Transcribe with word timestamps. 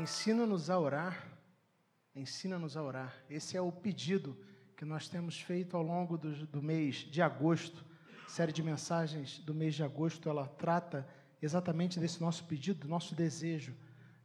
Ensina-nos 0.00 0.70
a 0.70 0.78
orar. 0.78 1.26
Ensina-nos 2.14 2.76
a 2.76 2.82
orar. 2.82 3.12
Esse 3.28 3.56
é 3.56 3.60
o 3.60 3.72
pedido 3.72 4.36
que 4.76 4.84
nós 4.84 5.08
temos 5.08 5.40
feito 5.40 5.76
ao 5.76 5.82
longo 5.82 6.16
do, 6.16 6.46
do 6.46 6.62
mês 6.62 6.96
de 6.96 7.20
agosto. 7.20 7.84
A 8.24 8.28
série 8.28 8.52
de 8.52 8.62
mensagens 8.62 9.40
do 9.40 9.52
mês 9.52 9.74
de 9.74 9.82
agosto, 9.82 10.28
ela 10.28 10.46
trata 10.46 11.04
exatamente 11.42 11.98
desse 11.98 12.20
nosso 12.20 12.44
pedido, 12.44 12.80
do 12.80 12.88
nosso 12.88 13.12
desejo 13.12 13.74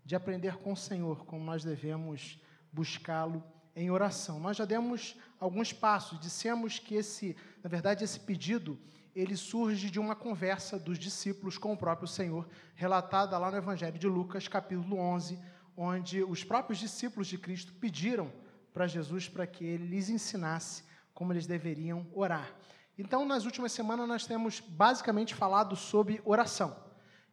de 0.05 0.15
aprender 0.15 0.57
com 0.57 0.73
o 0.73 0.77
Senhor 0.77 1.25
como 1.25 1.43
nós 1.43 1.63
devemos 1.63 2.39
buscá-lo 2.71 3.43
em 3.75 3.89
oração. 3.89 4.39
Nós 4.39 4.57
já 4.57 4.65
demos 4.65 5.17
alguns 5.39 5.73
passos, 5.73 6.19
dissemos 6.19 6.77
que 6.77 6.93
esse, 6.93 7.35
na 7.63 7.69
verdade, 7.69 8.03
esse 8.03 8.19
pedido, 8.19 8.77
ele 9.15 9.35
surge 9.35 9.89
de 9.89 9.99
uma 9.99 10.15
conversa 10.15 10.77
dos 10.77 10.99
discípulos 10.99 11.57
com 11.57 11.73
o 11.73 11.77
próprio 11.77 12.07
Senhor, 12.07 12.47
relatada 12.75 13.37
lá 13.37 13.49
no 13.49 13.57
Evangelho 13.57 13.97
de 13.97 14.07
Lucas, 14.07 14.47
capítulo 14.47 14.97
11, 14.97 15.39
onde 15.75 16.23
os 16.23 16.43
próprios 16.43 16.79
discípulos 16.79 17.27
de 17.27 17.37
Cristo 17.37 17.73
pediram 17.73 18.31
para 18.73 18.87
Jesus 18.87 19.27
para 19.29 19.45
que 19.45 19.63
ele 19.63 19.85
lhes 19.85 20.09
ensinasse 20.09 20.83
como 21.13 21.33
eles 21.33 21.45
deveriam 21.45 22.07
orar. 22.13 22.53
Então, 22.97 23.25
nas 23.25 23.45
últimas 23.45 23.71
semanas, 23.71 24.07
nós 24.07 24.25
temos 24.25 24.59
basicamente 24.59 25.33
falado 25.33 25.75
sobre 25.75 26.21
oração. 26.25 26.75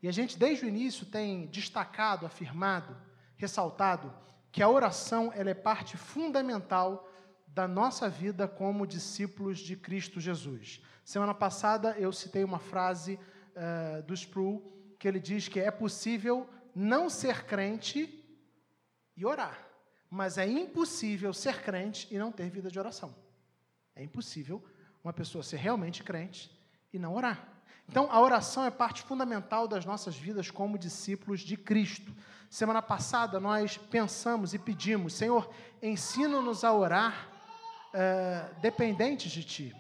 E 0.03 0.09
a 0.09 0.13
gente, 0.13 0.39
desde 0.39 0.65
o 0.65 0.69
início, 0.69 1.05
tem 1.05 1.47
destacado, 1.47 2.25
afirmado, 2.25 2.97
ressaltado 3.37 4.13
que 4.51 4.63
a 4.63 4.69
oração 4.69 5.33
ela 5.35 5.51
é 5.51 5.55
parte 5.55 5.97
fundamental 5.97 7.09
da 7.47 7.69
nossa 7.69 8.09
vida 8.09 8.49
como 8.49 8.87
discípulos 8.87 9.59
de 9.59 9.77
Cristo 9.77 10.21
Jesus. 10.21 10.83
Semana 11.05 11.35
passada 11.35 11.97
eu 11.99 12.13
citei 12.13 12.45
uma 12.45 12.59
frase 12.59 13.19
uh, 13.55 14.03
do 14.03 14.15
Sproul 14.15 14.63
que 14.99 15.09
ele 15.09 15.19
diz 15.19 15.49
que 15.49 15.59
é 15.59 15.71
possível 15.71 16.49
não 16.75 17.09
ser 17.09 17.45
crente 17.45 18.20
e 19.21 19.27
orar, 19.27 19.69
mas 20.09 20.39
é 20.39 20.47
impossível 20.47 21.35
ser 21.35 21.63
crente 21.63 22.09
e 22.11 22.17
não 22.17 22.33
ter 22.33 22.49
vida 22.49 22.71
de 22.71 22.79
oração. 22.79 23.15
É 23.95 24.03
impossível 24.03 24.65
uma 25.05 25.13
pessoa 25.13 25.45
ser 25.45 25.59
realmente 25.59 26.03
crente 26.03 26.51
e 26.91 26.99
não 26.99 27.15
orar. 27.15 27.47
Então, 27.87 28.09
a 28.11 28.19
oração 28.19 28.65
é 28.65 28.71
parte 28.71 29.03
fundamental 29.03 29.69
das 29.69 29.85
nossas 29.85 30.17
vidas 30.17 30.51
como 30.51 30.79
discípulos 30.79 31.41
de 31.41 31.55
Cristo. 31.55 32.15
Semana 32.49 32.81
passada 32.81 33.39
nós 33.39 33.77
pensamos 33.77 34.55
e 34.55 34.59
pedimos, 34.59 35.13
Senhor, 35.13 35.53
ensina-nos 35.83 36.65
a 36.65 36.73
orar 36.73 37.29
uh, 37.93 38.61
dependentes 38.63 39.31
de 39.31 39.45
Ti. 39.45 39.77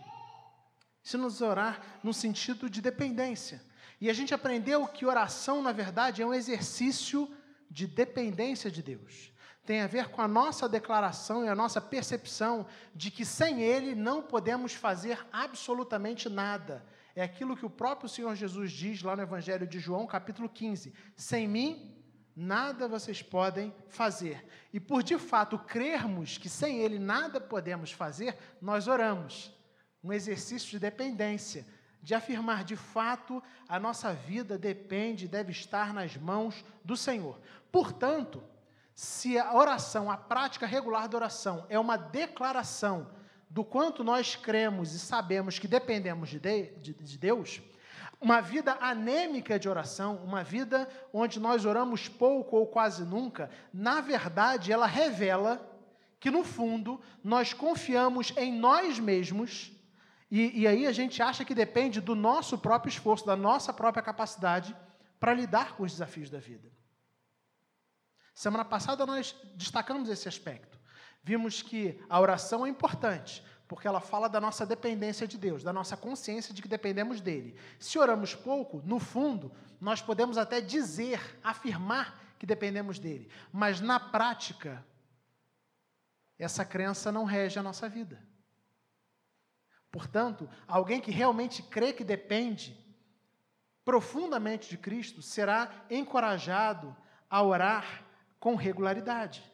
Ensina-nos 1.02 1.40
a 1.40 1.48
orar 1.48 1.82
no 2.02 2.12
sentido 2.12 2.68
de 2.68 2.82
dependência. 2.82 3.62
E 3.98 4.10
a 4.10 4.12
gente 4.12 4.34
aprendeu 4.34 4.86
que 4.86 5.06
oração, 5.06 5.62
na 5.62 5.72
verdade, 5.72 6.20
é 6.20 6.26
um 6.26 6.34
exercício 6.34 7.26
de 7.70 7.86
dependência 7.86 8.70
de 8.70 8.82
Deus. 8.82 9.32
Tem 9.64 9.80
a 9.80 9.86
ver 9.86 10.08
com 10.08 10.20
a 10.20 10.28
nossa 10.28 10.68
declaração 10.68 11.44
e 11.44 11.48
a 11.48 11.54
nossa 11.54 11.80
percepção 11.80 12.66
de 12.94 13.10
que 13.10 13.24
sem 13.24 13.62
Ele 13.62 13.94
não 13.94 14.22
podemos 14.22 14.74
fazer 14.74 15.24
absolutamente 15.32 16.28
nada 16.28 16.84
é 17.14 17.22
aquilo 17.22 17.56
que 17.56 17.66
o 17.66 17.70
próprio 17.70 18.08
Senhor 18.08 18.34
Jesus 18.34 18.70
diz 18.70 19.02
lá 19.02 19.16
no 19.16 19.22
Evangelho 19.22 19.66
de 19.66 19.78
João, 19.78 20.06
capítulo 20.06 20.48
15: 20.48 20.94
Sem 21.16 21.48
mim, 21.48 21.94
nada 22.36 22.88
vocês 22.88 23.22
podem 23.22 23.74
fazer. 23.88 24.46
E 24.72 24.78
por 24.78 25.02
de 25.02 25.18
fato 25.18 25.58
crermos 25.58 26.38
que 26.38 26.48
sem 26.48 26.78
Ele 26.78 26.98
nada 26.98 27.40
podemos 27.40 27.92
fazer, 27.92 28.36
nós 28.60 28.86
oramos. 28.86 29.52
Um 30.02 30.12
exercício 30.12 30.70
de 30.70 30.78
dependência, 30.78 31.66
de 32.02 32.14
afirmar 32.14 32.64
de 32.64 32.76
fato 32.76 33.42
a 33.68 33.78
nossa 33.78 34.14
vida 34.14 34.56
depende, 34.56 35.28
deve 35.28 35.52
estar 35.52 35.92
nas 35.92 36.16
mãos 36.16 36.64
do 36.82 36.96
Senhor. 36.96 37.38
Portanto, 37.70 38.42
se 38.94 39.38
a 39.38 39.54
oração, 39.54 40.10
a 40.10 40.16
prática 40.16 40.66
regular 40.66 41.08
da 41.08 41.16
oração, 41.16 41.64
é 41.68 41.78
uma 41.78 41.96
declaração 41.96 43.08
do 43.48 43.64
quanto 43.64 44.04
nós 44.04 44.36
cremos 44.36 44.94
e 44.94 44.98
sabemos 44.98 45.58
que 45.58 45.66
dependemos 45.66 46.28
de, 46.28 46.38
de, 46.38 46.92
de 46.92 47.18
Deus, 47.18 47.60
uma 48.20 48.40
vida 48.40 48.76
anêmica 48.80 49.58
de 49.58 49.68
oração, 49.68 50.16
uma 50.22 50.44
vida 50.44 50.88
onde 51.12 51.40
nós 51.40 51.64
oramos 51.64 52.08
pouco 52.08 52.56
ou 52.56 52.66
quase 52.66 53.02
nunca, 53.04 53.50
na 53.72 54.00
verdade, 54.00 54.70
ela 54.70 54.86
revela 54.86 55.66
que, 56.20 56.30
no 56.30 56.44
fundo, 56.44 57.00
nós 57.24 57.54
confiamos 57.54 58.32
em 58.36 58.52
nós 58.52 58.98
mesmos, 58.98 59.72
e, 60.30 60.60
e 60.60 60.66
aí 60.66 60.86
a 60.86 60.92
gente 60.92 61.22
acha 61.22 61.44
que 61.44 61.54
depende 61.54 62.00
do 62.00 62.14
nosso 62.14 62.58
próprio 62.58 62.90
esforço, 62.90 63.24
da 63.24 63.34
nossa 63.34 63.72
própria 63.72 64.02
capacidade 64.02 64.76
para 65.18 65.32
lidar 65.32 65.74
com 65.74 65.82
os 65.82 65.92
desafios 65.92 66.28
da 66.28 66.38
vida. 66.38 66.70
Semana 68.40 68.64
passada 68.64 69.04
nós 69.04 69.36
destacamos 69.54 70.08
esse 70.08 70.26
aspecto. 70.26 70.80
Vimos 71.22 71.60
que 71.60 72.02
a 72.08 72.18
oração 72.18 72.64
é 72.64 72.70
importante, 72.70 73.44
porque 73.68 73.86
ela 73.86 74.00
fala 74.00 74.30
da 74.30 74.40
nossa 74.40 74.64
dependência 74.64 75.28
de 75.28 75.36
Deus, 75.36 75.62
da 75.62 75.74
nossa 75.74 75.94
consciência 75.94 76.54
de 76.54 76.62
que 76.62 76.66
dependemos 76.66 77.20
dele. 77.20 77.54
Se 77.78 77.98
oramos 77.98 78.34
pouco, 78.34 78.80
no 78.82 78.98
fundo, 78.98 79.52
nós 79.78 80.00
podemos 80.00 80.38
até 80.38 80.58
dizer, 80.58 81.20
afirmar 81.44 82.18
que 82.38 82.46
dependemos 82.46 82.98
dele, 82.98 83.30
mas 83.52 83.78
na 83.78 84.00
prática, 84.00 84.82
essa 86.38 86.64
crença 86.64 87.12
não 87.12 87.24
rege 87.24 87.58
a 87.58 87.62
nossa 87.62 87.90
vida. 87.90 88.26
Portanto, 89.90 90.48
alguém 90.66 90.98
que 90.98 91.10
realmente 91.10 91.62
crê 91.62 91.92
que 91.92 92.02
depende 92.02 92.74
profundamente 93.84 94.70
de 94.70 94.78
Cristo 94.78 95.20
será 95.20 95.84
encorajado 95.90 96.96
a 97.28 97.42
orar 97.42 98.08
com 98.40 98.56
regularidade. 98.56 99.44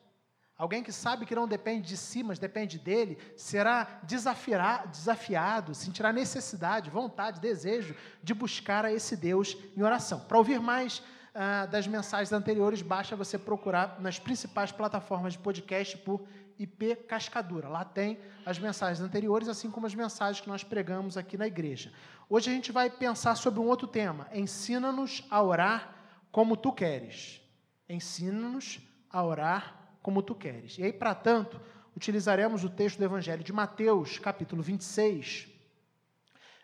Alguém 0.56 0.82
que 0.82 0.90
sabe 0.90 1.26
que 1.26 1.34
não 1.34 1.46
depende 1.46 1.86
de 1.86 1.96
si, 1.98 2.22
mas 2.22 2.38
depende 2.38 2.78
dele, 2.78 3.18
será 3.36 4.00
desafiado, 4.04 5.74
sentirá 5.74 6.10
necessidade, 6.14 6.88
vontade, 6.88 7.40
desejo 7.40 7.94
de 8.22 8.32
buscar 8.32 8.86
a 8.86 8.90
esse 8.90 9.16
Deus 9.16 9.54
em 9.76 9.82
oração. 9.82 10.20
Para 10.20 10.38
ouvir 10.38 10.58
mais 10.58 11.00
uh, 11.00 11.70
das 11.70 11.86
mensagens 11.86 12.32
anteriores, 12.32 12.80
basta 12.80 13.14
você 13.14 13.38
procurar 13.38 14.00
nas 14.00 14.18
principais 14.18 14.72
plataformas 14.72 15.34
de 15.34 15.40
podcast 15.40 15.98
por 15.98 16.26
IP 16.58 16.96
Cascadura. 17.06 17.68
Lá 17.68 17.84
tem 17.84 18.18
as 18.46 18.58
mensagens 18.58 19.02
anteriores, 19.02 19.48
assim 19.48 19.70
como 19.70 19.86
as 19.86 19.94
mensagens 19.94 20.40
que 20.40 20.48
nós 20.48 20.64
pregamos 20.64 21.18
aqui 21.18 21.36
na 21.36 21.46
igreja. 21.46 21.92
Hoje 22.30 22.48
a 22.48 22.54
gente 22.54 22.72
vai 22.72 22.88
pensar 22.88 23.34
sobre 23.34 23.60
um 23.60 23.66
outro 23.66 23.86
tema. 23.86 24.26
Ensina-nos 24.32 25.22
a 25.30 25.42
orar 25.42 25.94
como 26.32 26.56
tu 26.56 26.72
queres. 26.72 27.42
Ensina-nos 27.88 28.80
a 29.08 29.22
orar 29.24 29.98
como 30.02 30.22
tu 30.22 30.34
queres. 30.34 30.78
E 30.78 30.82
aí, 30.82 30.92
para 30.92 31.14
tanto, 31.14 31.60
utilizaremos 31.96 32.64
o 32.64 32.70
texto 32.70 32.98
do 32.98 33.04
Evangelho 33.04 33.42
de 33.42 33.52
Mateus, 33.52 34.18
capítulo 34.18 34.62
26, 34.62 35.48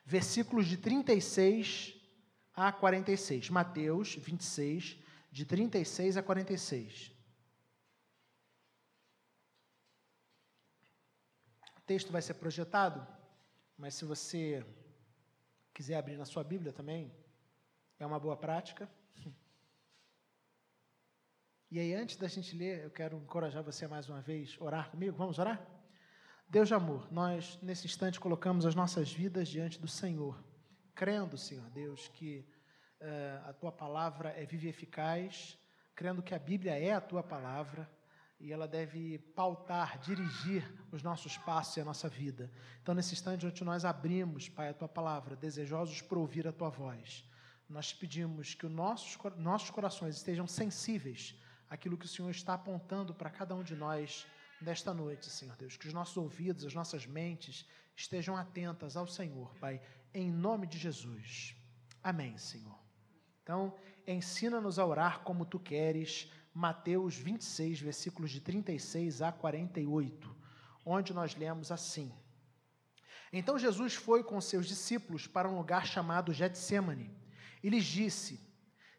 versículos 0.04 0.66
de 0.66 0.76
36 0.76 1.94
a 2.54 2.70
46. 2.72 3.50
Mateus 3.50 4.14
26, 4.16 4.98
de 5.30 5.44
36 5.46 6.16
a 6.16 6.22
46. 6.22 7.12
O 11.76 11.80
texto 11.86 12.12
vai 12.12 12.22
ser 12.22 12.34
projetado, 12.34 13.06
mas 13.76 13.94
se 13.94 14.04
você 14.04 14.64
quiser 15.72 15.96
abrir 15.96 16.16
na 16.16 16.24
sua 16.24 16.44
Bíblia 16.44 16.72
também, 16.72 17.12
é 17.98 18.06
uma 18.06 18.20
boa 18.20 18.36
prática. 18.36 18.88
E 21.74 21.80
aí, 21.80 21.94
antes 21.94 22.16
da 22.16 22.28
gente 22.28 22.54
ler, 22.54 22.84
eu 22.84 22.90
quero 22.90 23.16
encorajar 23.16 23.62
você 23.62 23.86
mais 23.88 24.06
uma 24.06 24.20
vez, 24.20 24.60
orar 24.60 24.90
comigo. 24.90 25.16
Vamos 25.16 25.38
orar? 25.38 25.58
Deus 26.46 26.68
de 26.68 26.74
amor, 26.74 27.10
nós 27.10 27.58
nesse 27.62 27.86
instante 27.86 28.20
colocamos 28.20 28.66
as 28.66 28.74
nossas 28.74 29.10
vidas 29.10 29.48
diante 29.48 29.80
do 29.80 29.88
Senhor, 29.88 30.38
crendo, 30.94 31.38
Senhor 31.38 31.70
Deus, 31.70 32.08
que 32.08 32.46
uh, 33.00 33.48
a 33.48 33.54
tua 33.54 33.72
palavra 33.72 34.34
é 34.36 34.44
viva 34.44 34.66
e 34.66 34.68
eficaz, 34.68 35.58
crendo 35.94 36.22
que 36.22 36.34
a 36.34 36.38
Bíblia 36.38 36.78
é 36.78 36.92
a 36.92 37.00
tua 37.00 37.22
palavra 37.22 37.90
e 38.38 38.52
ela 38.52 38.68
deve 38.68 39.16
pautar, 39.34 39.98
dirigir 39.98 40.70
os 40.92 41.02
nossos 41.02 41.38
passos 41.38 41.78
e 41.78 41.80
a 41.80 41.86
nossa 41.86 42.06
vida. 42.06 42.52
Então, 42.82 42.94
nesse 42.94 43.14
instante 43.14 43.46
onde 43.46 43.64
nós 43.64 43.86
abrimos, 43.86 44.46
Pai, 44.46 44.68
a 44.68 44.74
tua 44.74 44.88
palavra, 44.88 45.34
desejosos 45.34 46.02
por 46.02 46.18
ouvir 46.18 46.46
a 46.46 46.52
tua 46.52 46.68
voz, 46.68 47.24
nós 47.66 47.94
pedimos 47.94 48.52
que 48.52 48.66
os 48.66 48.72
nossos, 48.72 49.16
nossos 49.38 49.70
corações 49.70 50.16
estejam 50.16 50.46
sensíveis 50.46 51.34
aquilo 51.72 51.96
que 51.96 52.04
o 52.04 52.08
Senhor 52.08 52.30
está 52.30 52.52
apontando 52.52 53.14
para 53.14 53.30
cada 53.30 53.54
um 53.54 53.62
de 53.62 53.74
nós 53.74 54.26
nesta 54.60 54.92
noite, 54.92 55.30
Senhor 55.30 55.56
Deus. 55.56 55.74
Que 55.74 55.88
os 55.88 55.94
nossos 55.94 56.14
ouvidos, 56.18 56.66
as 56.66 56.74
nossas 56.74 57.06
mentes 57.06 57.66
estejam 57.96 58.36
atentas 58.36 58.94
ao 58.94 59.06
Senhor, 59.06 59.54
Pai, 59.58 59.80
em 60.12 60.30
nome 60.30 60.66
de 60.66 60.76
Jesus. 60.76 61.56
Amém, 62.02 62.36
Senhor. 62.36 62.78
Então, 63.42 63.74
ensina-nos 64.06 64.78
a 64.78 64.84
orar 64.84 65.20
como 65.20 65.46
tu 65.46 65.58
queres, 65.58 66.30
Mateus 66.52 67.16
26, 67.16 67.80
versículos 67.80 68.30
de 68.30 68.42
36 68.42 69.22
a 69.22 69.32
48, 69.32 70.36
onde 70.84 71.14
nós 71.14 71.34
lemos 71.34 71.72
assim: 71.72 72.12
Então 73.32 73.58
Jesus 73.58 73.94
foi 73.94 74.22
com 74.22 74.38
seus 74.42 74.66
discípulos 74.66 75.26
para 75.26 75.48
um 75.48 75.56
lugar 75.56 75.86
chamado 75.86 76.34
Getsemane 76.34 77.10
e 77.62 77.70
lhes 77.70 77.86
disse: 77.86 78.38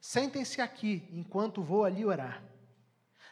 Sentem-se 0.02 0.60
aqui 0.60 1.08
enquanto 1.12 1.62
vou 1.62 1.86
ali 1.86 2.04
orar. 2.04 2.53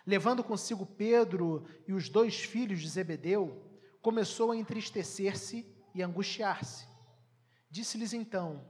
Levando 0.06 0.44
consigo 0.44 0.86
Pedro 0.86 1.65
e 1.88 1.94
os 1.94 2.09
dois 2.09 2.42
filhos 2.42 2.81
de 2.81 2.89
Zebedeu, 2.89 3.69
começou 4.01 4.51
a 4.51 4.57
entristecer-se 4.57 5.65
e 5.94 6.01
angustiar-se. 6.01 6.88
Disse-lhes 7.69 8.13
então: 8.13 8.68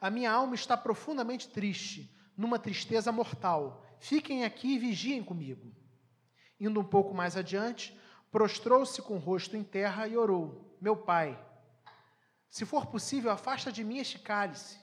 A 0.00 0.10
minha 0.10 0.30
alma 0.30 0.54
está 0.54 0.76
profundamente 0.76 1.48
triste, 1.48 2.14
numa 2.36 2.58
tristeza 2.58 3.10
mortal. 3.10 3.84
Fiquem 3.98 4.44
aqui 4.44 4.74
e 4.74 4.78
vigiem 4.78 5.22
comigo. 5.22 5.74
Indo 6.60 6.80
um 6.80 6.84
pouco 6.84 7.14
mais 7.14 7.36
adiante, 7.36 7.98
prostrou-se 8.30 9.00
com 9.00 9.14
o 9.14 9.18
rosto 9.18 9.56
em 9.56 9.64
terra 9.64 10.06
e 10.06 10.16
orou: 10.16 10.76
Meu 10.80 10.96
pai, 10.96 11.38
se 12.50 12.64
for 12.64 12.86
possível, 12.86 13.30
afasta 13.30 13.72
de 13.72 13.82
mim 13.82 13.98
este 13.98 14.18
cálice. 14.18 14.78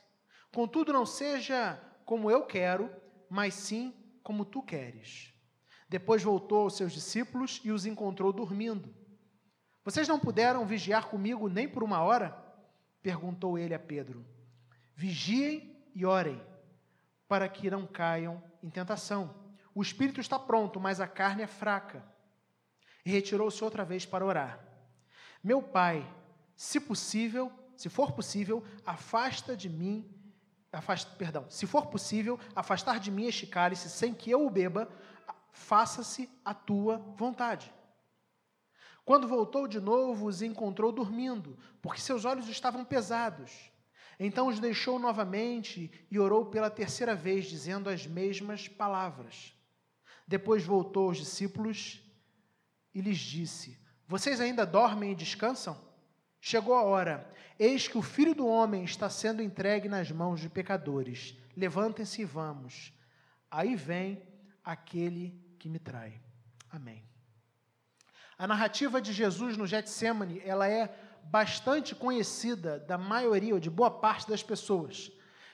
Contudo, 0.54 0.92
não 0.92 1.06
seja 1.06 1.82
como 2.04 2.30
eu 2.30 2.46
quero, 2.46 2.94
mas 3.30 3.54
sim 3.54 3.94
como 4.22 4.44
tu 4.44 4.62
queres. 4.62 5.34
Depois 5.92 6.24
voltou 6.24 6.60
aos 6.60 6.78
seus 6.78 6.94
discípulos 6.94 7.60
e 7.66 7.70
os 7.70 7.86
encontrou 7.86 8.32
dormindo. 8.32 8.96
Vocês 9.84 10.08
não 10.08 10.18
puderam 10.18 10.66
vigiar 10.66 11.10
comigo 11.10 11.50
nem 11.50 11.68
por 11.68 11.84
uma 11.84 12.02
hora? 12.02 12.34
perguntou 13.02 13.58
ele 13.58 13.74
a 13.74 13.80
Pedro. 13.80 14.26
Vigiem 14.96 15.76
e 15.94 16.06
orem, 16.06 16.42
para 17.28 17.50
que 17.50 17.70
não 17.70 17.86
caiam 17.86 18.42
em 18.64 18.70
tentação. 18.70 19.36
O 19.76 19.82
espírito 19.82 20.22
está 20.22 20.40
pronto, 20.40 20.80
mas 20.80 21.02
a 21.02 21.08
carne 21.10 21.44
é 21.44 21.48
fraca. 21.48 22.02
E 23.06 23.12
retirou-se 23.12 23.62
outra 23.62 23.84
vez 23.84 24.06
para 24.06 24.24
orar. 24.24 24.66
Meu 25.44 25.62
pai, 25.62 26.10
se 26.56 26.80
possível, 26.80 27.52
se 27.76 27.90
for 27.90 28.14
possível, 28.14 28.64
afasta 28.86 29.58
de 29.58 29.68
mim, 29.68 30.10
afasta, 30.72 31.14
perdão, 31.18 31.50
se 31.50 31.68
for 31.68 31.88
possível, 31.88 32.40
afastar 32.56 32.98
de 32.98 33.12
mim 33.12 33.26
este 33.26 33.46
cálice 33.46 33.90
sem 33.90 34.14
que 34.14 34.32
eu 34.32 34.48
o 34.48 34.50
beba, 34.50 34.88
faça-se 35.52 36.30
a 36.44 36.54
tua 36.54 36.98
vontade. 37.16 37.72
Quando 39.04 39.28
voltou 39.28 39.68
de 39.68 39.80
novo, 39.80 40.28
os 40.28 40.42
encontrou 40.42 40.92
dormindo, 40.92 41.58
porque 41.82 42.00
seus 42.00 42.24
olhos 42.26 42.48
estavam 42.48 42.86
pesados. 42.86 43.72
Então 44.20 44.48
os 44.48 44.60
deixou 44.60 45.00
novamente 45.00 45.92
e 46.10 46.20
orou 46.20 46.46
pela 46.46 46.70
terceira 46.70 47.16
vez, 47.16 47.46
dizendo 47.46 47.90
as 47.90 48.06
mesmas 48.06 48.68
palavras. 48.68 49.56
Depois 50.28 50.64
voltou 50.64 51.08
aos 51.08 51.18
discípulos 51.18 52.02
e 52.94 53.02
lhes 53.02 53.18
disse: 53.18 53.78
Vocês 54.08 54.40
ainda 54.40 54.66
dormem 54.66 55.12
e 55.12 55.16
descansam? 55.16 55.76
Chegou 56.40 56.76
a 56.76 56.84
hora, 56.84 57.32
eis 57.58 57.88
que 57.88 57.98
o 57.98 58.02
filho 58.02 58.34
do 58.34 58.48
homem 58.48 58.84
está 58.84 59.10
sendo 59.10 59.42
entregue 59.42 59.90
nas 59.90 60.12
mãos 60.12 60.40
de 60.40 60.50
pecadores. 60.50 61.36
Levantem-se 61.56 62.22
e 62.22 62.26
vamos. 62.26 62.94
Aí 63.50 63.76
vem 63.76 64.22
aquele 64.64 65.40
que 65.60 65.70
me 65.70 65.80
trai. 65.80 66.20
Amém. 66.70 67.04
A 68.38 68.48
narrativa 68.48 69.02
de 69.02 69.14
Jesus 69.14 69.56
no 69.56 69.68
Getsemane, 69.68 70.42
ela 70.44 70.68
é 70.68 70.94
bastante 71.24 71.94
conhecida 71.94 72.80
da 72.80 72.98
maioria 72.98 73.54
ou 73.54 73.60
de 73.60 73.70
boa 73.70 73.92
parte 73.92 74.28
das 74.28 74.42
pessoas. 74.42 75.12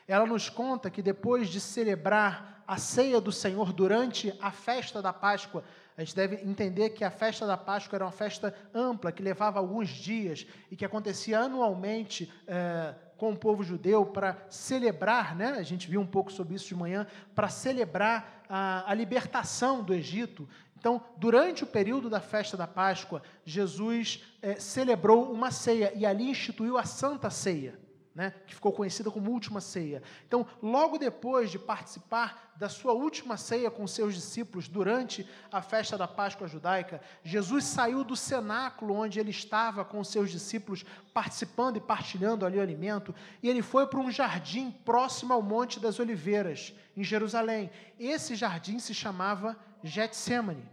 Ela 0.08 0.26
nos 0.26 0.50
conta 0.50 0.90
que 0.90 1.02
depois 1.02 1.50
de 1.50 1.60
celebrar 1.60 2.64
a 2.66 2.78
ceia 2.78 3.20
do 3.20 3.32
Senhor 3.32 3.74
durante 3.74 4.34
a 4.42 4.52
festa 4.52 5.02
da 5.02 5.12
Páscoa, 5.12 5.64
a 5.98 6.02
gente 6.02 6.16
deve 6.16 6.36
entender 6.38 6.92
que 6.92 7.04
a 7.04 7.12
festa 7.12 7.48
da 7.48 7.58
Páscoa 7.58 7.98
era 7.98 8.06
uma 8.06 8.12
festa 8.12 8.54
ampla, 8.74 9.12
que 9.12 9.24
levava 9.24 9.60
alguns 9.60 9.90
dias 9.90 10.46
e 10.70 10.76
que 10.76 10.86
acontecia 10.86 11.40
anualmente 11.40 12.32
é, 12.46 12.94
com 13.18 13.32
o 13.32 13.38
povo 13.38 13.64
judeu 13.64 14.06
para 14.06 14.38
celebrar, 14.50 15.36
né? 15.36 15.56
a 15.58 15.64
gente 15.64 15.90
viu 15.90 16.00
um 16.00 16.06
pouco 16.06 16.32
sobre 16.32 16.56
isso 16.56 16.68
de 16.68 16.76
manhã, 16.76 17.08
para 17.34 17.50
celebrar 17.50 18.44
a, 18.48 18.90
a 18.90 18.94
libertação 18.94 19.84
do 19.84 19.94
Egito. 19.94 20.48
Então, 20.80 21.02
durante 21.18 21.64
o 21.64 21.68
período 21.68 22.10
da 22.10 22.20
festa 22.20 22.56
da 22.56 22.68
Páscoa, 22.68 23.24
Jesus 23.44 24.24
é, 24.42 24.56
celebrou 24.56 25.32
uma 25.32 25.50
ceia 25.50 25.92
e 25.96 26.06
ali 26.06 26.30
instituiu 26.30 26.78
a 26.78 26.84
Santa 26.84 27.30
Ceia, 27.30 27.80
né, 28.18 28.34
que 28.48 28.56
ficou 28.56 28.74
conhecida 28.74 29.12
como 29.12 29.30
última 29.30 29.62
ceia. 29.62 30.02
Então, 30.28 30.44
logo 30.60 30.98
depois 30.98 31.52
de 31.52 31.60
participar 31.60 32.52
da 32.56 32.68
sua 32.68 32.92
última 32.92 33.38
ceia 33.38 33.70
com 33.70 33.86
seus 33.86 34.16
discípulos 34.16 34.68
durante 34.68 35.30
a 35.52 35.62
festa 35.62 35.96
da 35.96 36.08
Páscoa 36.08 36.48
judaica, 36.48 37.00
Jesus 37.24 37.66
saiu 37.66 38.04
do 38.04 38.16
cenáculo 38.16 38.96
onde 38.96 39.20
ele 39.20 39.30
estava 39.30 39.86
com 39.86 40.04
seus 40.04 40.32
discípulos 40.32 40.84
participando 41.14 41.78
e 41.78 41.80
partilhando 41.80 42.44
ali 42.44 42.58
o 42.58 42.62
alimento, 42.62 43.14
e 43.44 43.48
ele 43.48 43.62
foi 43.62 43.86
para 43.86 44.00
um 44.00 44.10
jardim 44.10 44.72
próximo 44.72 45.32
ao 45.32 45.44
Monte 45.44 45.80
das 45.80 46.00
Oliveiras, 46.00 46.74
em 46.96 47.04
Jerusalém. 47.04 47.70
Esse 48.00 48.34
jardim 48.36 48.80
se 48.80 48.96
chamava 48.96 49.56
Getsemane. 49.84 50.68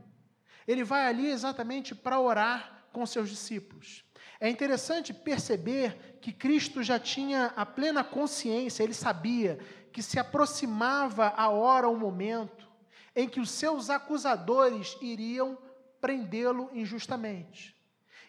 Ele 0.67 0.83
vai 0.83 1.07
ali 1.07 1.29
exatamente 1.29 1.95
para 1.95 2.19
orar 2.19 2.87
com 2.91 3.05
seus 3.05 3.29
discípulos. 3.29 4.03
É 4.41 4.49
interessante 4.49 5.13
perceber 5.15 6.19
que 6.21 6.33
Cristo 6.33 6.83
já 6.83 6.99
tinha 6.99 7.53
a 7.57 7.65
plena 7.65 8.03
consciência, 8.03 8.83
ele 8.83 8.95
sabia 8.95 9.59
que 9.93 10.03
se 10.03 10.19
aproximava 10.19 11.33
a 11.37 11.49
hora, 11.49 11.89
o 11.89 11.97
momento, 11.97 12.69
em 13.15 13.29
que 13.29 13.41
os 13.41 13.51
seus 13.51 13.91
acusadores 13.91 14.97
iriam 15.01 15.57
prendê-lo 16.01 16.69
injustamente. 16.73 17.75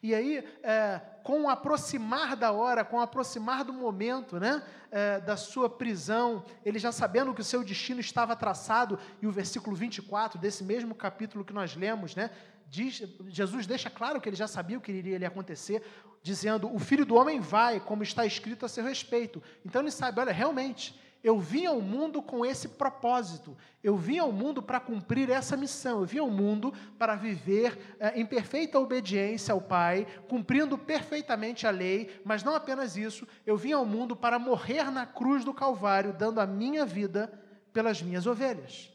E 0.04 0.13
aí, 0.13 0.48
é, 0.62 1.02
com 1.24 1.42
o 1.42 1.50
aproximar 1.50 2.36
da 2.36 2.51
hora, 2.51 2.86
com 2.86 2.98
o 2.98 3.01
aproximar 3.01 3.63
do 3.63 3.74
momento 3.74 4.40
né, 4.40 4.63
é, 4.92 5.19
da 5.19 5.36
sua 5.36 5.68
prisão, 5.68 6.46
ele 6.63 6.78
já 6.78 6.92
sabendo 6.92 7.34
que 7.34 7.42
o 7.42 7.44
seu 7.44 7.63
destino 7.63 8.00
estava 8.00 8.36
traçado, 8.36 9.00
e 9.19 9.25
o 9.25 9.31
versículo 9.31 9.75
24 9.75 10.40
desse 10.40 10.63
mesmo 10.63 10.94
capítulo 10.94 11.44
que 11.44 11.51
nós 11.51 11.75
lemos, 11.75 12.16
né, 12.16 12.30
diz, 12.67 13.03
Jesus 13.27 13.65
deixa 13.65 13.89
claro 13.89 14.19
que 14.19 14.29
ele 14.29 14.35
já 14.35 14.47
sabia 14.47 14.77
o 14.77 14.81
que 14.81 14.91
iria 14.91 15.17
lhe 15.17 15.25
acontecer, 15.25 15.83
dizendo: 16.21 16.73
O 16.73 16.79
filho 16.79 17.06
do 17.06 17.15
homem 17.15 17.39
vai, 17.39 17.79
como 17.79 18.03
está 18.03 18.25
escrito 18.25 18.65
a 18.65 18.69
seu 18.69 18.83
respeito. 18.83 19.41
Então 19.65 19.81
ele 19.81 19.91
sabe: 19.91 20.19
olha, 20.19 20.31
realmente, 20.31 21.00
eu 21.25 21.39
vim 21.39 21.65
ao 21.65 21.81
mundo 21.81 22.21
com 22.21 22.45
esse 22.45 22.67
propósito. 22.67 23.57
Eu 23.83 23.97
vim 23.97 24.19
ao 24.19 24.31
mundo 24.31 24.62
para 24.62 24.79
cumprir 24.79 25.29
essa 25.29 25.57
missão. 25.57 26.01
Eu 26.01 26.06
vim 26.06 26.19
ao 26.19 26.29
mundo 26.29 26.71
para 27.00 27.15
viver 27.15 27.95
é, 28.00 28.19
em 28.19 28.23
perfeita 28.23 28.79
obediência 28.79 29.51
ao 29.51 29.59
Pai, 29.59 30.06
cumprindo 30.29 30.77
perfeitamente 30.77 31.65
a 31.65 31.71
lei, 31.71 32.21
mas 32.23 32.44
não 32.44 32.53
apenas 32.53 32.95
isso. 32.95 33.27
Eu 33.44 33.57
vim 33.57 33.71
ao 33.71 33.85
mundo 33.85 34.15
para 34.15 34.38
morrer 34.38 34.91
na 34.91 35.06
cruz 35.07 35.44
do 35.44 35.51
Calvário, 35.51 36.13
dando 36.13 36.39
a 36.39 36.45
minha 36.45 36.86
vida 36.86 37.31
pelas 37.74 38.01
minhas 38.03 38.27
ovelhas. 38.27 38.95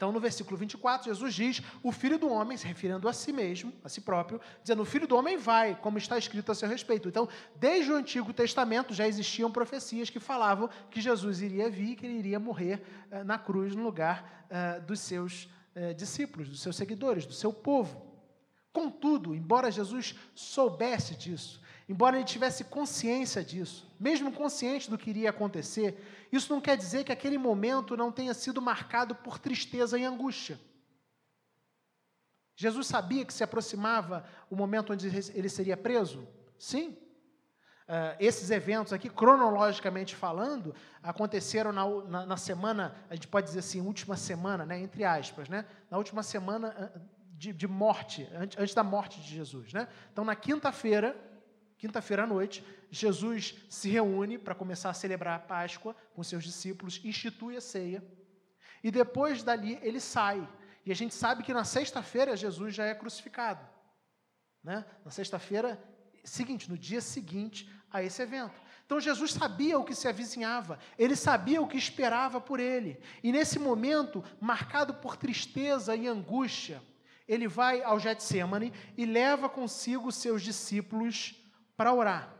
Então, 0.00 0.10
no 0.10 0.18
versículo 0.18 0.56
24, 0.56 1.12
Jesus 1.12 1.34
diz: 1.34 1.62
O 1.82 1.92
filho 1.92 2.18
do 2.18 2.26
homem, 2.26 2.56
se 2.56 2.66
referindo 2.66 3.06
a 3.06 3.12
si 3.12 3.34
mesmo, 3.34 3.70
a 3.84 3.88
si 3.90 4.00
próprio, 4.00 4.40
dizendo: 4.62 4.80
O 4.80 4.86
filho 4.86 5.06
do 5.06 5.14
homem 5.14 5.36
vai, 5.36 5.74
como 5.74 5.98
está 5.98 6.16
escrito 6.16 6.50
a 6.50 6.54
seu 6.54 6.66
respeito. 6.66 7.06
Então, 7.06 7.28
desde 7.56 7.92
o 7.92 7.96
Antigo 7.96 8.32
Testamento 8.32 8.94
já 8.94 9.06
existiam 9.06 9.52
profecias 9.52 10.08
que 10.08 10.18
falavam 10.18 10.70
que 10.90 11.02
Jesus 11.02 11.42
iria 11.42 11.68
vir, 11.68 11.96
que 11.96 12.06
ele 12.06 12.18
iria 12.18 12.40
morrer 12.40 12.82
eh, 13.10 13.22
na 13.24 13.36
cruz 13.36 13.76
no 13.76 13.82
lugar 13.82 14.46
eh, 14.48 14.80
dos 14.80 15.00
seus 15.00 15.50
eh, 15.74 15.92
discípulos, 15.92 16.48
dos 16.48 16.62
seus 16.62 16.76
seguidores, 16.76 17.26
do 17.26 17.34
seu 17.34 17.52
povo. 17.52 18.00
Contudo, 18.72 19.34
embora 19.34 19.70
Jesus 19.70 20.14
soubesse 20.34 21.14
disso, 21.14 21.60
embora 21.86 22.16
ele 22.16 22.24
tivesse 22.24 22.64
consciência 22.64 23.44
disso, 23.44 23.86
mesmo 24.00 24.32
consciente 24.32 24.88
do 24.88 24.96
que 24.96 25.10
iria 25.10 25.28
acontecer, 25.28 26.19
isso 26.32 26.52
não 26.52 26.60
quer 26.60 26.76
dizer 26.76 27.04
que 27.04 27.12
aquele 27.12 27.38
momento 27.38 27.96
não 27.96 28.12
tenha 28.12 28.34
sido 28.34 28.62
marcado 28.62 29.14
por 29.14 29.38
tristeza 29.38 29.98
e 29.98 30.04
angústia. 30.04 30.60
Jesus 32.54 32.86
sabia 32.86 33.24
que 33.24 33.32
se 33.32 33.42
aproximava 33.42 34.24
o 34.50 34.54
momento 34.54 34.92
onde 34.92 35.08
ele 35.08 35.48
seria 35.48 35.76
preso? 35.76 36.28
Sim. 36.58 36.90
Uh, 37.88 38.14
esses 38.20 38.50
eventos 38.50 38.92
aqui, 38.92 39.08
cronologicamente 39.08 40.14
falando, 40.14 40.74
aconteceram 41.02 41.72
na, 41.72 41.88
na, 42.04 42.26
na, 42.26 42.36
semana, 42.36 42.94
a 43.08 43.14
gente 43.14 43.26
pode 43.26 43.46
dizer 43.46 43.60
assim, 43.60 43.80
última 43.80 44.16
semana, 44.16 44.64
né, 44.64 44.78
entre 44.78 45.02
aspas, 45.02 45.48
né, 45.48 45.64
na 45.90 45.98
última 45.98 46.22
semana 46.22 46.92
de, 47.40 47.54
de 47.54 47.66
morte, 47.66 48.28
antes, 48.34 48.58
antes 48.58 48.74
da 48.74 48.84
morte 48.84 49.18
de 49.18 49.34
Jesus. 49.34 49.72
Né? 49.72 49.88
Então, 50.12 50.22
na 50.22 50.36
quinta-feira, 50.36 51.16
quinta-feira 51.80 52.24
à 52.24 52.26
noite, 52.26 52.62
Jesus 52.90 53.54
se 53.70 53.88
reúne 53.88 54.36
para 54.36 54.54
começar 54.54 54.90
a 54.90 54.94
celebrar 54.94 55.36
a 55.36 55.42
Páscoa 55.42 55.96
com 56.14 56.22
seus 56.22 56.44
discípulos, 56.44 57.00
institui 57.02 57.56
a 57.56 57.60
ceia, 57.60 58.04
e 58.84 58.90
depois 58.90 59.42
dali 59.42 59.78
ele 59.80 59.98
sai. 59.98 60.46
E 60.84 60.92
a 60.92 60.94
gente 60.94 61.14
sabe 61.14 61.42
que 61.42 61.54
na 61.54 61.64
sexta-feira 61.64 62.36
Jesus 62.36 62.74
já 62.74 62.84
é 62.84 62.94
crucificado. 62.94 63.66
Né? 64.62 64.84
Na 65.02 65.10
sexta-feira 65.10 65.82
seguinte, 66.22 66.68
no 66.68 66.76
dia 66.76 67.00
seguinte 67.00 67.72
a 67.90 68.02
esse 68.02 68.20
evento. 68.20 68.60
Então 68.84 69.00
Jesus 69.00 69.32
sabia 69.32 69.78
o 69.78 69.84
que 69.84 69.94
se 69.94 70.06
avizinhava, 70.06 70.78
ele 70.98 71.16
sabia 71.16 71.62
o 71.62 71.66
que 71.66 71.78
esperava 71.78 72.42
por 72.42 72.60
ele. 72.60 73.00
E 73.22 73.32
nesse 73.32 73.58
momento, 73.58 74.22
marcado 74.38 74.92
por 74.94 75.16
tristeza 75.16 75.96
e 75.96 76.06
angústia, 76.06 76.82
ele 77.26 77.48
vai 77.48 77.82
ao 77.82 77.98
Getsemane 77.98 78.70
e 78.98 79.06
leva 79.06 79.48
consigo 79.48 80.12
seus 80.12 80.42
discípulos 80.42 81.39
para 81.80 81.94
orar. 81.94 82.30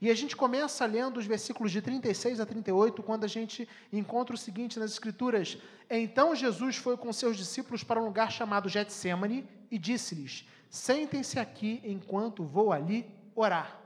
E 0.00 0.10
a 0.10 0.14
gente 0.16 0.34
começa 0.34 0.84
lendo 0.86 1.18
os 1.18 1.24
versículos 1.24 1.70
de 1.70 1.80
36 1.80 2.40
a 2.40 2.44
38, 2.44 3.00
quando 3.00 3.22
a 3.22 3.28
gente 3.28 3.68
encontra 3.92 4.34
o 4.34 4.36
seguinte 4.38 4.76
nas 4.76 4.90
Escrituras: 4.90 5.56
Então 5.88 6.34
Jesus 6.34 6.78
foi 6.78 6.96
com 6.96 7.12
seus 7.12 7.36
discípulos 7.36 7.84
para 7.84 8.02
um 8.02 8.06
lugar 8.06 8.32
chamado 8.32 8.68
Getsemane 8.68 9.48
e 9.70 9.78
disse-lhes: 9.78 10.48
Sentem-se 10.68 11.38
aqui 11.38 11.80
enquanto 11.84 12.42
vou 12.42 12.72
ali 12.72 13.08
orar. 13.36 13.80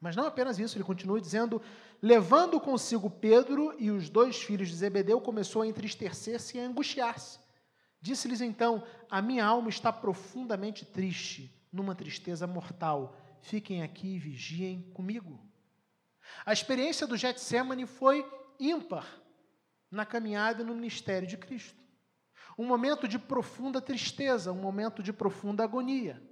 Mas 0.00 0.16
não 0.16 0.26
apenas 0.26 0.58
isso, 0.58 0.76
ele 0.76 0.82
continua 0.82 1.20
dizendo: 1.20 1.62
Levando 2.02 2.58
consigo 2.58 3.08
Pedro 3.08 3.72
e 3.78 3.92
os 3.92 4.10
dois 4.10 4.42
filhos 4.42 4.68
de 4.68 4.74
Zebedeu, 4.74 5.20
começou 5.20 5.62
a 5.62 5.66
entristecer-se 5.68 6.58
e 6.58 6.60
a 6.60 6.64
angustiar-se. 6.64 7.38
Disse-lhes 8.00 8.40
então: 8.40 8.82
A 9.08 9.22
minha 9.22 9.44
alma 9.44 9.68
está 9.68 9.92
profundamente 9.92 10.84
triste, 10.84 11.56
numa 11.72 11.94
tristeza 11.94 12.48
mortal 12.48 13.21
fiquem 13.42 13.82
aqui 13.82 14.14
e 14.14 14.18
vigiem 14.18 14.90
comigo. 14.94 15.38
A 16.46 16.52
experiência 16.52 17.06
do 17.06 17.16
Getsemane 17.16 17.86
foi 17.86 18.26
ímpar 18.58 19.06
na 19.90 20.06
caminhada 20.06 20.64
no 20.64 20.74
ministério 20.74 21.28
de 21.28 21.36
Cristo. 21.36 21.80
Um 22.56 22.66
momento 22.66 23.06
de 23.06 23.18
profunda 23.18 23.80
tristeza, 23.80 24.52
um 24.52 24.60
momento 24.60 25.02
de 25.02 25.12
profunda 25.12 25.64
agonia. 25.64 26.22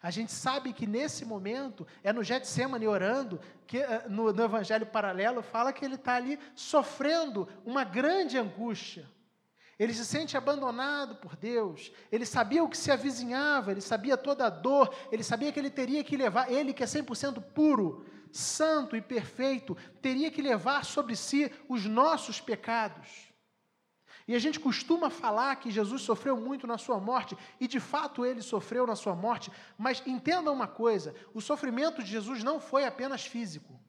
A 0.00 0.10
gente 0.10 0.32
sabe 0.32 0.72
que 0.72 0.86
nesse 0.86 1.24
momento, 1.24 1.86
é 2.02 2.12
no 2.12 2.22
Getsemane 2.22 2.86
orando, 2.86 3.40
que 3.66 3.78
eh, 3.78 4.06
no, 4.08 4.32
no 4.32 4.44
Evangelho 4.44 4.86
paralelo 4.86 5.42
fala 5.42 5.72
que 5.72 5.84
ele 5.84 5.94
está 5.94 6.14
ali 6.14 6.38
sofrendo 6.54 7.48
uma 7.64 7.84
grande 7.84 8.38
angústia. 8.38 9.08
Ele 9.82 9.92
se 9.92 10.04
sente 10.04 10.36
abandonado 10.36 11.16
por 11.16 11.34
Deus. 11.34 11.90
Ele 12.12 12.24
sabia 12.24 12.62
o 12.62 12.68
que 12.68 12.78
se 12.78 12.92
avizinhava, 12.92 13.72
ele 13.72 13.80
sabia 13.80 14.16
toda 14.16 14.46
a 14.46 14.48
dor, 14.48 14.94
ele 15.10 15.24
sabia 15.24 15.50
que 15.50 15.58
ele 15.58 15.70
teria 15.70 16.04
que 16.04 16.16
levar, 16.16 16.52
ele 16.52 16.72
que 16.72 16.84
é 16.84 16.86
100% 16.86 17.42
puro, 17.52 18.06
santo 18.30 18.94
e 18.94 19.02
perfeito, 19.02 19.76
teria 20.00 20.30
que 20.30 20.40
levar 20.40 20.84
sobre 20.84 21.16
si 21.16 21.50
os 21.68 21.84
nossos 21.84 22.40
pecados. 22.40 23.32
E 24.28 24.36
a 24.36 24.38
gente 24.38 24.60
costuma 24.60 25.10
falar 25.10 25.56
que 25.56 25.68
Jesus 25.68 26.02
sofreu 26.02 26.36
muito 26.36 26.64
na 26.64 26.78
sua 26.78 27.00
morte, 27.00 27.36
e 27.58 27.66
de 27.66 27.80
fato 27.80 28.24
ele 28.24 28.40
sofreu 28.40 28.86
na 28.86 28.94
sua 28.94 29.16
morte, 29.16 29.50
mas 29.76 30.00
entenda 30.06 30.52
uma 30.52 30.68
coisa: 30.68 31.12
o 31.34 31.40
sofrimento 31.40 32.04
de 32.04 32.08
Jesus 32.08 32.44
não 32.44 32.60
foi 32.60 32.84
apenas 32.84 33.26
físico. 33.26 33.82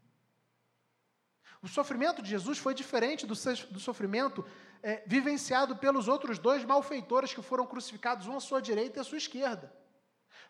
O 1.61 1.67
sofrimento 1.67 2.19
de 2.19 2.31
Jesus 2.31 2.57
foi 2.57 2.73
diferente 2.73 3.27
do, 3.27 3.35
do 3.69 3.79
sofrimento 3.79 4.43
é, 4.83 5.01
vivenciado 5.07 5.77
pelos 5.77 6.09
outros 6.09 6.37
dois 6.37 6.65
malfeitores 6.65 7.33
que 7.33 7.41
foram 7.41 7.65
crucificados, 7.65 8.27
um 8.27 8.35
à 8.35 8.39
sua 8.41 8.61
direita 8.61 8.99
e 8.99 9.01
à 9.01 9.03
sua 9.03 9.17
esquerda. 9.17 9.73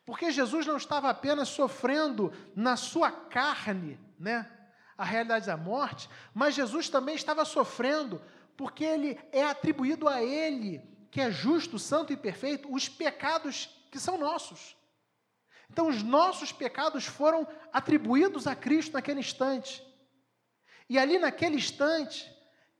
Porque 0.03 0.31
Jesus 0.31 0.65
não 0.65 0.75
estava 0.75 1.09
apenas 1.09 1.47
sofrendo 1.49 2.33
na 2.55 2.75
sua 2.75 3.11
carne, 3.11 3.99
né, 4.19 4.51
a 4.97 5.05
realidade 5.05 5.45
da 5.45 5.55
morte, 5.55 6.09
mas 6.33 6.55
Jesus 6.55 6.89
também 6.89 7.15
estava 7.15 7.45
sofrendo 7.45 8.21
porque 8.57 8.83
ele 8.83 9.19
é 9.31 9.43
atribuído 9.43 10.07
a 10.09 10.21
ele, 10.21 10.81
que 11.11 11.21
é 11.21 11.31
justo, 11.31 11.77
santo 11.77 12.11
e 12.11 12.17
perfeito, 12.17 12.73
os 12.73 12.89
pecados 12.89 13.69
que 13.91 13.99
são 13.99 14.17
nossos. 14.17 14.75
Então, 15.69 15.87
os 15.87 16.03
nossos 16.03 16.51
pecados 16.51 17.05
foram 17.05 17.47
atribuídos 17.71 18.45
a 18.47 18.55
Cristo 18.55 18.93
naquele 18.93 19.19
instante. 19.19 19.83
E 20.89 20.99
ali 20.99 21.17
naquele 21.17 21.55
instante, 21.55 22.31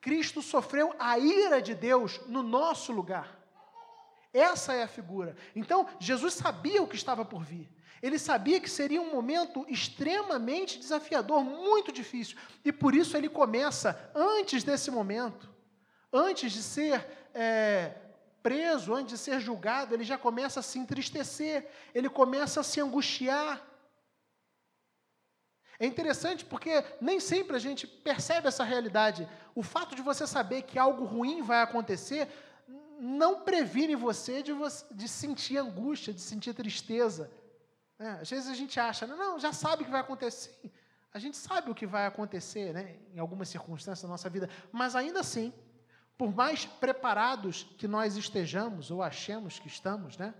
Cristo 0.03 0.41
sofreu 0.41 0.93
a 1.00 1.17
ira 1.17 1.62
de 1.62 1.74
Deus 1.74 2.19
no 2.27 2.43
nosso 2.43 2.91
lugar. 2.91 3.39
Essa 4.33 4.74
é 4.74 4.83
a 4.83 4.88
figura. 4.88 5.33
Então, 5.55 5.88
Jesus 5.98 6.33
sabia 6.33 6.83
o 6.83 6.88
que 6.88 6.98
estava 6.98 7.24
por 7.24 7.41
vir. 7.41 7.69
Ele 8.01 8.19
sabia 8.19 8.60
que 8.60 8.69
seria 8.69 9.01
um 9.01 9.13
momento 9.13 9.65
extremamente 9.69 10.77
desafiador, 10.77 11.41
muito 11.41 11.89
difícil. 11.89 12.38
E 12.65 12.72
por 12.74 12.93
isso 12.93 13.15
ele 13.15 13.29
começa, 13.29 14.12
antes 14.13 14.62
desse 14.62 14.91
momento, 14.91 15.50
antes 16.12 16.51
de 16.51 16.62
ser 16.62 17.07
é, 17.33 17.93
preso, 18.41 18.93
antes 18.93 19.13
de 19.13 19.17
ser 19.19 19.39
julgado, 19.39 19.95
ele 19.95 20.03
já 20.03 20.17
começa 20.17 20.60
a 20.60 20.63
se 20.63 20.79
entristecer, 20.79 21.65
ele 21.95 22.10
começa 22.10 22.60
a 22.60 22.63
se 22.63 22.81
angustiar. 22.81 23.65
É 25.84 25.86
interessante 25.86 26.46
porque 26.46 26.82
nem 27.02 27.20
sempre 27.20 27.58
a 27.58 27.60
gente 27.60 27.86
percebe 27.86 28.48
essa 28.48 28.63
realidade. 28.63 29.28
O 29.54 29.62
fato 29.62 29.98
de 29.98 30.02
você 30.02 30.25
saber 30.25 30.62
que 30.62 30.80
algo 30.80 31.04
ruim 31.04 31.42
vai 31.42 31.62
acontecer 31.62 32.30
não 33.02 33.42
previne 33.42 33.94
você 33.94 34.42
de, 34.42 34.54
você, 34.54 34.86
de 34.94 35.10
sentir 35.10 35.58
angústia, 35.58 36.13
de 36.13 36.22
sentir 36.22 36.54
tristeza. 36.54 37.30
É, 38.00 38.12
às 38.12 38.30
vezes 38.30 38.50
a 38.50 38.54
gente 38.56 38.80
acha, 38.80 39.06
não, 39.06 39.38
já 39.38 39.52
sabe 39.52 39.82
o 39.82 39.86
que 39.86 39.92
vai 39.92 40.00
acontecer. 40.00 40.72
A 41.13 41.20
gente 41.20 41.36
sabe 41.36 41.70
o 41.70 41.75
que 41.75 41.86
vai 41.86 42.06
acontecer 42.06 42.74
né, 42.74 42.96
em 43.13 43.20
algumas 43.20 43.50
circunstâncias 43.50 44.04
da 44.04 44.08
nossa 44.08 44.30
vida, 44.30 44.50
mas 44.72 44.96
ainda 44.96 45.20
assim, 45.20 45.52
por 46.18 46.34
mais 46.34 46.63
preparados 46.63 47.63
que 47.78 47.90
nós 47.90 48.16
estejamos 48.16 48.90
ou 48.90 49.04
achemos 49.04 49.60
que 49.60 49.68
estamos, 49.68 50.18
né, 50.18 50.34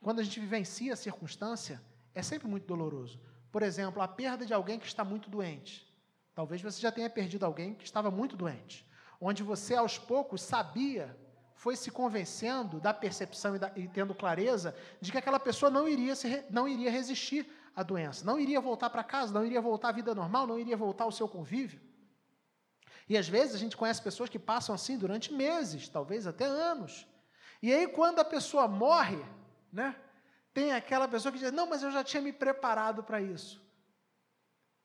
quando 0.00 0.20
a 0.20 0.22
gente 0.22 0.38
vivencia 0.38 0.92
a 0.92 0.96
circunstância, 0.96 1.82
é 2.14 2.22
sempre 2.22 2.46
muito 2.46 2.64
doloroso. 2.64 3.20
Por 3.50 3.62
exemplo, 3.62 4.02
a 4.02 4.08
perda 4.08 4.44
de 4.44 4.52
alguém 4.52 4.78
que 4.78 4.86
está 4.86 5.04
muito 5.04 5.30
doente. 5.30 5.86
Talvez 6.34 6.62
você 6.62 6.80
já 6.80 6.92
tenha 6.92 7.10
perdido 7.10 7.44
alguém 7.44 7.74
que 7.74 7.84
estava 7.84 8.10
muito 8.10 8.36
doente, 8.36 8.86
onde 9.20 9.42
você 9.42 9.74
aos 9.74 9.98
poucos 9.98 10.40
sabia, 10.40 11.16
foi 11.54 11.74
se 11.74 11.90
convencendo 11.90 12.78
da 12.78 12.94
percepção 12.94 13.56
e, 13.56 13.58
da, 13.58 13.72
e 13.74 13.88
tendo 13.88 14.14
clareza 14.14 14.74
de 15.00 15.10
que 15.10 15.18
aquela 15.18 15.40
pessoa 15.40 15.68
não 15.70 15.88
iria, 15.88 16.14
se, 16.14 16.44
não 16.50 16.68
iria 16.68 16.90
resistir 16.90 17.50
à 17.74 17.82
doença, 17.82 18.24
não 18.24 18.38
iria 18.38 18.60
voltar 18.60 18.90
para 18.90 19.02
casa, 19.02 19.34
não 19.34 19.44
iria 19.44 19.60
voltar 19.60 19.88
à 19.88 19.92
vida 19.92 20.14
normal, 20.14 20.46
não 20.46 20.58
iria 20.58 20.76
voltar 20.76 21.04
ao 21.04 21.10
seu 21.10 21.28
convívio. 21.28 21.80
E 23.08 23.18
às 23.18 23.28
vezes 23.28 23.56
a 23.56 23.58
gente 23.58 23.76
conhece 23.76 24.00
pessoas 24.00 24.28
que 24.30 24.38
passam 24.38 24.74
assim 24.74 24.96
durante 24.96 25.32
meses, 25.32 25.88
talvez 25.88 26.26
até 26.26 26.44
anos. 26.44 27.08
E 27.60 27.72
aí, 27.72 27.88
quando 27.88 28.20
a 28.20 28.24
pessoa 28.24 28.68
morre, 28.68 29.20
né, 29.72 29.96
tem 30.58 30.72
aquela 30.72 31.06
pessoa 31.06 31.30
que 31.30 31.38
diz: 31.38 31.52
Não, 31.52 31.68
mas 31.68 31.84
eu 31.84 31.92
já 31.92 32.02
tinha 32.02 32.20
me 32.20 32.32
preparado 32.32 33.04
para 33.04 33.20
isso. 33.20 33.64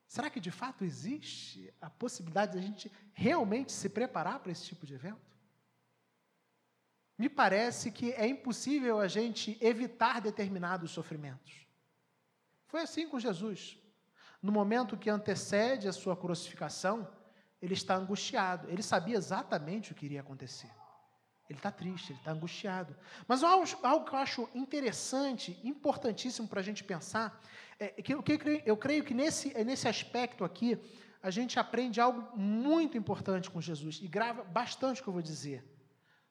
Será 0.08 0.30
que 0.30 0.40
de 0.40 0.52
fato 0.52 0.84
existe 0.84 1.74
a 1.82 1.90
possibilidade 1.90 2.52
de 2.52 2.60
a 2.60 2.62
gente 2.62 2.92
realmente 3.12 3.72
se 3.72 3.90
preparar 3.90 4.38
para 4.40 4.52
esse 4.52 4.66
tipo 4.66 4.86
de 4.86 4.94
evento? 4.94 5.34
Me 7.18 7.28
parece 7.28 7.92
que 7.92 8.12
é 8.14 8.28
impossível 8.28 9.00
a 9.00 9.08
gente 9.08 9.58
evitar 9.60 10.22
determinados 10.22 10.92
sofrimentos. 10.92 11.66
Foi 12.68 12.82
assim 12.82 13.10
com 13.10 13.20
Jesus. 13.20 13.76
No 14.42 14.52
momento 14.52 14.98
que 14.98 15.10
antecede 15.10 15.88
a 15.88 15.94
sua 15.94 16.16
crucificação, 16.16 17.10
ele 17.60 17.74
está 17.74 17.96
angustiado. 17.96 18.70
Ele 18.70 18.84
sabia 18.84 19.18
exatamente 19.18 19.92
o 19.92 19.96
que 19.96 20.06
iria 20.06 20.22
acontecer. 20.22 20.72
Ele 21.54 21.60
está 21.60 21.72
triste, 21.72 22.12
ele 22.12 22.20
está 22.20 22.32
angustiado. 22.32 22.96
Mas 23.28 23.44
algo, 23.44 23.64
que 24.04 24.16
eu 24.16 24.18
acho 24.18 24.50
interessante, 24.56 25.60
importantíssimo 25.64 26.48
para 26.48 26.60
a 26.60 26.64
gente 26.64 26.84
pensar, 26.84 27.40
é 27.80 28.02
que 28.02 28.12
eu, 28.12 28.24
eu 28.66 28.76
creio 28.76 29.04
que 29.04 29.14
nesse, 29.14 29.54
nesse 29.64 29.88
aspecto 29.88 30.44
aqui, 30.44 30.80
a 31.22 31.30
gente 31.30 31.60
aprende 31.60 32.02
algo 32.02 32.36
muito 32.36 32.98
importante 32.98 33.52
com 33.52 33.62
Jesus, 33.62 34.00
e 34.02 34.08
grava 34.08 34.44
bastante 34.44 35.00
o 35.00 35.04
que 35.04 35.10
eu 35.10 35.14
vou 35.14 35.22
dizer. 35.22 35.64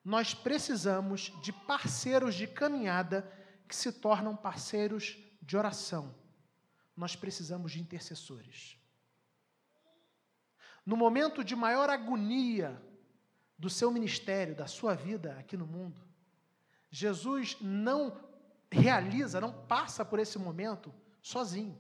Nós 0.05 0.35
precisamos 0.35 1.33
de 1.41 1.53
parceiros 1.53 2.35
de 2.35 2.49
caminhada 2.49 3.31
que 3.69 3.77
se 3.77 3.93
tornam 3.93 4.35
parceiros 4.35 5.17
de 5.41 5.57
oração. 5.57 6.13
Nós 6.97 7.15
precisamos 7.15 7.71
de 7.71 7.81
intercessores. 7.81 8.77
No 10.85 10.97
momento 10.97 11.45
de 11.45 11.55
maior 11.55 11.89
agonia 11.89 12.83
do 13.63 13.71
seu 13.71 13.93
ministério, 13.93 14.57
da 14.57 14.67
sua 14.67 14.93
vida 14.93 15.37
aqui 15.39 15.57
no 15.57 15.65
mundo. 15.65 16.01
Jesus 16.91 17.57
não 17.61 18.13
realiza, 18.69 19.41
não 19.41 19.53
passa 19.53 20.05
por 20.05 20.19
esse 20.19 20.37
momento 20.37 20.93
sozinho. 21.23 21.79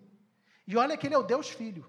E 0.65 0.77
olha 0.77 0.97
que 0.97 1.09
ele 1.09 1.17
é 1.17 1.19
o 1.19 1.25
Deus 1.25 1.51
Filho. 1.51 1.85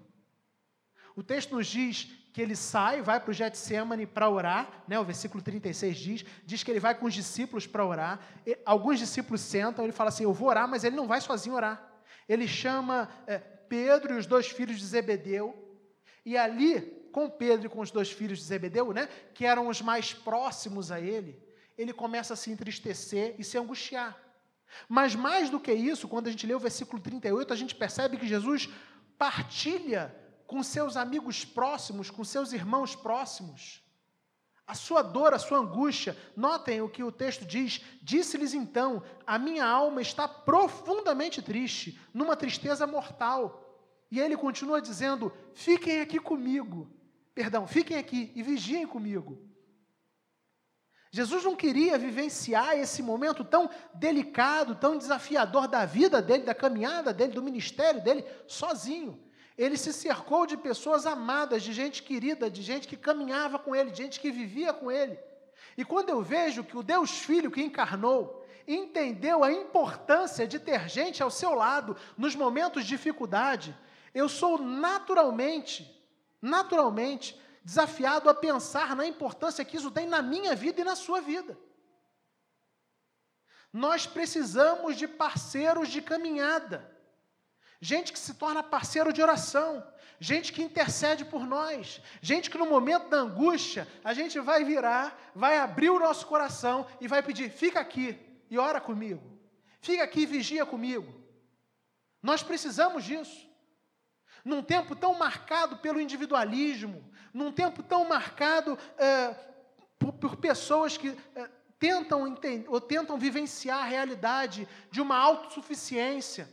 O 1.14 1.22
texto 1.22 1.54
nos 1.54 1.68
diz 1.68 2.10
que 2.32 2.42
ele 2.42 2.56
sai, 2.56 3.02
vai 3.02 3.20
para 3.20 3.30
o 3.30 3.32
Getsemane 3.32 4.04
para 4.04 4.28
orar, 4.28 4.82
né? 4.88 4.98
o 4.98 5.04
versículo 5.04 5.40
36 5.40 5.96
diz, 5.96 6.24
diz 6.44 6.64
que 6.64 6.72
ele 6.72 6.80
vai 6.80 6.96
com 6.96 7.06
os 7.06 7.14
discípulos 7.14 7.64
para 7.64 7.86
orar. 7.86 8.18
E, 8.44 8.58
alguns 8.66 8.98
discípulos 8.98 9.42
sentam, 9.42 9.84
ele 9.84 9.92
fala 9.92 10.08
assim, 10.08 10.24
eu 10.24 10.32
vou 10.32 10.48
orar, 10.48 10.66
mas 10.66 10.82
ele 10.82 10.96
não 10.96 11.06
vai 11.06 11.20
sozinho 11.20 11.54
orar. 11.54 12.02
Ele 12.28 12.48
chama 12.48 13.08
é, 13.28 13.38
Pedro 13.38 14.14
e 14.14 14.18
os 14.18 14.26
dois 14.26 14.48
filhos 14.48 14.76
de 14.76 14.86
Zebedeu, 14.86 15.78
e 16.24 16.36
ali 16.36 17.03
com 17.14 17.30
Pedro 17.30 17.66
e 17.66 17.70
com 17.70 17.80
os 17.80 17.92
dois 17.92 18.10
filhos 18.10 18.38
de 18.40 18.44
Zebedeu, 18.44 18.92
né, 18.92 19.08
que 19.32 19.46
eram 19.46 19.68
os 19.68 19.80
mais 19.80 20.12
próximos 20.12 20.90
a 20.90 21.00
ele, 21.00 21.40
ele 21.78 21.92
começa 21.92 22.34
a 22.34 22.36
se 22.36 22.50
entristecer 22.50 23.36
e 23.38 23.44
se 23.44 23.56
angustiar. 23.56 24.18
Mas 24.88 25.14
mais 25.14 25.48
do 25.48 25.60
que 25.60 25.72
isso, 25.72 26.08
quando 26.08 26.26
a 26.26 26.30
gente 26.32 26.44
lê 26.44 26.54
o 26.54 26.58
versículo 26.58 27.00
38, 27.00 27.52
a 27.52 27.56
gente 27.56 27.72
percebe 27.76 28.16
que 28.16 28.26
Jesus 28.26 28.68
partilha 29.16 30.12
com 30.44 30.60
seus 30.60 30.96
amigos 30.96 31.44
próximos, 31.44 32.10
com 32.10 32.24
seus 32.24 32.52
irmãos 32.52 32.96
próximos, 32.96 33.80
a 34.66 34.74
sua 34.74 35.00
dor, 35.00 35.32
a 35.32 35.38
sua 35.38 35.58
angústia. 35.58 36.16
Notem 36.34 36.82
o 36.82 36.88
que 36.88 37.04
o 37.04 37.12
texto 37.12 37.44
diz: 37.44 37.80
Disse-lhes 38.02 38.54
então: 38.54 39.04
A 39.24 39.38
minha 39.38 39.64
alma 39.64 40.02
está 40.02 40.26
profundamente 40.26 41.40
triste, 41.40 42.00
numa 42.12 42.34
tristeza 42.34 42.88
mortal. 42.88 43.60
E 44.10 44.20
ele 44.20 44.36
continua 44.36 44.80
dizendo: 44.80 45.32
fiquem 45.54 46.00
aqui 46.00 46.18
comigo. 46.18 46.90
Perdão, 47.34 47.66
fiquem 47.66 47.96
aqui 47.96 48.30
e 48.34 48.42
vigiem 48.42 48.86
comigo. 48.86 49.42
Jesus 51.10 51.44
não 51.44 51.54
queria 51.54 51.96
vivenciar 51.96 52.76
esse 52.76 53.00
momento 53.00 53.44
tão 53.44 53.70
delicado, 53.94 54.74
tão 54.74 54.98
desafiador 54.98 55.68
da 55.68 55.84
vida 55.84 56.20
dele, 56.20 56.42
da 56.42 56.54
caminhada 56.54 57.12
dele, 57.12 57.32
do 57.32 57.42
ministério 57.42 58.02
dele, 58.02 58.24
sozinho. 58.48 59.22
Ele 59.56 59.76
se 59.76 59.92
cercou 59.92 60.44
de 60.44 60.56
pessoas 60.56 61.06
amadas, 61.06 61.62
de 61.62 61.72
gente 61.72 62.02
querida, 62.02 62.50
de 62.50 62.62
gente 62.62 62.88
que 62.88 62.96
caminhava 62.96 63.60
com 63.60 63.76
ele, 63.76 63.92
de 63.92 63.98
gente 63.98 64.18
que 64.18 64.32
vivia 64.32 64.72
com 64.72 64.90
ele. 64.90 65.16
E 65.76 65.84
quando 65.84 66.10
eu 66.10 66.20
vejo 66.20 66.64
que 66.64 66.76
o 66.76 66.82
Deus 66.82 67.10
Filho 67.10 67.50
que 67.50 67.62
encarnou 67.62 68.44
entendeu 68.66 69.44
a 69.44 69.52
importância 69.52 70.48
de 70.48 70.58
ter 70.58 70.88
gente 70.88 71.22
ao 71.22 71.30
seu 71.30 71.54
lado 71.54 71.96
nos 72.18 72.34
momentos 72.34 72.82
de 72.82 72.88
dificuldade, 72.88 73.76
eu 74.12 74.28
sou 74.28 74.58
naturalmente, 74.58 75.93
naturalmente, 76.44 77.40
desafiado 77.64 78.28
a 78.28 78.34
pensar 78.34 78.94
na 78.94 79.06
importância 79.06 79.64
que 79.64 79.78
isso 79.78 79.90
tem 79.90 80.06
na 80.06 80.20
minha 80.20 80.54
vida 80.54 80.82
e 80.82 80.84
na 80.84 80.94
sua 80.94 81.20
vida. 81.20 81.58
Nós 83.72 84.06
precisamos 84.06 84.96
de 84.96 85.08
parceiros 85.08 85.88
de 85.88 86.02
caminhada, 86.02 86.88
gente 87.80 88.12
que 88.12 88.18
se 88.18 88.34
torna 88.34 88.62
parceiro 88.62 89.12
de 89.12 89.22
oração, 89.22 89.84
gente 90.20 90.52
que 90.52 90.62
intercede 90.62 91.24
por 91.24 91.46
nós, 91.46 92.00
gente 92.20 92.50
que 92.50 92.58
no 92.58 92.66
momento 92.66 93.08
da 93.08 93.16
angústia 93.16 93.88
a 94.04 94.12
gente 94.12 94.38
vai 94.38 94.64
virar, 94.64 95.18
vai 95.34 95.58
abrir 95.58 95.90
o 95.90 95.98
nosso 95.98 96.26
coração 96.26 96.86
e 97.00 97.08
vai 97.08 97.22
pedir: 97.22 97.50
fica 97.50 97.80
aqui 97.80 98.20
e 98.50 98.58
ora 98.58 98.80
comigo, 98.80 99.40
fica 99.80 100.04
aqui 100.04 100.20
e 100.20 100.26
vigia 100.26 100.66
comigo. 100.66 101.24
Nós 102.22 102.42
precisamos 102.42 103.02
disso. 103.02 103.53
Num 104.44 104.62
tempo 104.62 104.94
tão 104.94 105.14
marcado 105.14 105.76
pelo 105.78 106.00
individualismo, 106.00 107.04
num 107.32 107.50
tempo 107.50 107.82
tão 107.82 108.06
marcado 108.06 108.78
é, 108.98 109.34
por, 109.98 110.12
por, 110.12 110.36
pessoas 110.36 110.96
que 110.96 111.16
é, 111.34 111.48
tentam 111.78 112.26
entender, 112.26 112.68
ou 112.68 112.80
tentam 112.80 113.18
vivenciar 113.18 113.80
a 113.80 113.86
realidade 113.86 114.68
de 114.90 115.00
uma 115.00 115.16
autossuficiência, 115.16 116.48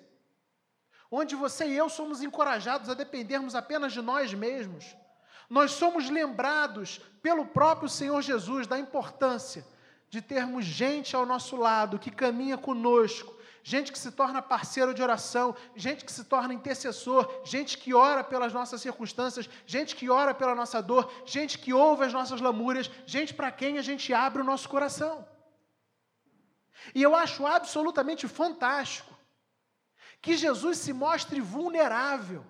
onde 1.11 1.35
você 1.35 1.67
e 1.67 1.75
eu 1.75 1.89
somos 1.89 2.23
encorajados 2.23 2.89
a 2.89 2.93
dependermos 2.93 3.53
apenas 3.53 3.91
de 3.91 4.01
nós 4.01 4.33
mesmos. 4.33 4.95
Nós 5.49 5.71
somos 5.71 6.09
lembrados 6.09 7.01
pelo 7.21 7.45
próprio 7.45 7.89
Senhor 7.89 8.21
Jesus 8.21 8.65
da 8.65 8.79
importância 8.79 9.65
de 10.09 10.21
termos 10.21 10.65
gente 10.65 11.15
ao 11.15 11.25
nosso 11.25 11.55
lado 11.55 11.99
que 11.99 12.11
caminha 12.11 12.57
conosco, 12.57 13.33
gente 13.63 13.91
que 13.91 13.99
se 13.99 14.11
torna 14.11 14.41
parceiro 14.41 14.93
de 14.93 15.03
oração, 15.03 15.55
gente 15.75 16.03
que 16.03 16.11
se 16.11 16.23
torna 16.23 16.53
intercessor, 16.53 17.41
gente 17.43 17.77
que 17.77 17.93
ora 17.93 18.23
pelas 18.23 18.51
nossas 18.51 18.81
circunstâncias, 18.81 19.49
gente 19.65 19.95
que 19.95 20.09
ora 20.09 20.33
pela 20.33 20.55
nossa 20.55 20.81
dor, 20.81 21.11
gente 21.25 21.59
que 21.59 21.73
ouve 21.73 22.05
as 22.05 22.13
nossas 22.13 22.41
lamúrias, 22.41 22.89
gente 23.05 23.33
para 23.33 23.51
quem 23.51 23.77
a 23.77 23.81
gente 23.81 24.13
abre 24.13 24.41
o 24.41 24.45
nosso 24.45 24.67
coração. 24.67 25.27
E 26.95 27.01
eu 27.01 27.15
acho 27.15 27.45
absolutamente 27.45 28.27
fantástico 28.27 29.15
que 30.21 30.35
Jesus 30.35 30.79
se 30.79 30.93
mostre 30.93 31.39
vulnerável. 31.39 32.45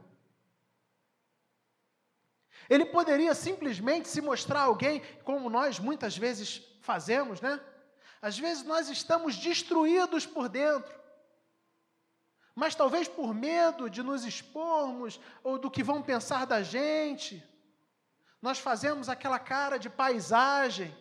Ele 2.69 2.85
poderia 2.85 3.35
simplesmente 3.35 4.07
se 4.07 4.21
mostrar 4.21 4.61
alguém, 4.61 5.01
como 5.25 5.49
nós 5.49 5.77
muitas 5.77 6.17
vezes 6.17 6.61
fazemos, 6.79 7.41
né? 7.41 7.59
Às 8.21 8.37
vezes 8.39 8.63
nós 8.63 8.87
estamos 8.87 9.35
destruídos 9.35 10.25
por 10.25 10.47
dentro 10.47 11.00
mas 12.61 12.75
talvez 12.75 13.07
por 13.07 13.33
medo 13.33 13.89
de 13.89 14.03
nos 14.03 14.23
expormos 14.23 15.19
ou 15.43 15.57
do 15.57 15.71
que 15.71 15.81
vão 15.81 15.99
pensar 15.99 16.45
da 16.45 16.61
gente, 16.61 17.43
nós 18.39 18.59
fazemos 18.59 19.09
aquela 19.09 19.39
cara 19.39 19.79
de 19.79 19.89
paisagem. 19.89 20.95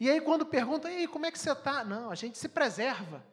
E 0.00 0.10
aí, 0.10 0.20
quando 0.20 0.44
pergunta, 0.44 0.90
e 0.90 0.96
aí, 0.96 1.06
como 1.06 1.26
é 1.26 1.30
que 1.30 1.38
você 1.38 1.52
está? 1.52 1.84
Não, 1.84 2.10
a 2.10 2.16
gente 2.16 2.38
se 2.38 2.48
preserva. 2.48 3.24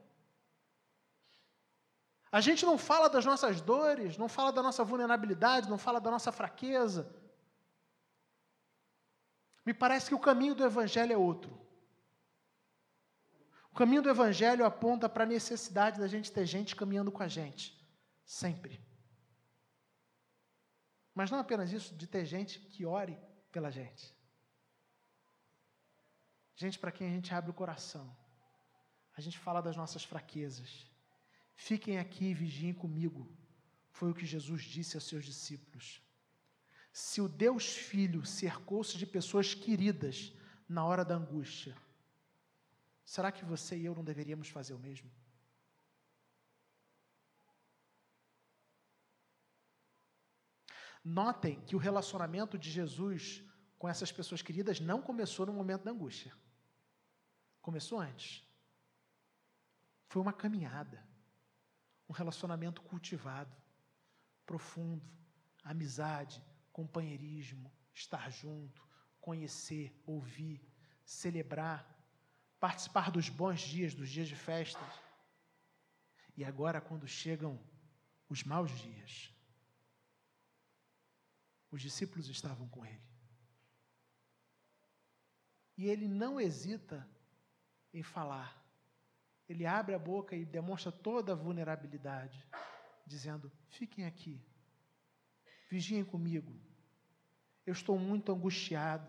A 2.32 2.42
gente 2.42 2.64
não 2.64 2.78
fala 2.78 3.10
das 3.10 3.26
nossas 3.26 3.60
dores, 3.60 4.16
não 4.16 4.30
fala 4.30 4.52
da 4.52 4.62
nossa 4.62 4.84
vulnerabilidade, 4.84 5.68
não 5.68 5.80
fala 5.80 6.00
da 6.00 6.12
nossa 6.12 6.32
fraqueza. 6.32 7.12
Me 9.66 9.74
parece 9.74 10.10
que 10.10 10.16
o 10.16 10.20
caminho 10.20 10.54
do 10.54 10.64
Evangelho 10.64 11.12
é 11.12 11.18
outro. 11.18 11.60
O 13.72 13.76
caminho 13.76 14.02
do 14.02 14.10
Evangelho 14.10 14.66
aponta 14.66 15.08
para 15.08 15.24
a 15.24 15.28
necessidade 15.28 16.00
da 16.00 16.08
gente 16.08 16.32
ter 16.32 16.46
gente 16.46 16.76
caminhando 16.76 17.12
com 17.12 17.24
a 17.24 17.28
gente, 17.28 17.78
sempre. 18.26 18.82
Mas 21.14 21.30
não 21.30 21.40
apenas 21.40 21.72
isso, 21.72 21.96
de 21.96 22.08
ter 22.08 22.26
gente 22.26 22.60
que 22.60 22.86
ore 22.86 23.18
pela 23.52 23.72
gente. 23.72 24.16
Gente 26.56 26.78
para 26.80 26.92
quem 26.92 27.08
a 27.08 27.12
gente 27.12 27.34
abre 27.34 27.52
o 27.52 27.54
coração. 27.54 28.16
A 29.16 29.22
gente 29.22 29.38
fala 29.38 29.62
das 29.62 29.76
nossas 29.76 30.04
fraquezas. 30.04 30.88
Fiquem 31.56 32.00
aqui 32.00 32.26
e 32.26 32.34
vigiem 32.34 32.74
comigo. 32.74 33.30
Foi 33.92 34.10
o 34.10 34.14
que 34.14 34.26
Jesus 34.26 34.64
disse 34.64 34.96
aos 34.96 35.06
seus 35.06 35.26
discípulos. 35.26 36.02
Se 36.92 37.22
o 37.22 37.28
Deus 37.28 37.76
Filho 37.76 38.26
cercou-se 38.26 38.98
de 38.98 39.06
pessoas 39.06 39.54
queridas 39.54 40.34
na 40.68 40.86
hora 40.86 41.04
da 41.04 41.16
angústia, 41.16 41.76
Será 43.14 43.32
que 43.32 43.44
você 43.44 43.76
e 43.76 43.86
eu 43.86 43.96
não 43.96 44.04
deveríamos 44.04 44.50
fazer 44.50 44.76
o 44.76 44.78
mesmo? 44.88 45.10
Notem 51.04 51.60
que 51.62 51.76
o 51.76 51.80
relacionamento 51.80 52.56
de 52.56 52.70
Jesus 52.70 53.44
com 53.80 53.90
essas 53.90 54.12
pessoas 54.12 54.44
queridas 54.44 54.80
não 54.80 55.02
começou 55.02 55.48
no 55.48 55.54
momento 55.54 55.86
da 55.86 55.90
angústia. 55.90 56.32
Começou 57.64 58.00
antes. 58.00 58.48
Foi 60.08 60.22
uma 60.22 60.32
caminhada, 60.32 61.04
um 62.08 62.14
relacionamento 62.14 62.80
cultivado, 62.84 63.58
profundo, 64.46 65.10
amizade, 65.64 66.44
companheirismo, 66.72 67.74
estar 67.92 68.30
junto, 68.30 68.88
conhecer, 69.20 70.00
ouvir, 70.06 70.62
celebrar, 71.04 71.99
participar 72.60 73.10
dos 73.12 73.30
bons 73.30 73.62
dias, 73.62 73.94
dos 73.94 74.10
dias 74.10 74.28
de 74.28 74.36
festas. 74.36 75.02
E 76.36 76.44
agora, 76.44 76.82
quando 76.82 77.08
chegam 77.08 77.60
os 78.30 78.44
maus 78.44 78.72
dias, 78.72 79.34
os 81.72 81.82
discípulos 81.82 82.28
estavam 82.28 82.68
com 82.68 82.86
ele. 82.86 83.10
E 85.78 85.88
ele 85.88 86.08
não 86.08 86.40
hesita 86.40 87.08
em 87.94 88.04
falar. 88.04 88.60
Ele 89.48 89.66
abre 89.66 89.96
a 89.96 90.00
boca 90.00 90.36
e 90.36 90.46
demonstra 90.46 90.92
toda 90.92 91.32
a 91.32 91.36
vulnerabilidade, 91.36 92.46
dizendo: 93.06 93.52
Fiquem 93.70 94.06
aqui, 94.06 94.44
vigiem 95.70 96.04
comigo. 96.04 96.54
Eu 97.66 97.74
estou 97.74 97.98
muito 97.98 98.32
angustiado, 98.32 99.08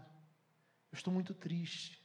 eu 0.93 0.97
estou 0.97 1.13
muito 1.13 1.35
triste. 1.35 2.00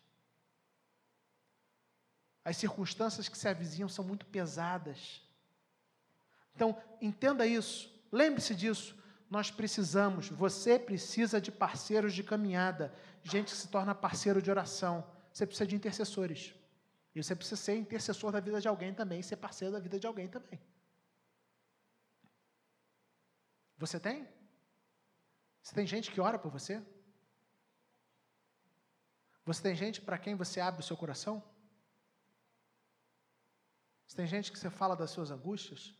As 2.46 2.58
circunstâncias 2.58 3.28
que 3.28 3.38
se 3.38 3.48
avizinham 3.48 3.90
são 3.90 4.06
muito 4.06 4.28
pesadas. 4.28 5.24
Então, 6.54 6.80
entenda 7.02 7.46
isso, 7.48 7.92
lembre-se 8.12 8.54
disso. 8.54 8.96
Nós 9.28 9.50
precisamos, 9.50 10.30
você 10.30 10.78
precisa 10.78 11.42
de 11.42 11.52
parceiros 11.52 12.14
de 12.14 12.24
caminhada, 12.24 12.94
gente 13.24 13.52
que 13.52 13.58
se 13.58 13.68
torna 13.68 13.96
parceiro 13.96 14.40
de 14.40 14.52
oração. 14.52 15.04
Você 15.34 15.48
precisa 15.48 15.66
de 15.66 15.76
intercessores. 15.76 16.54
E 17.16 17.24
você 17.24 17.36
precisa 17.36 17.60
ser 17.60 17.76
intercessor 17.76 18.32
da 18.32 18.40
vida 18.40 18.62
de 18.62 18.68
alguém 18.68 18.94
também, 18.94 19.24
ser 19.24 19.38
parceiro 19.38 19.74
da 19.74 19.80
vida 19.80 20.00
de 20.00 20.06
alguém 20.06 20.28
também. 20.28 20.62
Você 23.78 24.00
tem? 24.00 24.28
Você 25.64 25.74
tem 25.74 25.88
gente 25.88 26.12
que 26.12 26.22
ora 26.22 26.38
por 26.38 26.52
você? 26.52 26.82
Você 29.44 29.64
tem 29.64 29.76
gente 29.76 30.00
para 30.00 30.20
quem 30.20 30.36
você 30.36 30.60
abre 30.60 30.82
o 30.82 30.84
seu 30.84 30.96
coração? 30.96 31.44
Se 34.08 34.16
tem 34.16 34.28
gente 34.28 34.52
que 34.52 34.60
você 34.60 34.70
fala 34.70 34.96
das 34.96 35.12
suas 35.12 35.32
angústias, 35.32 35.96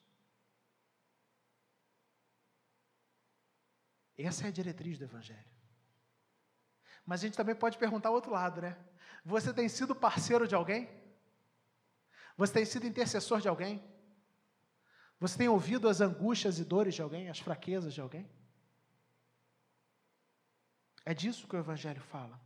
essa 4.18 4.46
é 4.46 4.48
a 4.48 4.52
diretriz 4.52 4.98
do 4.98 5.06
Evangelho. 5.06 5.50
Mas 7.06 7.22
a 7.22 7.26
gente 7.28 7.38
também 7.38 7.56
pode 7.56 7.78
perguntar 7.78 8.10
o 8.10 8.14
outro 8.14 8.32
lado, 8.32 8.62
né? 8.62 8.78
Você 9.24 9.54
tem 9.54 9.68
sido 9.68 9.96
parceiro 9.96 10.48
de 10.48 10.56
alguém? 10.56 10.90
Você 12.38 12.54
tem 12.54 12.66
sido 12.66 12.86
intercessor 12.86 13.42
de 13.42 13.48
alguém? 13.48 13.84
Você 15.20 15.38
tem 15.38 15.48
ouvido 15.48 15.88
as 15.88 16.02
angústias 16.02 16.60
e 16.60 16.66
dores 16.66 16.94
de 16.94 17.02
alguém, 17.02 17.30
as 17.30 17.40
fraquezas 17.40 17.94
de 17.94 18.02
alguém? 18.02 18.30
É 21.06 21.14
disso 21.14 21.48
que 21.48 21.56
o 21.56 21.60
Evangelho 21.60 22.02
fala. 22.02 22.40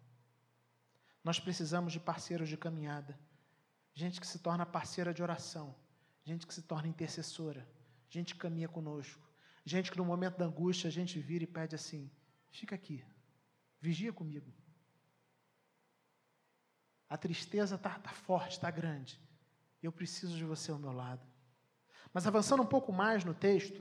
Nós 1.23 1.39
precisamos 1.39 1.91
de 1.91 1.99
parceiros 1.99 2.47
de 2.47 2.57
caminhada 2.57 3.17
gente 4.01 4.19
que 4.21 4.27
se 4.33 4.39
torna 4.39 4.65
parceira 4.77 5.11
de 5.13 5.21
oração, 5.27 5.67
gente 6.29 6.45
que 6.47 6.53
se 6.53 6.63
torna 6.71 6.87
intercessora, 6.93 7.61
gente 8.15 8.33
que 8.33 8.39
caminha 8.45 8.69
conosco, 8.77 9.29
Gente 9.69 9.91
que 9.91 9.97
no 9.99 10.05
momento 10.05 10.35
da 10.35 10.45
angústia 10.45 10.87
a 10.87 10.91
gente 10.91 11.19
vira 11.19 11.43
e 11.43 11.47
pede 11.47 11.75
assim: 11.75 12.09
fica 12.49 12.73
aqui, 12.73 13.05
vigia 13.79 14.11
comigo. 14.11 14.51
A 17.07 17.15
tristeza 17.15 17.75
está 17.75 17.91
tá 17.99 18.09
forte, 18.09 18.53
está 18.53 18.71
grande. 18.71 19.21
Eu 19.81 19.91
preciso 19.91 20.35
de 20.35 20.43
você 20.43 20.71
ao 20.71 20.79
meu 20.79 20.91
lado. 20.91 21.21
Mas 22.11 22.25
avançando 22.25 22.63
um 22.63 22.65
pouco 22.65 22.91
mais 22.91 23.23
no 23.23 23.33
texto, 23.33 23.79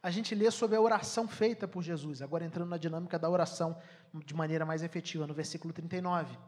a 0.00 0.12
gente 0.12 0.32
lê 0.32 0.48
sobre 0.48 0.76
a 0.76 0.80
oração 0.80 1.26
feita 1.26 1.66
por 1.66 1.82
Jesus, 1.82 2.22
agora 2.22 2.44
entrando 2.44 2.68
na 2.68 2.78
dinâmica 2.78 3.18
da 3.18 3.28
oração 3.28 3.80
de 4.24 4.32
maneira 4.32 4.64
mais 4.64 4.84
efetiva, 4.84 5.26
no 5.26 5.34
versículo 5.34 5.72
39. 5.72 6.38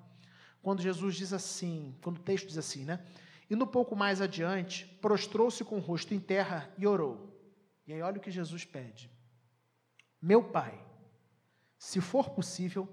Quando 0.62 0.83
Jesus 0.83 1.16
diz 1.16 1.33
assim, 1.33 1.96
quando 2.03 2.18
o 2.18 2.23
texto 2.23 2.46
diz 2.46 2.59
assim, 2.59 2.85
né? 2.85 3.05
E 3.49 3.57
no 3.57 3.66
pouco 3.66 3.96
mais 3.96 4.20
adiante, 4.20 4.87
prostrou-se 5.01 5.64
com 5.64 5.77
o 5.77 5.81
rosto 5.81 6.14
em 6.14 6.20
terra 6.20 6.73
e 6.79 6.87
orou. 6.87 7.31
E 7.87 7.92
aí 7.92 8.01
olha 8.03 8.18
o 8.18 8.20
que 8.20 8.31
Jesus 8.31 8.64
pede: 8.64 9.11
Meu 10.23 10.44
Pai, 10.44 10.81
se 11.77 12.01
for 12.01 12.31
possível, 12.31 12.88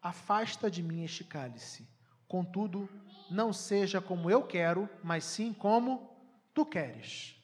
afasta 0.00 0.70
de 0.70 0.82
mim 0.82 1.02
este 1.02 1.24
cálice. 1.24 1.88
Contudo, 2.28 2.88
não 3.30 3.52
seja 3.52 4.00
como 4.00 4.30
eu 4.30 4.42
quero, 4.44 4.88
mas 5.02 5.24
sim 5.24 5.52
como 5.52 6.16
tu 6.54 6.64
queres. 6.64 7.36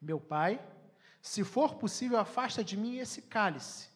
Meu 0.00 0.18
Pai, 0.18 0.60
se 1.20 1.44
for 1.44 1.74
possível, 1.74 2.18
afasta 2.18 2.64
de 2.64 2.76
mim 2.76 2.96
esse 2.96 3.22
cálice. 3.22 3.90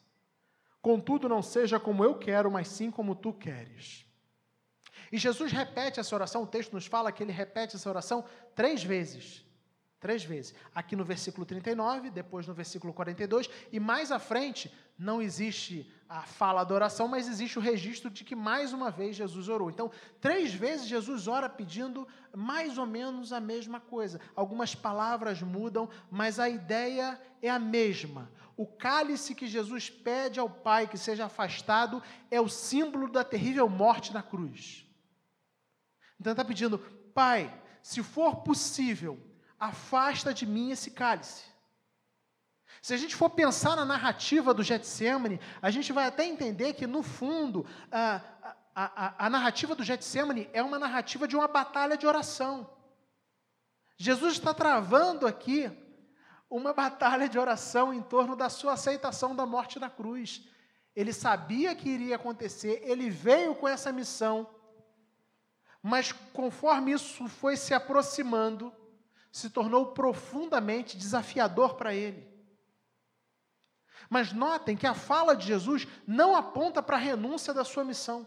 Contudo, 0.83 1.29
não 1.29 1.43
seja 1.43 1.81
como 1.81 2.05
eu 2.05 2.19
quero, 2.19 2.51
mas 2.51 2.69
sim 2.69 2.91
como 2.91 3.17
tu 3.17 3.33
queres. 3.33 4.06
E 5.11 5.19
Jesus 5.19 5.53
repete 5.53 6.01
essa 6.01 6.15
oração, 6.15 6.43
o 6.43 6.47
texto 6.47 6.73
nos 6.73 6.87
fala 6.87 7.13
que 7.13 7.23
ele 7.23 7.33
repete 7.33 7.77
essa 7.77 7.89
oração 7.89 8.25
três 8.55 8.83
vezes. 8.83 9.45
Três 9.99 10.23
vezes. 10.23 10.55
Aqui 10.75 10.95
no 10.95 11.05
versículo 11.05 11.47
39, 11.47 12.11
depois 12.11 12.47
no 12.47 12.53
versículo 12.53 12.93
42, 12.93 13.49
e 13.73 13.81
mais 13.81 14.13
à 14.13 14.19
frente, 14.19 14.73
não 14.99 15.21
existe 15.21 15.91
a 16.09 16.23
fala 16.23 16.65
da 16.65 16.75
oração, 16.75 17.09
mas 17.09 17.27
existe 17.27 17.59
o 17.59 17.63
registro 17.63 18.11
de 18.11 18.23
que 18.23 18.37
mais 18.37 18.73
uma 18.73 18.91
vez 18.91 19.17
Jesus 19.17 19.49
orou. 19.49 19.71
Então, 19.71 19.91
três 20.21 20.55
vezes 20.55 20.87
Jesus 20.87 21.27
ora 21.27 21.49
pedindo 21.49 22.07
mais 22.35 22.79
ou 22.79 22.87
menos 22.87 23.33
a 23.33 23.41
mesma 23.41 23.81
coisa. 23.81 24.21
Algumas 24.35 24.75
palavras 24.75 25.43
mudam, 25.43 25.89
mas 26.11 26.39
a 26.39 26.49
ideia 26.49 27.21
é 27.43 27.51
a 27.51 27.59
mesma. 27.59 28.31
O 28.57 28.67
cálice 28.67 29.35
que 29.35 29.47
Jesus 29.47 29.91
pede 29.91 30.39
ao 30.39 30.49
Pai 30.49 30.87
que 30.87 30.97
seja 30.97 31.27
afastado 31.27 32.03
é 32.31 32.41
o 32.41 32.49
símbolo 32.49 33.11
da 33.11 33.25
terrível 33.25 33.69
morte 33.69 34.15
na 34.15 34.23
cruz. 34.23 34.86
Então 36.19 36.31
ele 36.31 36.41
está 36.41 36.45
pedindo, 36.45 36.79
Pai, 37.15 37.53
se 37.83 38.03
for 38.03 38.37
possível, 38.37 39.21
afasta 39.59 40.33
de 40.35 40.47
mim 40.47 40.71
esse 40.71 40.91
cálice. 40.91 41.45
Se 42.83 42.95
a 42.95 42.97
gente 42.97 43.17
for 43.17 43.31
pensar 43.31 43.77
na 43.77 43.85
narrativa 43.85 44.53
do 44.53 44.63
Getsemane, 44.63 45.41
a 45.61 45.71
gente 45.71 45.93
vai 45.93 46.07
até 46.07 46.25
entender 46.25 46.75
que, 46.75 46.87
no 46.87 47.03
fundo, 47.03 47.67
a, 47.91 48.21
a, 48.75 49.27
a, 49.27 49.31
narrativa 49.31 49.75
do 49.75 49.83
Getsemane 49.83 50.49
é 50.53 50.63
uma 50.63 50.79
narrativa 50.79 51.27
de 51.27 51.35
uma 51.35 51.49
batalha 51.49 51.97
de 51.97 52.07
oração. 52.07 52.69
Jesus 53.97 54.35
está 54.35 54.53
travando 54.53 55.27
aqui 55.27 55.71
uma 56.51 56.73
batalha 56.73 57.29
de 57.29 57.39
oração 57.39 57.93
em 57.93 58.03
torno 58.03 58.37
da 58.37 58.49
sua 58.49 58.75
aceitação 58.75 59.35
da 59.35 59.47
morte 59.47 59.79
na 59.79 59.91
cruz. 59.91 60.47
Ele 60.95 61.13
sabia 61.13 61.75
que 61.75 61.89
iria 61.89 62.17
acontecer, 62.17 62.83
ele 62.85 63.11
veio 63.11 63.55
com 63.55 63.67
essa 63.67 63.91
missão, 63.91 64.49
mas 65.87 66.11
conforme 66.11 66.91
isso 66.91 67.29
foi 67.29 67.57
se 67.57 67.73
aproximando, 67.73 68.75
se 69.31 69.49
tornou 69.49 69.93
profundamente 69.93 70.97
desafiador 70.97 71.77
para 71.77 71.95
ele. 71.95 72.27
Mas 74.11 74.33
notem 74.33 74.77
que 74.77 74.85
a 74.85 74.95
fala 74.95 75.37
de 75.37 75.47
Jesus 75.47 75.87
não 76.05 76.35
aponta 76.35 76.83
para 76.83 76.97
a 76.97 76.99
renúncia 76.99 77.55
da 77.55 77.65
sua 77.65 77.85
missão. 77.85 78.27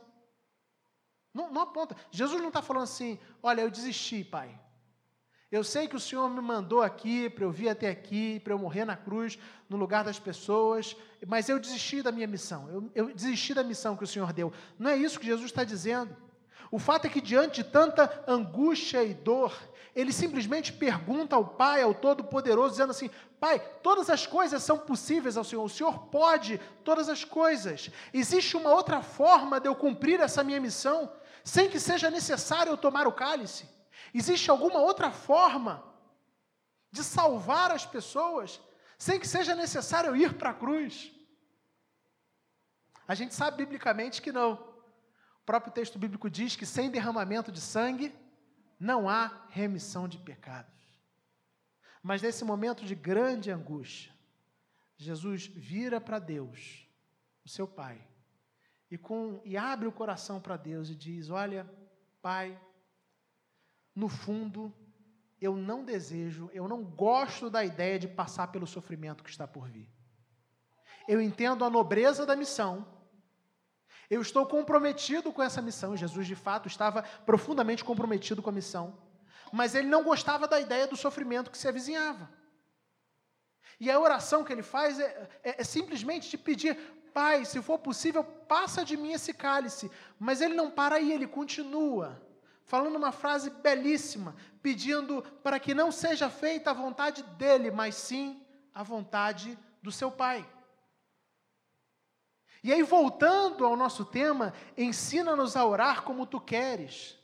Não, 1.34 1.52
não 1.52 1.64
aponta. 1.64 1.98
Jesus 2.10 2.40
não 2.40 2.48
está 2.48 2.62
falando 2.62 2.84
assim: 2.84 3.20
olha, 3.44 3.60
eu 3.60 3.70
desisti, 3.70 4.24
pai. 4.24 4.58
Eu 5.52 5.62
sei 5.62 5.86
que 5.86 5.98
o 5.98 6.00
Senhor 6.00 6.30
me 6.30 6.40
mandou 6.40 6.82
aqui 6.82 7.30
para 7.30 7.44
eu 7.44 7.52
vir 7.52 7.68
até 7.68 7.90
aqui, 7.90 8.40
para 8.40 8.54
eu 8.54 8.60
morrer 8.60 8.86
na 8.86 8.96
cruz, 8.96 9.38
no 9.68 9.76
lugar 9.76 10.06
das 10.06 10.18
pessoas, 10.18 10.96
mas 11.28 11.50
eu 11.50 11.60
desisti 11.60 12.02
da 12.02 12.12
minha 12.12 12.28
missão. 12.28 12.70
Eu, 12.70 12.92
eu 12.96 13.14
desisti 13.14 13.54
da 13.54 13.66
missão 13.66 13.98
que 13.98 14.04
o 14.06 14.08
Senhor 14.08 14.32
deu. 14.32 14.54
Não 14.78 14.92
é 14.92 14.96
isso 14.96 15.20
que 15.20 15.26
Jesus 15.26 15.48
está 15.48 15.66
dizendo. 15.66 16.29
O 16.72 16.78
fato 16.78 17.06
é 17.06 17.10
que, 17.10 17.22
diante 17.22 17.64
de 17.64 17.70
tanta 17.70 18.24
angústia 18.28 19.04
e 19.04 19.14
dor, 19.14 19.58
ele 19.96 20.14
simplesmente 20.14 20.72
pergunta 20.72 21.36
ao 21.36 21.46
Pai, 21.46 21.82
ao 21.82 21.94
Todo-Poderoso, 21.94 22.72
dizendo 22.72 22.92
assim: 22.92 23.10
Pai, 23.40 23.60
todas 23.82 24.10
as 24.10 24.28
coisas 24.28 24.62
são 24.62 24.78
possíveis 24.78 25.36
ao 25.36 25.44
Senhor, 25.44 25.64
o 25.64 25.70
Senhor 25.70 26.08
pode 26.08 26.60
todas 26.84 27.10
as 27.10 27.24
coisas. 27.24 27.90
Existe 28.14 28.56
uma 28.56 28.70
outra 28.70 29.02
forma 29.02 29.60
de 29.60 29.68
eu 29.68 29.76
cumprir 29.76 30.20
essa 30.20 30.44
minha 30.44 30.60
missão, 30.60 31.12
sem 31.44 31.70
que 31.70 31.80
seja 31.80 32.10
necessário 32.10 32.72
eu 32.72 32.78
tomar 32.78 33.08
o 33.08 33.14
cálice? 33.14 33.68
Existe 34.14 34.50
alguma 34.52 34.80
outra 34.80 35.12
forma 35.12 35.84
de 36.92 37.04
salvar 37.04 37.72
as 37.72 37.86
pessoas, 37.86 38.60
sem 38.98 39.20
que 39.20 39.28
seja 39.28 39.56
necessário 39.56 40.10
eu 40.10 40.16
ir 40.16 40.34
para 40.34 40.52
a 40.52 40.54
cruz? 40.54 41.12
A 43.08 43.16
gente 43.16 43.34
sabe 43.34 43.58
biblicamente 43.58 44.22
que 44.22 44.32
não 44.32 44.69
próprio 45.50 45.74
texto 45.74 45.98
bíblico 45.98 46.30
diz 46.30 46.56
que 46.56 46.64
sem 46.64 46.92
derramamento 46.92 47.52
de 47.52 47.60
sangue 47.60 48.14
não 48.80 49.10
há 49.10 49.48
remissão 49.50 50.08
de 50.08 50.20
pecados. 50.20 50.80
Mas 52.04 52.22
nesse 52.22 52.46
momento 52.46 52.86
de 52.86 52.94
grande 52.94 53.50
angústia, 53.50 54.14
Jesus 54.96 55.48
vira 55.48 56.00
para 56.00 56.20
Deus, 56.20 56.88
o 57.44 57.50
seu 57.50 57.68
Pai, 57.68 58.00
e, 58.92 58.96
com, 58.96 59.42
e 59.44 59.58
abre 59.58 59.88
o 59.88 59.92
coração 59.92 60.40
para 60.40 60.56
Deus 60.56 60.88
e 60.92 60.96
diz: 60.96 61.32
Olha, 61.32 61.68
Pai, 62.22 62.56
no 63.96 64.08
fundo, 64.08 64.72
eu 65.42 65.56
não 65.56 65.84
desejo, 65.84 66.52
eu 66.54 66.68
não 66.68 66.84
gosto 66.84 67.50
da 67.50 67.66
ideia 67.66 67.98
de 67.98 68.08
passar 68.08 68.52
pelo 68.52 68.68
sofrimento 68.68 69.24
que 69.24 69.32
está 69.32 69.48
por 69.48 69.68
vir. 69.68 69.90
Eu 71.08 71.20
entendo 71.20 71.66
a 71.66 71.72
nobreza 71.72 72.24
da 72.24 72.36
missão, 72.36 72.99
eu 74.10 74.22
estou 74.22 74.46
comprometido 74.46 75.32
com 75.32 75.44
essa 75.44 75.62
missão. 75.62 75.96
Jesus, 75.96 76.26
de 76.26 76.36
fato, 76.36 76.68
estava 76.68 77.04
profundamente 77.26 77.84
comprometido 77.84 78.42
com 78.42 78.50
a 78.50 78.54
missão. 78.54 78.98
Mas 79.52 79.76
ele 79.76 79.88
não 79.88 80.04
gostava 80.04 80.48
da 80.48 80.60
ideia 80.60 80.88
do 80.88 80.96
sofrimento 80.96 81.52
que 81.52 81.58
se 81.58 81.68
avizinhava. 81.68 82.30
E 83.80 83.90
a 83.90 84.00
oração 84.00 84.44
que 84.44 84.52
ele 84.52 84.64
faz 84.64 85.00
é, 85.00 85.30
é, 85.44 85.62
é 85.62 85.64
simplesmente 85.64 86.30
de 86.30 86.38
pedir: 86.38 86.76
Pai, 87.14 87.46
se 87.46 87.62
for 87.62 87.80
possível, 87.80 88.24
passa 88.24 88.84
de 88.84 88.98
mim 88.98 89.14
esse 89.14 89.34
cálice. 89.34 89.92
Mas 90.20 90.42
ele 90.42 90.54
não 90.54 90.70
para 90.72 90.96
aí, 90.96 91.12
ele 91.12 91.28
continua, 91.28 92.22
falando 92.66 92.96
uma 92.96 93.12
frase 93.12 93.50
belíssima, 93.50 94.36
pedindo 94.62 95.22
para 95.44 95.60
que 95.60 95.74
não 95.74 95.92
seja 95.92 96.30
feita 96.30 96.72
a 96.72 96.74
vontade 96.74 97.24
dele, 97.38 97.72
mas 97.72 97.96
sim 97.96 98.44
a 98.74 98.84
vontade 98.84 99.58
do 99.82 99.92
seu 99.92 100.12
Pai. 100.12 100.48
E 102.64 102.74
aí, 102.74 102.84
voltando 102.84 103.66
ao 103.66 103.76
nosso 103.76 104.04
tema, 104.04 104.54
ensina-nos 104.78 105.56
a 105.56 105.66
orar 105.66 106.04
como 106.04 106.26
tu 106.26 106.40
queres. 106.42 107.18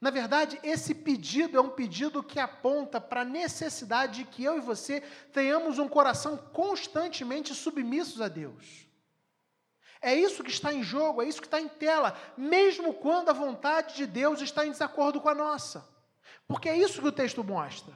Na 0.00 0.10
verdade, 0.10 0.58
esse 0.62 0.94
pedido 0.94 1.58
é 1.58 1.60
um 1.60 1.68
pedido 1.68 2.22
que 2.22 2.40
aponta 2.40 3.00
para 3.00 3.20
a 3.20 3.24
necessidade 3.24 4.24
de 4.24 4.24
que 4.24 4.42
eu 4.42 4.56
e 4.56 4.60
você 4.60 5.02
tenhamos 5.32 5.78
um 5.78 5.88
coração 5.88 6.36
constantemente 6.36 7.54
submissos 7.54 8.20
a 8.20 8.28
Deus. 8.28 8.86
É 10.00 10.14
isso 10.14 10.42
que 10.42 10.50
está 10.50 10.72
em 10.72 10.82
jogo, 10.82 11.20
é 11.20 11.28
isso 11.28 11.42
que 11.42 11.46
está 11.46 11.60
em 11.60 11.68
tela, 11.68 12.16
mesmo 12.36 12.94
quando 12.94 13.28
a 13.28 13.34
vontade 13.34 13.94
de 13.96 14.06
Deus 14.06 14.40
está 14.40 14.64
em 14.64 14.70
desacordo 14.70 15.20
com 15.20 15.28
a 15.28 15.34
nossa. 15.34 15.86
Porque 16.48 16.70
é 16.70 16.76
isso 16.76 17.02
que 17.02 17.08
o 17.08 17.12
texto 17.12 17.44
mostra. 17.44 17.92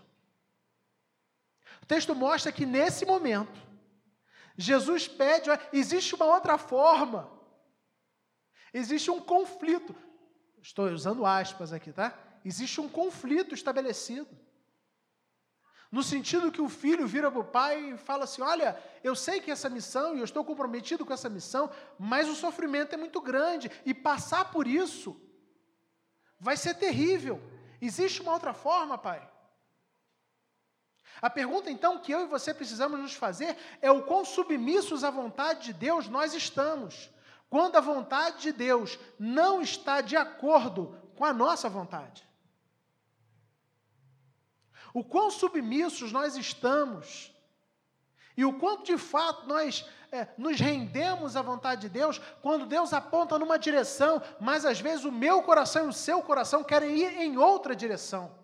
O 1.83 1.87
texto 1.87 2.15
mostra 2.15 2.53
que 2.53 2.67
nesse 2.67 3.07
momento, 3.07 3.59
Jesus 4.57 5.09
pede, 5.09 5.51
existe 5.73 6.15
uma 6.15 6.27
outra 6.27 6.57
forma. 6.57 7.31
Existe 8.73 9.11
um 9.11 9.21
conflito. 9.21 9.95
Estou 10.63 10.87
usando 10.87 11.27
aspas 11.27 11.73
aqui, 11.73 11.93
tá? 11.93 12.17
Existe 12.45 12.81
um 12.81 12.89
conflito 12.89 13.55
estabelecido. 13.55 14.29
No 15.91 16.03
sentido 16.03 16.51
que 16.51 16.61
o 16.61 16.69
filho 16.69 17.07
vira 17.07 17.31
para 17.31 17.41
o 17.41 17.45
pai 17.45 17.93
e 17.93 17.97
fala 17.97 18.25
assim: 18.25 18.43
Olha, 18.43 18.77
eu 19.03 19.15
sei 19.15 19.41
que 19.41 19.51
essa 19.51 19.69
missão, 19.69 20.17
e 20.17 20.19
eu 20.19 20.25
estou 20.25 20.45
comprometido 20.45 21.07
com 21.07 21.13
essa 21.13 21.29
missão, 21.29 21.71
mas 21.99 22.29
o 22.29 22.35
sofrimento 22.35 22.95
é 22.95 22.97
muito 22.97 23.21
grande, 23.21 23.71
e 23.87 23.95
passar 23.95 24.51
por 24.51 24.67
isso 24.67 25.21
vai 26.41 26.57
ser 26.57 26.75
terrível. 26.75 27.41
Existe 27.81 28.23
uma 28.23 28.33
outra 28.33 28.53
forma, 28.53 28.99
pai? 28.99 29.31
A 31.23 31.31
pergunta 31.31 31.71
então 31.71 31.99
que 31.99 32.13
eu 32.13 32.23
e 32.23 32.27
você 32.27 32.53
precisamos 32.53 33.01
nos 33.01 33.15
fazer 33.15 33.57
é 33.81 33.91
o 33.91 34.03
quão 34.03 34.25
submissos 34.25 35.05
à 35.05 35.11
vontade 35.11 35.67
de 35.67 35.73
Deus 35.73 36.09
nós 36.09 36.35
estamos. 36.35 37.11
Quando 37.49 37.77
a 37.77 37.81
vontade 37.81 38.43
de 38.43 38.53
Deus 38.53 38.99
não 39.19 39.63
está 39.63 40.01
de 40.01 40.17
acordo 40.17 40.99
com 41.17 41.25
a 41.25 41.33
nossa 41.33 41.69
vontade. 41.69 42.27
O 44.93 45.05
quão 45.05 45.31
submissos 45.31 46.13
nós 46.13 46.37
estamos 46.37 47.35
E 48.37 48.45
o 48.45 48.59
quanto 48.59 48.85
de 48.85 48.99
fato 48.99 49.47
nós 49.47 49.87
é, 50.11 50.29
nos 50.37 50.59
rendemos 50.59 51.37
à 51.37 51.43
vontade 51.43 51.83
de 51.83 51.89
Deus 51.89 52.21
quando 52.43 52.67
Deus 52.67 52.93
aponta 52.93 53.39
numa 53.39 53.59
direção, 53.59 54.21
mas 54.41 54.65
às 54.65 54.81
vezes 54.81 55.05
o 55.05 55.13
meu 55.13 55.43
coração 55.43 55.87
e 55.87 55.89
o 55.89 55.93
seu 55.93 56.23
coração 56.23 56.65
querem 56.65 56.97
ir 56.97 57.21
em 57.21 57.37
outra 57.37 57.75
direção. 57.75 58.44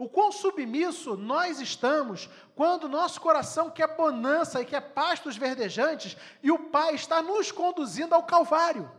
O 0.00 0.08
quão 0.08 0.32
submisso 0.32 1.14
nós 1.14 1.60
estamos 1.60 2.26
quando 2.54 2.88
nosso 2.88 3.20
coração 3.20 3.70
quer 3.70 3.98
bonança 3.98 4.62
e 4.62 4.64
quer 4.64 4.80
pastos 4.94 5.36
verdejantes 5.36 6.16
e 6.42 6.50
o 6.50 6.70
Pai 6.70 6.94
está 6.94 7.20
nos 7.20 7.52
conduzindo 7.52 8.14
ao 8.14 8.22
Calvário. 8.22 8.90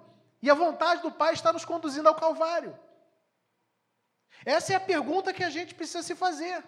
E 0.44 0.48
a 0.48 0.54
vontade 0.54 1.02
do 1.02 1.12
Pai 1.12 1.34
está 1.34 1.52
nos 1.52 1.66
conduzindo 1.66 2.08
ao 2.08 2.14
Calvário. 2.14 2.78
Essa 4.46 4.74
é 4.74 4.76
a 4.76 4.80
pergunta 4.80 5.34
que 5.34 5.44
a 5.44 5.50
gente 5.50 5.74
precisa 5.74 6.04
se 6.04 6.14
fazer. 6.14 6.64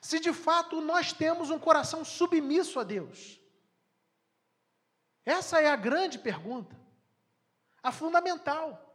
Se 0.00 0.18
de 0.18 0.32
fato 0.32 0.80
nós 0.80 1.12
temos 1.12 1.50
um 1.50 1.58
coração 1.60 2.04
submisso 2.04 2.80
a 2.80 2.82
Deus. 2.82 3.40
Essa 5.24 5.60
é 5.60 5.68
a 5.68 5.76
grande 5.76 6.18
pergunta, 6.18 6.76
a 7.80 7.92
fundamental. 7.92 8.85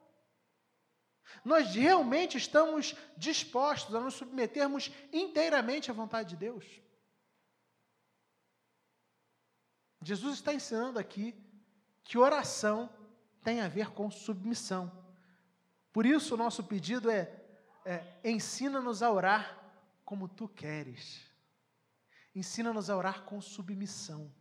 Nós 1.43 1.73
realmente 1.73 2.37
estamos 2.37 2.95
dispostos 3.17 3.95
a 3.95 3.99
nos 3.99 4.15
submetermos 4.15 4.91
inteiramente 5.11 5.89
à 5.89 5.93
vontade 5.93 6.29
de 6.29 6.35
Deus? 6.35 6.65
Jesus 10.01 10.35
está 10.35 10.53
ensinando 10.53 10.97
aqui 10.97 11.35
que 12.03 12.17
oração 12.17 12.89
tem 13.43 13.61
a 13.61 13.67
ver 13.67 13.91
com 13.91 14.09
submissão. 14.09 14.91
Por 15.93 16.05
isso, 16.05 16.33
o 16.33 16.37
nosso 16.37 16.63
pedido 16.63 17.09
é, 17.09 17.31
é 17.85 18.19
ensina-nos 18.23 19.03
a 19.03 19.11
orar 19.11 19.59
como 20.03 20.27
tu 20.27 20.47
queres. 20.47 21.21
Ensina-nos 22.33 22.89
a 22.89 22.95
orar 22.95 23.23
com 23.23 23.41
submissão. 23.41 24.31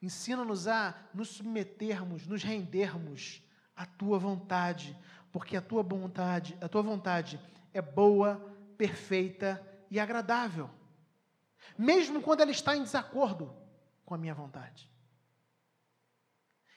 Ensina-nos 0.00 0.68
a 0.68 0.94
nos 1.12 1.28
submetermos, 1.30 2.26
nos 2.26 2.42
rendermos 2.42 3.42
à 3.74 3.84
tua 3.84 4.18
vontade, 4.18 4.96
porque 5.38 5.56
a 5.56 5.62
tua 5.62 5.84
vontade, 5.84 6.58
a 6.60 6.68
tua 6.68 6.82
vontade 6.82 7.40
é 7.72 7.80
boa, 7.80 8.44
perfeita 8.76 9.64
e 9.88 10.00
agradável. 10.00 10.68
Mesmo 11.78 12.20
quando 12.20 12.40
ela 12.40 12.50
está 12.50 12.76
em 12.76 12.82
desacordo 12.82 13.54
com 14.04 14.16
a 14.16 14.18
minha 14.18 14.34
vontade. 14.34 14.90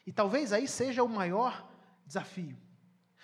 E 0.06 0.14
talvez 0.14 0.54
aí 0.54 0.68
seja 0.68 1.02
o 1.02 1.10
maior 1.10 1.68
desafio. 2.06 2.56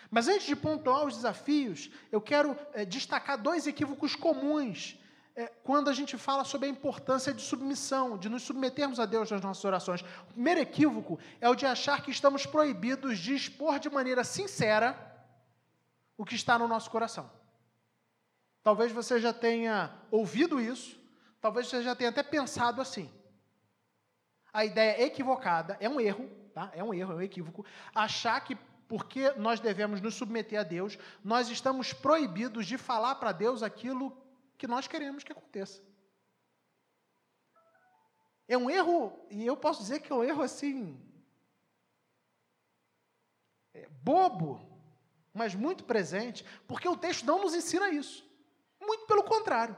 Mas 0.09 0.27
antes 0.27 0.47
de 0.47 0.55
pontuar 0.55 1.05
os 1.05 1.17
desafios, 1.17 1.91
eu 2.11 2.19
quero 2.19 2.57
é, 2.73 2.83
destacar 2.83 3.39
dois 3.39 3.67
equívocos 3.67 4.15
comuns 4.15 4.99
é, 5.35 5.45
quando 5.63 5.87
a 5.87 5.93
gente 5.93 6.17
fala 6.17 6.43
sobre 6.45 6.67
a 6.67 6.71
importância 6.71 7.31
de 7.31 7.43
submissão, 7.43 8.17
de 8.17 8.27
nos 8.27 8.41
submetermos 8.41 8.99
a 8.99 9.05
Deus 9.05 9.29
nas 9.29 9.41
nossas 9.41 9.63
orações. 9.63 10.01
O 10.01 10.33
primeiro 10.33 10.61
equívoco 10.61 11.19
é 11.39 11.47
o 11.47 11.53
de 11.53 11.67
achar 11.67 12.01
que 12.01 12.09
estamos 12.09 12.47
proibidos 12.47 13.19
de 13.19 13.35
expor 13.35 13.77
de 13.77 13.87
maneira 13.87 14.23
sincera 14.23 15.06
o 16.17 16.25
que 16.25 16.35
está 16.35 16.57
no 16.57 16.67
nosso 16.67 16.89
coração. 16.89 17.29
Talvez 18.63 18.91
você 18.91 19.19
já 19.19 19.31
tenha 19.31 19.95
ouvido 20.11 20.59
isso, 20.59 20.99
talvez 21.39 21.67
você 21.67 21.81
já 21.83 21.95
tenha 21.95 22.09
até 22.09 22.23
pensado 22.23 22.81
assim. 22.81 23.09
A 24.51 24.65
ideia 24.65 25.03
equivocada 25.03 25.77
é 25.79 25.87
um 25.87 26.01
erro, 26.01 26.29
tá? 26.53 26.71
É 26.73 26.83
um 26.83 26.93
erro, 26.93 27.13
é 27.13 27.15
um 27.15 27.21
equívoco, 27.21 27.65
achar 27.93 28.39
que 28.41 28.57
porque 28.87 29.31
nós 29.31 29.59
devemos 29.59 29.99
nos 29.99 30.15
submeter 30.15 30.59
a 30.59 30.63
Deus, 30.63 30.97
nós 31.23 31.49
estamos 31.49 31.91
proibidos 31.91 32.65
de 32.65 32.77
falar 32.77 33.15
para 33.15 33.33
Deus 33.33 33.61
aquilo 33.61 34.17
que 34.57 34.65
nós 34.65 34.87
queremos 34.87 35.23
que 35.23 35.31
aconteça. 35.31 35.83
É 38.47 38.57
um 38.57 38.69
erro, 38.69 39.13
e 39.29 39.45
eu 39.45 39.57
posso 39.57 39.81
dizer 39.81 39.99
que 39.99 40.11
é 40.11 40.15
um 40.15 40.23
erro 40.23 40.41
assim. 40.41 40.97
É, 43.73 43.89
bobo, 44.01 44.76
mas 45.37 45.53
muito 45.53 45.83
presente, 45.83 46.43
porque 46.67 46.89
o 46.89 46.97
texto 46.97 47.25
não 47.25 47.39
nos 47.39 47.53
ensina 47.53 47.89
isso. 47.89 48.25
Muito 48.81 49.05
pelo 49.05 49.23
contrário. 49.23 49.77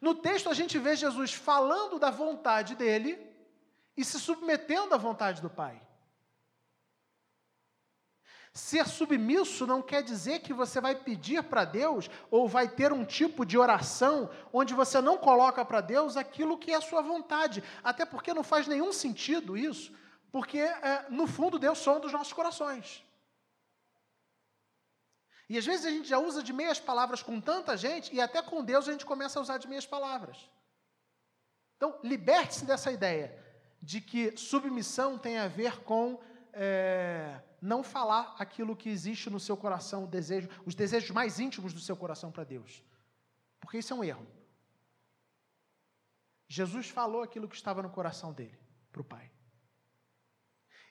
No 0.00 0.14
texto 0.14 0.48
a 0.48 0.54
gente 0.54 0.78
vê 0.78 0.96
Jesus 0.96 1.34
falando 1.34 1.98
da 1.98 2.10
vontade 2.10 2.74
dele 2.74 3.18
e 3.96 4.04
se 4.04 4.18
submetendo 4.18 4.94
à 4.94 4.98
vontade 4.98 5.42
do 5.42 5.50
Pai. 5.50 5.82
Ser 8.52 8.86
submisso 8.86 9.66
não 9.66 9.80
quer 9.80 10.02
dizer 10.02 10.40
que 10.40 10.52
você 10.52 10.80
vai 10.80 10.94
pedir 10.94 11.42
para 11.44 11.64
Deus 11.64 12.10
ou 12.30 12.48
vai 12.48 12.68
ter 12.68 12.92
um 12.92 13.04
tipo 13.04 13.44
de 13.44 13.56
oração 13.58 14.30
onde 14.52 14.74
você 14.74 15.00
não 15.00 15.18
coloca 15.18 15.64
para 15.64 15.80
Deus 15.80 16.16
aquilo 16.16 16.58
que 16.58 16.72
é 16.72 16.76
a 16.76 16.80
sua 16.80 17.02
vontade. 17.02 17.62
Até 17.82 18.04
porque 18.04 18.34
não 18.34 18.42
faz 18.42 18.66
nenhum 18.66 18.92
sentido 18.92 19.56
isso, 19.56 19.92
porque 20.32 20.58
é, 20.58 21.06
no 21.10 21.26
fundo 21.26 21.58
Deus 21.58 21.78
sonda 21.78 22.06
os 22.06 22.12
nossos 22.12 22.32
corações. 22.32 23.04
E 25.50 25.58
às 25.58 25.66
vezes 25.66 25.84
a 25.84 25.90
gente 25.90 26.08
já 26.08 26.16
usa 26.16 26.44
de 26.44 26.52
meias 26.52 26.78
palavras 26.78 27.24
com 27.24 27.40
tanta 27.40 27.76
gente 27.76 28.14
e 28.14 28.20
até 28.20 28.40
com 28.40 28.64
Deus 28.64 28.88
a 28.88 28.92
gente 28.92 29.04
começa 29.04 29.36
a 29.36 29.42
usar 29.42 29.58
de 29.58 29.66
meias 29.66 29.84
palavras. 29.84 30.48
Então, 31.76 31.98
liberte-se 32.04 32.64
dessa 32.64 32.92
ideia 32.92 33.36
de 33.82 34.00
que 34.00 34.36
submissão 34.36 35.18
tem 35.18 35.38
a 35.38 35.48
ver 35.48 35.82
com 35.82 36.20
é, 36.52 37.40
não 37.60 37.82
falar 37.82 38.36
aquilo 38.38 38.76
que 38.76 38.88
existe 38.88 39.28
no 39.28 39.40
seu 39.40 39.56
coração, 39.56 40.06
desejo, 40.06 40.48
os 40.64 40.76
desejos 40.76 41.10
mais 41.10 41.40
íntimos 41.40 41.72
do 41.72 41.80
seu 41.80 41.96
coração 41.96 42.30
para 42.30 42.44
Deus. 42.44 42.84
Porque 43.58 43.78
isso 43.78 43.92
é 43.92 43.96
um 43.96 44.04
erro. 44.04 44.24
Jesus 46.46 46.88
falou 46.88 47.24
aquilo 47.24 47.48
que 47.48 47.56
estava 47.56 47.82
no 47.82 47.90
coração 47.90 48.32
dele, 48.32 48.56
para 48.92 49.00
o 49.00 49.04
Pai. 49.04 49.28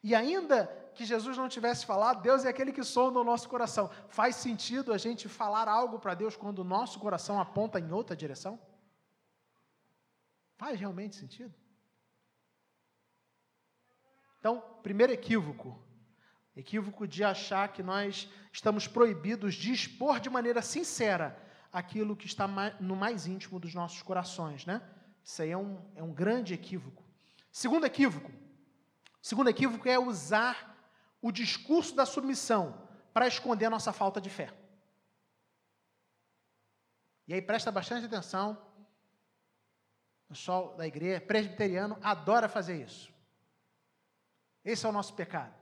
E 0.01 0.15
ainda 0.15 0.67
que 0.95 1.05
Jesus 1.05 1.37
não 1.37 1.49
tivesse 1.49 1.85
falado, 1.85 2.21
Deus 2.21 2.45
é 2.45 2.49
aquele 2.49 2.71
que 2.71 2.83
sonda 2.83 3.19
o 3.19 3.23
nosso 3.23 3.47
coração. 3.47 3.89
Faz 4.07 4.35
sentido 4.35 4.93
a 4.93 4.97
gente 4.97 5.27
falar 5.27 5.67
algo 5.67 5.99
para 5.99 6.13
Deus 6.13 6.35
quando 6.35 6.59
o 6.59 6.63
nosso 6.63 6.99
coração 6.99 7.39
aponta 7.39 7.79
em 7.79 7.91
outra 7.91 8.15
direção? 8.15 8.59
Faz 10.57 10.79
realmente 10.79 11.15
sentido? 11.15 11.53
Então, 14.39 14.61
primeiro 14.81 15.13
equívoco. 15.13 15.81
Equívoco 16.55 17.07
de 17.07 17.23
achar 17.23 17.71
que 17.71 17.83
nós 17.83 18.29
estamos 18.51 18.87
proibidos 18.87 19.55
de 19.55 19.71
expor 19.71 20.19
de 20.19 20.29
maneira 20.29 20.61
sincera 20.61 21.41
aquilo 21.71 22.15
que 22.15 22.25
está 22.25 22.47
no 22.79 22.95
mais 22.95 23.27
íntimo 23.27 23.59
dos 23.59 23.73
nossos 23.73 24.01
corações, 24.01 24.65
né? 24.65 24.81
Isso 25.23 25.41
aí 25.41 25.51
é 25.51 25.57
um, 25.57 25.79
é 25.95 26.03
um 26.03 26.11
grande 26.11 26.53
equívoco. 26.53 27.03
Segundo 27.51 27.85
equívoco, 27.85 28.31
o 29.21 29.27
segundo 29.27 29.49
equívoco 29.49 29.87
é 29.87 29.99
usar 29.99 30.77
o 31.21 31.31
discurso 31.31 31.95
da 31.95 32.05
submissão 32.05 32.87
para 33.13 33.27
esconder 33.27 33.65
a 33.65 33.69
nossa 33.69 33.91
falta 33.91 34.21
de 34.21 34.29
fé. 34.29 34.53
E 37.27 37.33
aí 37.33 37.41
presta 37.41 37.71
bastante 37.71 38.05
atenção. 38.05 38.57
O 40.25 40.29
pessoal 40.29 40.75
da 40.75 40.87
igreja 40.87 41.21
presbiteriano 41.21 41.97
adora 42.01 42.47
fazer 42.47 42.81
isso. 42.83 43.11
Esse 44.63 44.85
é 44.85 44.89
o 44.89 44.91
nosso 44.91 45.13
pecado. 45.13 45.53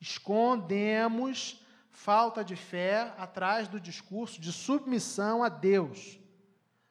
Escondemos 0.00 1.64
falta 1.90 2.44
de 2.44 2.54
fé 2.54 3.14
atrás 3.16 3.68
do 3.68 3.80
discurso 3.80 4.40
de 4.40 4.52
submissão 4.52 5.42
a 5.42 5.48
Deus. 5.48 6.18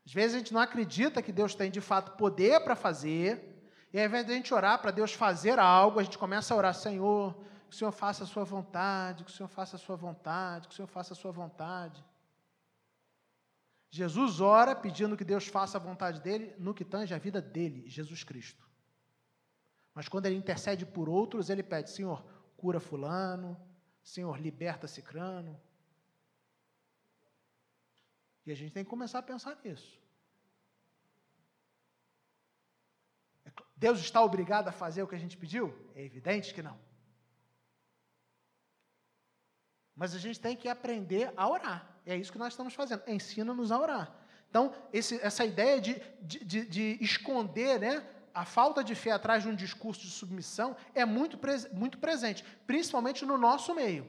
Às 0.06 0.14
vezes 0.14 0.36
a 0.36 0.40
gente 0.40 0.54
não 0.54 0.62
acredita 0.62 1.22
que 1.22 1.32
Deus 1.32 1.54
tem 1.54 1.70
de 1.70 1.82
fato 1.82 2.18
poder 2.18 2.64
para 2.64 2.76
fazer, 2.76 3.55
e 3.96 4.00
ao 4.00 4.08
invés 4.08 4.26
de 4.26 4.34
a 4.34 4.36
gente 4.36 4.54
orar 4.54 4.82
para 4.82 4.92
Deus 4.92 5.14
fazer 5.14 5.58
algo, 5.58 6.02
a 6.02 6.04
gente 6.04 6.18
começa 6.18 6.54
a 6.54 6.58
orar, 6.58 6.74
Senhor, 6.74 7.34
que 7.70 7.76
o 7.76 7.78
Senhor 7.78 7.94
faça 7.94 8.26
a 8.26 8.28
sua 8.28 8.44
vontade, 8.44 9.24
que 9.24 9.32
o 9.32 9.34
Senhor 9.34 9.48
faça 9.48 9.78
a 9.78 9.80
sua 9.80 9.96
vontade, 9.96 10.68
que 10.68 10.74
o 10.74 10.76
Senhor 10.76 10.88
faça 10.90 11.14
a 11.14 11.16
sua 11.16 11.32
vontade. 11.32 12.04
Jesus 13.90 14.42
ora 14.42 14.76
pedindo 14.76 15.16
que 15.16 15.24
Deus 15.24 15.48
faça 15.48 15.78
a 15.78 15.80
vontade 15.80 16.20
dele 16.20 16.54
no 16.60 16.74
que 16.74 16.84
tange 16.84 17.14
a 17.14 17.18
vida 17.18 17.42
dele, 17.42 17.88
Jesus 17.88 18.22
Cristo. 18.22 18.70
Mas 19.94 20.10
quando 20.10 20.26
ele 20.26 20.36
intercede 20.36 20.86
por 20.86 21.08
outros, 21.08 21.50
ele 21.50 21.64
pede: 21.64 21.90
Senhor, 21.90 22.22
cura 22.58 22.82
Fulano, 22.82 23.58
Senhor, 24.04 24.38
liberta 24.38 24.90
Cicrano. 24.90 25.58
E 28.46 28.52
a 28.52 28.56
gente 28.56 28.74
tem 28.74 28.84
que 28.84 28.90
começar 28.90 29.20
a 29.20 29.24
pensar 29.24 29.58
nisso. 29.64 30.05
Deus 33.76 34.00
está 34.00 34.22
obrigado 34.24 34.68
a 34.68 34.72
fazer 34.72 35.04
o 35.04 35.08
que 35.08 35.16
a 35.16 35.20
gente 35.20 35.38
pediu? 35.38 35.74
É 35.94 36.04
evidente 36.04 36.54
que 36.54 36.62
não. 36.62 36.78
Mas 39.96 40.14
a 40.14 40.20
gente 40.20 40.40
tem 40.40 40.56
que 40.56 40.68
aprender 40.68 41.32
a 41.36 41.48
orar. 41.48 41.90
É 42.06 42.16
isso 42.16 42.32
que 42.32 42.38
nós 42.38 42.54
estamos 42.54 42.74
fazendo. 42.74 43.04
Ensina-nos 43.08 43.72
a 43.72 43.80
orar. 43.80 44.16
Então, 44.50 44.74
esse, 44.94 45.20
essa 45.22 45.44
ideia 45.44 45.82
de, 45.82 46.02
de, 46.22 46.40
de, 46.44 46.66
de, 46.66 46.98
esconder 47.02 47.80
né, 47.80 48.08
a 48.34 48.46
falta 48.46 48.84
de 48.84 48.96
fé 48.96 49.12
atrás 49.12 49.44
de 49.44 49.50
um 49.50 49.56
discurso 49.56 50.02
de 50.02 50.12
submissão 50.12 50.76
é 50.94 51.04
muito, 51.04 51.40
muito 51.74 51.98
presente, 51.98 52.44
principalmente 52.66 53.26
no 53.26 53.38
nosso 53.38 53.74
meio. 53.74 54.08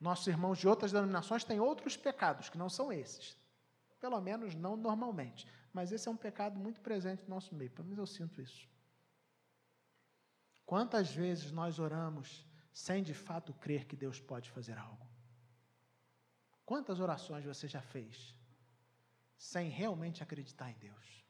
Nossos 0.00 0.26
irmãos 0.26 0.58
de 0.58 0.66
outras 0.66 0.92
denominações 0.92 1.44
têm 1.44 1.60
outros 1.60 1.96
pecados 1.96 2.48
que 2.48 2.58
não 2.58 2.68
são 2.68 2.92
esses. 2.92 3.36
Pelo 4.00 4.20
menos 4.20 4.54
não 4.54 4.76
normalmente. 4.76 5.46
Mas 5.72 5.90
esse 5.90 6.08
é 6.08 6.10
um 6.10 6.16
pecado 6.16 6.58
muito 6.58 6.80
presente 6.80 7.22
no 7.24 7.30
nosso 7.30 7.54
meio. 7.54 7.70
Pelo 7.70 7.88
menos 7.88 7.98
eu 7.98 8.06
sinto 8.06 8.40
isso. 8.40 8.68
Quantas 10.66 11.12
vezes 11.12 11.50
nós 11.50 11.78
oramos 11.78 12.46
sem 12.72 13.02
de 13.02 13.14
fato 13.14 13.52
crer 13.54 13.86
que 13.86 13.96
Deus 13.96 14.20
pode 14.20 14.50
fazer 14.50 14.76
algo? 14.78 15.06
Quantas 16.64 17.00
orações 17.00 17.44
você 17.44 17.66
já 17.66 17.82
fez 17.82 18.34
sem 19.36 19.68
realmente 19.68 20.22
acreditar 20.22 20.70
em 20.70 20.78
Deus? 20.78 21.24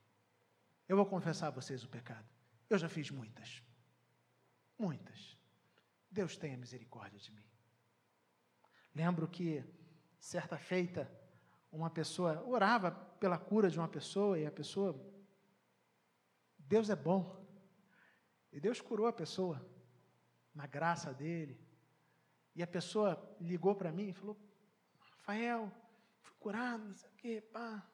Eu 0.89 0.97
vou 0.97 1.07
confessar 1.07 1.49
a 1.49 1.51
vocês 1.51 1.83
o 1.83 1.89
pecado. 1.89 2.29
Eu 2.69 2.79
já 2.79 2.89
fiz 2.89 3.11
muitas. 3.11 3.63
Muitas. 4.79 5.37
Deus 6.11 6.37
tenha 6.37 6.57
misericórdia 6.57 7.19
de 7.19 7.33
mim. 7.33 7.45
Lembro 8.95 9.27
que, 9.27 9.65
certa 10.21 10.59
feita, 10.59 11.11
uma 11.71 11.89
pessoa 11.89 12.45
orava 12.47 12.91
pela 13.23 13.39
cura 13.39 13.71
de 13.71 13.79
uma 13.79 13.87
pessoa 13.87 14.37
e 14.37 14.45
a 14.45 14.51
pessoa. 14.51 14.91
Deus 16.59 16.91
é 16.91 16.97
bom. 16.97 17.23
E 18.53 18.59
Deus 18.59 18.81
curou 18.81 19.07
a 19.07 19.13
pessoa, 19.13 19.65
na 20.53 20.67
graça 20.67 21.15
dele. 21.15 21.57
E 22.57 22.65
a 22.65 22.67
pessoa 22.67 23.11
ligou 23.41 23.77
para 23.77 23.93
mim 23.93 24.09
e 24.09 24.13
falou: 24.13 24.37
Rafael, 24.99 25.71
fui 26.21 26.35
curado, 26.41 26.85
não 26.85 26.97
sei 26.97 27.09
o 27.11 27.13
quê, 27.13 27.41
pá. 27.41 27.89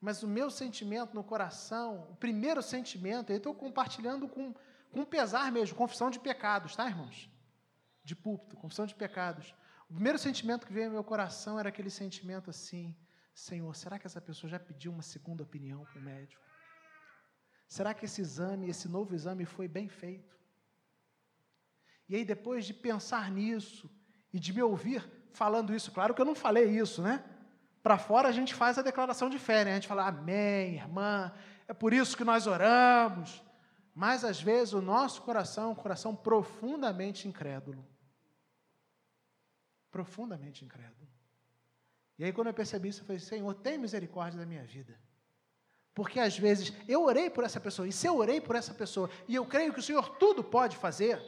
Mas 0.00 0.22
o 0.22 0.26
meu 0.26 0.48
sentimento 0.50 1.14
no 1.14 1.22
coração, 1.22 2.08
o 2.10 2.16
primeiro 2.16 2.62
sentimento, 2.62 3.30
eu 3.30 3.36
estou 3.36 3.54
compartilhando 3.54 4.26
com, 4.26 4.54
com 4.90 5.04
pesar 5.04 5.52
mesmo, 5.52 5.76
confissão 5.76 6.10
de 6.10 6.18
pecados, 6.18 6.74
tá, 6.74 6.88
irmãos? 6.88 7.30
De 8.02 8.16
púlpito, 8.16 8.56
confissão 8.56 8.86
de 8.86 8.94
pecados. 8.94 9.54
O 9.90 9.92
primeiro 9.92 10.18
sentimento 10.18 10.66
que 10.66 10.72
veio 10.72 10.86
ao 10.86 10.92
meu 10.92 11.04
coração 11.04 11.60
era 11.60 11.68
aquele 11.68 11.90
sentimento 11.90 12.48
assim: 12.48 12.96
Senhor, 13.34 13.74
será 13.74 13.98
que 13.98 14.06
essa 14.06 14.20
pessoa 14.20 14.50
já 14.50 14.58
pediu 14.58 14.92
uma 14.92 15.02
segunda 15.02 15.42
opinião 15.42 15.84
com 15.86 15.98
o 15.98 16.02
médico? 16.02 16.42
Será 17.66 17.94
que 17.94 18.04
esse 18.04 18.20
exame, 18.20 18.68
esse 18.68 18.88
novo 18.88 19.14
exame 19.14 19.46
foi 19.46 19.66
bem 19.66 19.88
feito? 19.88 20.36
E 22.08 22.16
aí, 22.16 22.24
depois 22.24 22.66
de 22.66 22.74
pensar 22.74 23.30
nisso 23.30 23.90
e 24.32 24.38
de 24.38 24.52
me 24.52 24.62
ouvir 24.62 25.02
falando 25.32 25.74
isso, 25.74 25.90
claro 25.90 26.14
que 26.14 26.20
eu 26.20 26.26
não 26.26 26.34
falei 26.34 26.68
isso, 26.78 27.00
né? 27.00 27.24
Para 27.82 27.96
fora 27.98 28.28
a 28.28 28.32
gente 28.32 28.54
faz 28.54 28.78
a 28.78 28.82
declaração 28.82 29.30
de 29.30 29.38
fé, 29.38 29.64
né? 29.64 29.72
A 29.72 29.74
gente 29.74 29.88
fala, 29.88 30.06
Amém, 30.06 30.74
irmã, 30.74 31.32
é 31.66 31.72
por 31.72 31.92
isso 31.92 32.16
que 32.16 32.24
nós 32.24 32.46
oramos. 32.46 33.42
Mas 33.94 34.24
às 34.24 34.40
vezes 34.40 34.72
o 34.72 34.80
nosso 34.80 35.22
coração 35.22 35.64
é 35.64 35.72
um 35.72 35.74
coração 35.74 36.14
profundamente 36.14 37.26
incrédulo. 37.26 37.86
Profundamente 39.90 40.64
incrédulo. 40.64 41.08
E 42.22 42.24
aí, 42.24 42.32
quando 42.32 42.46
eu 42.46 42.54
percebi 42.54 42.88
isso, 42.88 43.00
eu 43.00 43.04
falei: 43.04 43.18
Senhor, 43.18 43.52
tem 43.52 43.76
misericórdia 43.76 44.38
da 44.38 44.46
minha 44.46 44.62
vida. 44.62 44.96
Porque 45.92 46.20
às 46.20 46.38
vezes 46.38 46.72
eu 46.86 47.02
orei 47.02 47.28
por 47.28 47.42
essa 47.42 47.58
pessoa, 47.58 47.88
e 47.88 47.90
se 47.90 48.06
eu 48.06 48.16
orei 48.16 48.40
por 48.40 48.54
essa 48.54 48.72
pessoa, 48.72 49.10
e 49.26 49.34
eu 49.34 49.44
creio 49.44 49.72
que 49.72 49.80
o 49.80 49.82
Senhor 49.82 50.08
tudo 50.18 50.44
pode 50.44 50.76
fazer, 50.76 51.20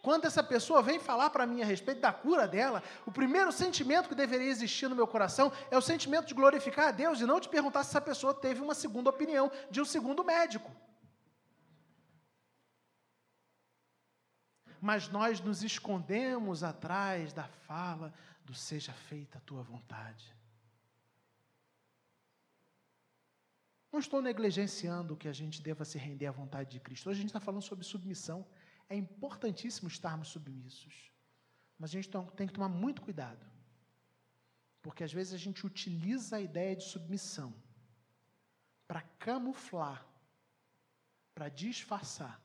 quando 0.00 0.24
essa 0.24 0.42
pessoa 0.42 0.80
vem 0.80 0.98
falar 0.98 1.28
para 1.28 1.44
mim 1.44 1.60
a 1.60 1.66
respeito 1.66 2.00
da 2.00 2.14
cura 2.14 2.48
dela, 2.48 2.82
o 3.04 3.12
primeiro 3.12 3.52
sentimento 3.52 4.08
que 4.08 4.14
deveria 4.14 4.48
existir 4.48 4.88
no 4.88 4.96
meu 4.96 5.06
coração 5.06 5.52
é 5.70 5.76
o 5.76 5.82
sentimento 5.82 6.28
de 6.28 6.32
glorificar 6.32 6.88
a 6.88 6.90
Deus 6.92 7.20
e 7.20 7.26
não 7.26 7.38
de 7.38 7.50
perguntar 7.50 7.84
se 7.84 7.90
essa 7.90 8.00
pessoa 8.00 8.32
teve 8.32 8.62
uma 8.62 8.74
segunda 8.74 9.10
opinião 9.10 9.52
de 9.70 9.82
um 9.82 9.84
segundo 9.84 10.24
médico. 10.24 10.74
Mas 14.80 15.10
nós 15.10 15.40
nos 15.40 15.62
escondemos 15.62 16.62
atrás 16.62 17.34
da 17.34 17.44
fala 17.66 18.14
do 18.46 18.54
seja 18.54 18.92
feita 18.92 19.38
a 19.38 19.40
tua 19.40 19.62
vontade. 19.62 20.34
Não 23.92 24.00
estou 24.00 24.20
negligenciando 24.22 25.16
que 25.16 25.28
a 25.28 25.32
gente 25.32 25.60
deva 25.60 25.84
se 25.84 25.98
render 25.98 26.26
à 26.26 26.30
vontade 26.30 26.70
de 26.70 26.80
Cristo. 26.80 27.08
Hoje 27.08 27.18
a 27.18 27.22
gente 27.22 27.30
está 27.30 27.40
falando 27.40 27.62
sobre 27.62 27.84
submissão. 27.84 28.46
É 28.88 28.94
importantíssimo 28.94 29.88
estarmos 29.88 30.28
submissos. 30.28 31.10
Mas 31.78 31.90
a 31.90 31.94
gente 31.94 32.10
tem 32.36 32.46
que 32.46 32.52
tomar 32.52 32.68
muito 32.68 33.02
cuidado. 33.02 33.44
Porque 34.80 35.02
às 35.02 35.12
vezes 35.12 35.32
a 35.34 35.38
gente 35.38 35.66
utiliza 35.66 36.36
a 36.36 36.40
ideia 36.40 36.76
de 36.76 36.84
submissão 36.84 37.52
para 38.86 39.02
camuflar, 39.26 40.06
para 41.34 41.48
disfarçar 41.48 42.40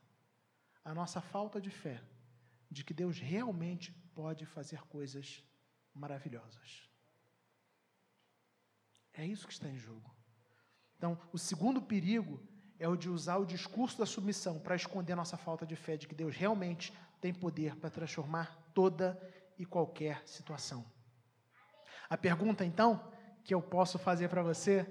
a 0.84 0.92
nossa 0.92 1.20
falta 1.20 1.60
de 1.60 1.70
fé 1.70 2.02
de 2.68 2.82
que 2.82 2.94
Deus 2.94 3.18
realmente 3.18 3.92
pode 4.14 4.44
fazer 4.46 4.80
coisas 4.96 5.44
maravilhosas. 5.94 6.88
É 9.14 9.26
isso 9.26 9.46
que 9.46 9.52
está 9.52 9.68
em 9.68 9.78
jogo. 9.78 10.14
Então, 10.96 11.20
o 11.32 11.38
segundo 11.38 11.82
perigo 11.82 12.40
é 12.78 12.88
o 12.88 12.96
de 12.96 13.08
usar 13.08 13.36
o 13.36 13.46
discurso 13.46 13.98
da 13.98 14.06
submissão 14.06 14.58
para 14.58 14.76
esconder 14.76 15.14
nossa 15.14 15.36
falta 15.36 15.66
de 15.66 15.76
fé 15.76 15.96
de 15.96 16.08
que 16.08 16.14
Deus 16.14 16.34
realmente 16.34 16.92
tem 17.20 17.32
poder 17.32 17.76
para 17.76 17.90
transformar 17.90 18.56
toda 18.74 19.20
e 19.58 19.64
qualquer 19.64 20.22
situação. 20.26 20.84
A 22.08 22.16
pergunta, 22.16 22.64
então, 22.64 23.12
que 23.44 23.54
eu 23.54 23.62
posso 23.62 23.98
fazer 23.98 24.28
para 24.28 24.42
você 24.42 24.86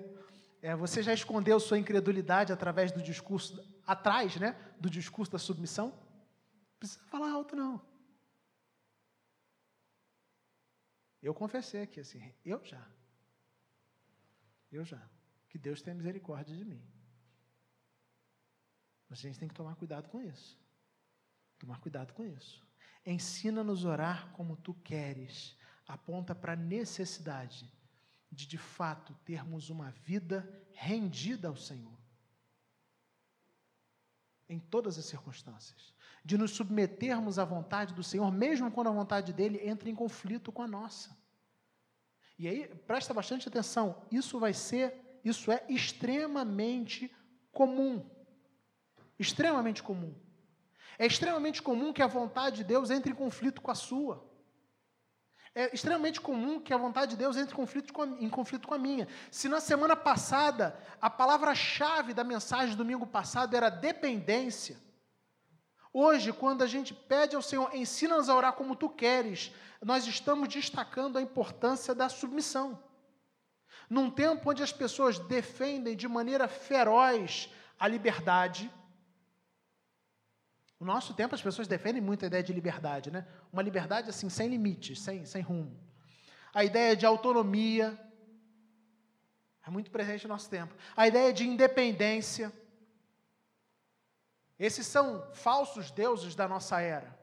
é: 0.61 0.75
você 0.75 1.03
já 1.03 1.13
escondeu 1.13 1.59
sua 1.59 1.77
incredulidade 1.77 2.53
através 2.53 2.91
do 2.91 3.01
discurso, 3.01 3.61
atrás, 3.85 4.37
né, 4.37 4.55
do 4.79 4.89
discurso 4.89 5.31
da 5.31 5.39
submissão? 5.39 5.87
Não 5.87 6.77
precisa 6.79 7.03
falar 7.09 7.31
alto, 7.31 7.55
não. 7.55 7.81
Eu 11.21 11.33
confessei 11.33 11.83
aqui 11.83 11.99
assim, 11.99 12.33
eu 12.43 12.63
já. 12.65 12.85
Eu 14.71 14.83
já. 14.83 15.01
Que 15.49 15.57
Deus 15.57 15.81
tenha 15.81 15.95
misericórdia 15.95 16.55
de 16.55 16.65
mim. 16.65 16.81
Mas 19.07 19.19
a 19.19 19.21
gente 19.23 19.39
tem 19.39 19.47
que 19.47 19.53
tomar 19.53 19.75
cuidado 19.75 20.09
com 20.09 20.21
isso. 20.21 20.57
Tomar 21.59 21.79
cuidado 21.79 22.13
com 22.13 22.25
isso. 22.25 22.65
Ensina-nos 23.05 23.85
a 23.85 23.89
orar 23.89 24.31
como 24.31 24.55
tu 24.55 24.73
queres. 24.73 25.57
Aponta 25.87 26.33
para 26.33 26.53
a 26.53 26.55
necessidade 26.55 27.71
de, 28.31 28.47
de 28.47 28.57
fato, 28.57 29.13
termos 29.25 29.69
uma 29.69 29.91
vida 29.91 30.49
rendida 30.73 31.49
ao 31.49 31.57
Senhor. 31.57 32.00
Em 34.51 34.59
todas 34.59 34.97
as 34.99 35.05
circunstâncias. 35.05 35.93
De 36.23 36.37
nos 36.37 36.51
submetermos 36.51 37.39
à 37.39 37.45
vontade 37.45 37.93
do 37.93 38.03
Senhor, 38.03 38.31
mesmo 38.31 38.71
quando 38.71 38.87
a 38.87 38.91
vontade 38.91 39.33
dele 39.33 39.59
entra 39.63 39.89
em 39.89 39.95
conflito 39.95 40.51
com 40.51 40.61
a 40.61 40.67
nossa. 40.67 41.17
E 42.37 42.47
aí, 42.47 42.67
presta 42.85 43.13
bastante 43.13 43.47
atenção, 43.47 44.05
isso 44.11 44.39
vai 44.39 44.53
ser 44.53 45.01
isso 45.23 45.51
é 45.51 45.63
extremamente 45.69 47.13
comum. 47.51 48.09
Extremamente 49.19 49.83
comum. 49.83 50.15
É 50.97 51.05
extremamente 51.05 51.61
comum 51.61 51.93
que 51.93 52.01
a 52.01 52.07
vontade 52.07 52.57
de 52.57 52.63
Deus 52.63 52.89
entre 52.89 53.11
em 53.11 53.15
conflito 53.15 53.61
com 53.61 53.71
a 53.71 53.75
sua. 53.75 54.30
É 55.53 55.73
extremamente 55.73 56.21
comum 56.21 56.61
que 56.61 56.73
a 56.73 56.77
vontade 56.77 57.11
de 57.11 57.17
Deus 57.17 57.35
entre 57.35 57.53
em 57.53 57.57
conflito 57.57 57.91
com 57.91 58.03
a, 58.03 58.07
em 58.07 58.29
conflito 58.29 58.67
com 58.67 58.73
a 58.73 58.77
minha. 58.77 59.07
Se 59.29 59.49
na 59.49 59.59
semana 59.59 59.95
passada 59.95 60.79
a 61.01 61.09
palavra-chave 61.09 62.13
da 62.13 62.23
mensagem 62.23 62.69
do 62.69 62.83
domingo 62.83 63.05
passado 63.05 63.53
era 63.53 63.69
dependência, 63.69 64.77
hoje, 65.93 66.31
quando 66.31 66.61
a 66.61 66.67
gente 66.67 66.93
pede 66.93 67.35
ao 67.35 67.41
Senhor, 67.41 67.69
ensina-nos 67.75 68.29
a 68.29 68.35
orar 68.35 68.53
como 68.53 68.77
tu 68.77 68.87
queres, 68.87 69.51
nós 69.83 70.07
estamos 70.07 70.47
destacando 70.47 71.17
a 71.17 71.21
importância 71.21 71.93
da 71.93 72.07
submissão. 72.07 72.81
Num 73.89 74.09
tempo 74.09 74.49
onde 74.49 74.63
as 74.63 74.71
pessoas 74.71 75.19
defendem 75.19 75.97
de 75.97 76.07
maneira 76.07 76.47
feroz 76.47 77.49
a 77.77 77.89
liberdade, 77.89 78.71
no 80.81 80.87
nosso 80.87 81.13
tempo 81.13 81.35
as 81.35 81.41
pessoas 81.43 81.67
defendem 81.67 82.01
muito 82.01 82.25
a 82.25 82.27
ideia 82.27 82.41
de 82.41 82.51
liberdade, 82.51 83.11
né? 83.11 83.27
Uma 83.53 83.61
liberdade 83.61 84.09
assim, 84.09 84.29
sem 84.29 84.49
limites, 84.49 84.99
sem, 84.99 85.23
sem 85.27 85.39
rumo. 85.39 85.79
A 86.51 86.65
ideia 86.65 86.95
de 86.95 87.05
autonomia 87.05 87.95
é 89.63 89.69
muito 89.69 89.91
presente 89.91 90.23
no 90.23 90.33
nosso 90.33 90.49
tempo. 90.49 90.73
A 90.97 91.07
ideia 91.07 91.31
de 91.31 91.47
independência. 91.47 92.51
Esses 94.57 94.87
são 94.87 95.31
falsos 95.33 95.91
deuses 95.91 96.33
da 96.33 96.47
nossa 96.47 96.81
era. 96.81 97.15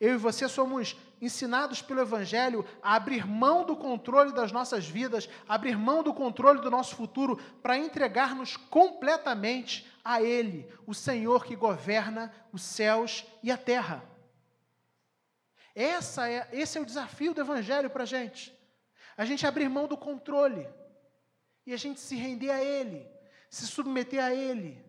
Eu 0.00 0.14
e 0.14 0.18
você 0.18 0.48
somos 0.48 0.96
ensinados 1.20 1.80
pelo 1.80 2.00
Evangelho 2.00 2.64
a 2.82 2.94
abrir 2.94 3.26
mão 3.26 3.64
do 3.64 3.76
controle 3.76 4.32
das 4.32 4.52
nossas 4.52 4.86
vidas, 4.86 5.28
abrir 5.48 5.78
mão 5.78 6.02
do 6.02 6.12
controle 6.12 6.60
do 6.60 6.70
nosso 6.70 6.96
futuro, 6.96 7.36
para 7.62 7.78
entregar-nos 7.78 8.56
completamente 8.56 9.86
a 10.04 10.20
Ele, 10.20 10.68
o 10.86 10.94
Senhor 10.94 11.44
que 11.44 11.56
governa 11.56 12.32
os 12.52 12.62
céus 12.62 13.24
e 13.42 13.50
a 13.50 13.56
terra. 13.56 14.04
Essa 15.74 16.28
é, 16.28 16.48
esse 16.52 16.78
é 16.78 16.80
o 16.80 16.86
desafio 16.86 17.34
do 17.34 17.40
Evangelho 17.40 17.90
para 17.90 18.02
a 18.02 18.06
gente. 18.06 18.54
A 19.16 19.24
gente 19.24 19.46
abrir 19.46 19.68
mão 19.68 19.86
do 19.86 19.96
controle 19.96 20.68
e 21.66 21.72
a 21.72 21.76
gente 21.76 22.00
se 22.00 22.14
render 22.14 22.50
a 22.50 22.62
Ele, 22.62 23.06
se 23.48 23.66
submeter 23.66 24.22
a 24.22 24.34
Ele. 24.34 24.84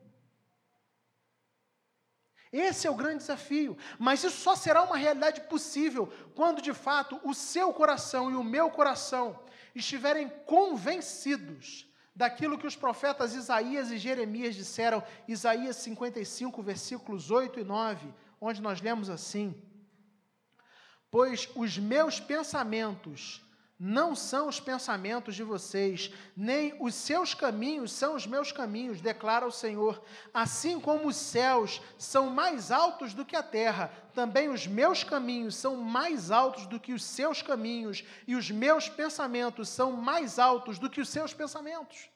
Esse 2.58 2.88
é 2.88 2.89
o 2.89 2.95
grande 2.95 3.18
desafio. 3.18 3.78
Mas 3.99 4.24
isso 4.24 4.38
só 4.38 4.56
será 4.56 4.82
uma 4.82 4.95
realidade 4.95 5.41
possível 5.41 6.08
quando, 6.34 6.62
de 6.62 6.74
fato, 6.74 7.20
o 7.22 7.34
seu 7.34 7.74
coração 7.74 8.32
e 8.32 8.36
o 8.36 8.43
meu 8.43 8.70
coração 8.70 9.38
estiverem 9.76 10.30
convencidos 10.45 11.86
daquilo 12.16 12.58
que 12.58 12.66
os 12.66 12.78
profetas 12.78 13.36
Isaías 13.36 13.91
e 13.91 13.97
Jeremias 13.97 14.56
disseram, 14.56 15.03
Isaías 15.28 15.76
55, 15.76 16.64
versículos 16.64 17.30
8 17.30 17.60
e 17.60 17.64
9, 17.66 18.08
onde 18.39 18.62
nós 18.62 18.80
lemos 18.80 19.10
assim: 19.10 19.53
Pois 21.12 21.49
os 21.56 21.78
meus 21.78 22.22
pensamentos 22.22 23.44
não 23.78 24.15
são 24.15 24.47
os 24.47 24.59
pensamentos 24.59 25.36
de 25.36 25.43
vocês, 25.43 26.11
nem 26.36 26.76
os 26.80 26.95
seus 26.95 27.34
caminhos 27.34 27.91
são 27.91 28.15
os 28.15 28.26
meus 28.26 28.51
caminhos, 28.51 29.01
declara 29.01 29.45
o 29.45 29.51
Senhor. 29.51 30.01
Assim 30.34 30.80
como 30.80 31.09
os 31.09 31.15
céus 31.17 31.82
são 31.97 32.30
mais 32.30 32.71
altos 32.71 33.13
do 33.13 33.26
que 33.26 33.36
a 33.36 33.43
terra, 33.43 33.91
também 34.13 34.47
os 34.47 34.65
meus 34.65 35.03
caminhos 35.03 35.55
são 35.55 35.76
mais 35.76 36.32
altos 36.32 36.65
do 36.67 36.80
que 36.80 36.93
os 36.93 37.03
seus 37.03 37.41
caminhos, 37.41 38.03
e 38.26 38.36
os 38.36 38.49
meus 38.49 38.88
pensamentos 38.88 39.67
são 39.67 39.91
mais 39.91 40.39
altos 40.39 40.80
do 40.80 40.89
que 40.89 41.01
os 41.01 41.09
seus 41.09 41.34
pensamentos. 41.34 42.09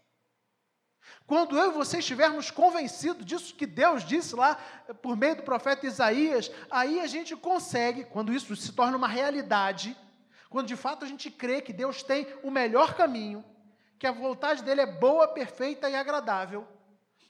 Quando 1.28 1.57
eu 1.57 1.72
e 1.72 1.74
você 1.74 1.99
estivermos 1.99 2.49
convencidos 2.49 3.26
disso 3.26 3.53
que 3.53 3.66
Deus 3.66 4.05
disse 4.05 4.34
lá 4.36 4.55
por 5.01 5.18
meio 5.18 5.36
do 5.36 5.43
profeta 5.43 5.86
Isaías, 5.86 6.49
aí 6.72 6.99
a 6.99 7.07
gente 7.07 7.36
consegue, 7.36 8.05
quando 8.05 8.34
isso 8.34 8.55
se 8.55 8.72
torna 8.72 8.97
uma 8.97 9.07
realidade, 9.07 9.95
quando 10.50 10.68
de 10.68 10.76
fato 10.76 11.06
a 11.06 11.08
gente 11.08 11.30
crê 11.30 11.62
que 11.62 11.72
Deus 11.72 12.02
tem 12.02 12.28
o 12.43 12.50
melhor 12.50 12.95
caminho, 12.95 13.45
que 14.00 14.08
a 14.08 14.12
vontade 14.12 14.64
dele 14.64 14.82
é 14.82 14.86
boa, 14.86 15.28
perfeita 15.28 15.89
e 15.89 15.95
agradável, 15.95 16.68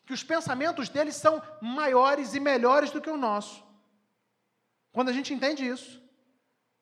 que 0.05 0.13
os 0.13 0.23
pensamentos 0.23 0.87
dele 0.87 1.11
são 1.11 1.43
maiores 1.61 2.33
e 2.33 2.39
melhores 2.39 2.91
do 2.91 3.01
que 3.01 3.09
o 3.09 3.17
nosso. 3.17 3.63
Quando 4.91 5.09
a 5.09 5.13
gente 5.13 5.33
entende 5.33 5.67
isso, 5.67 6.01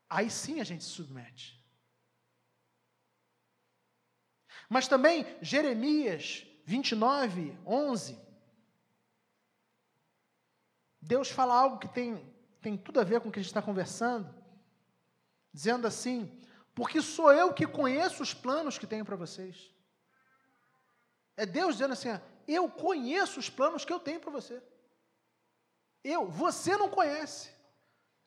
aí 0.08 0.30
sim 0.30 0.62
a 0.62 0.64
gente 0.64 0.84
se 0.84 0.92
submete. 0.92 1.58
Mas 4.70 4.88
também 4.88 5.26
Jeremias 5.42 6.46
29, 6.66 7.58
11. 7.66 8.20
Deus 11.02 11.32
fala 11.32 11.56
algo 11.56 11.80
que 11.80 11.88
tem, 11.88 12.32
tem 12.62 12.78
tudo 12.78 13.00
a 13.00 13.04
ver 13.04 13.22
com 13.22 13.30
o 13.30 13.32
que 13.32 13.40
a 13.40 13.42
gente 13.42 13.50
está 13.50 13.62
conversando 13.62 14.37
dizendo 15.58 15.88
assim: 15.88 16.20
Porque 16.76 17.02
sou 17.02 17.34
eu 17.34 17.52
que 17.52 17.66
conheço 17.66 18.22
os 18.22 18.32
planos 18.32 18.78
que 18.78 18.86
tenho 18.86 19.04
para 19.04 19.16
vocês. 19.16 19.74
É 21.36 21.48
Deus 21.48 21.74
dizendo 21.76 21.94
assim: 21.94 22.10
Eu 22.48 22.70
conheço 22.70 23.40
os 23.40 23.50
planos 23.50 23.84
que 23.84 23.92
eu 23.92 24.00
tenho 24.00 24.20
para 24.20 24.30
você. 24.30 24.62
Eu, 26.04 26.30
você 26.30 26.78
não 26.78 26.90
conhece. 26.90 27.50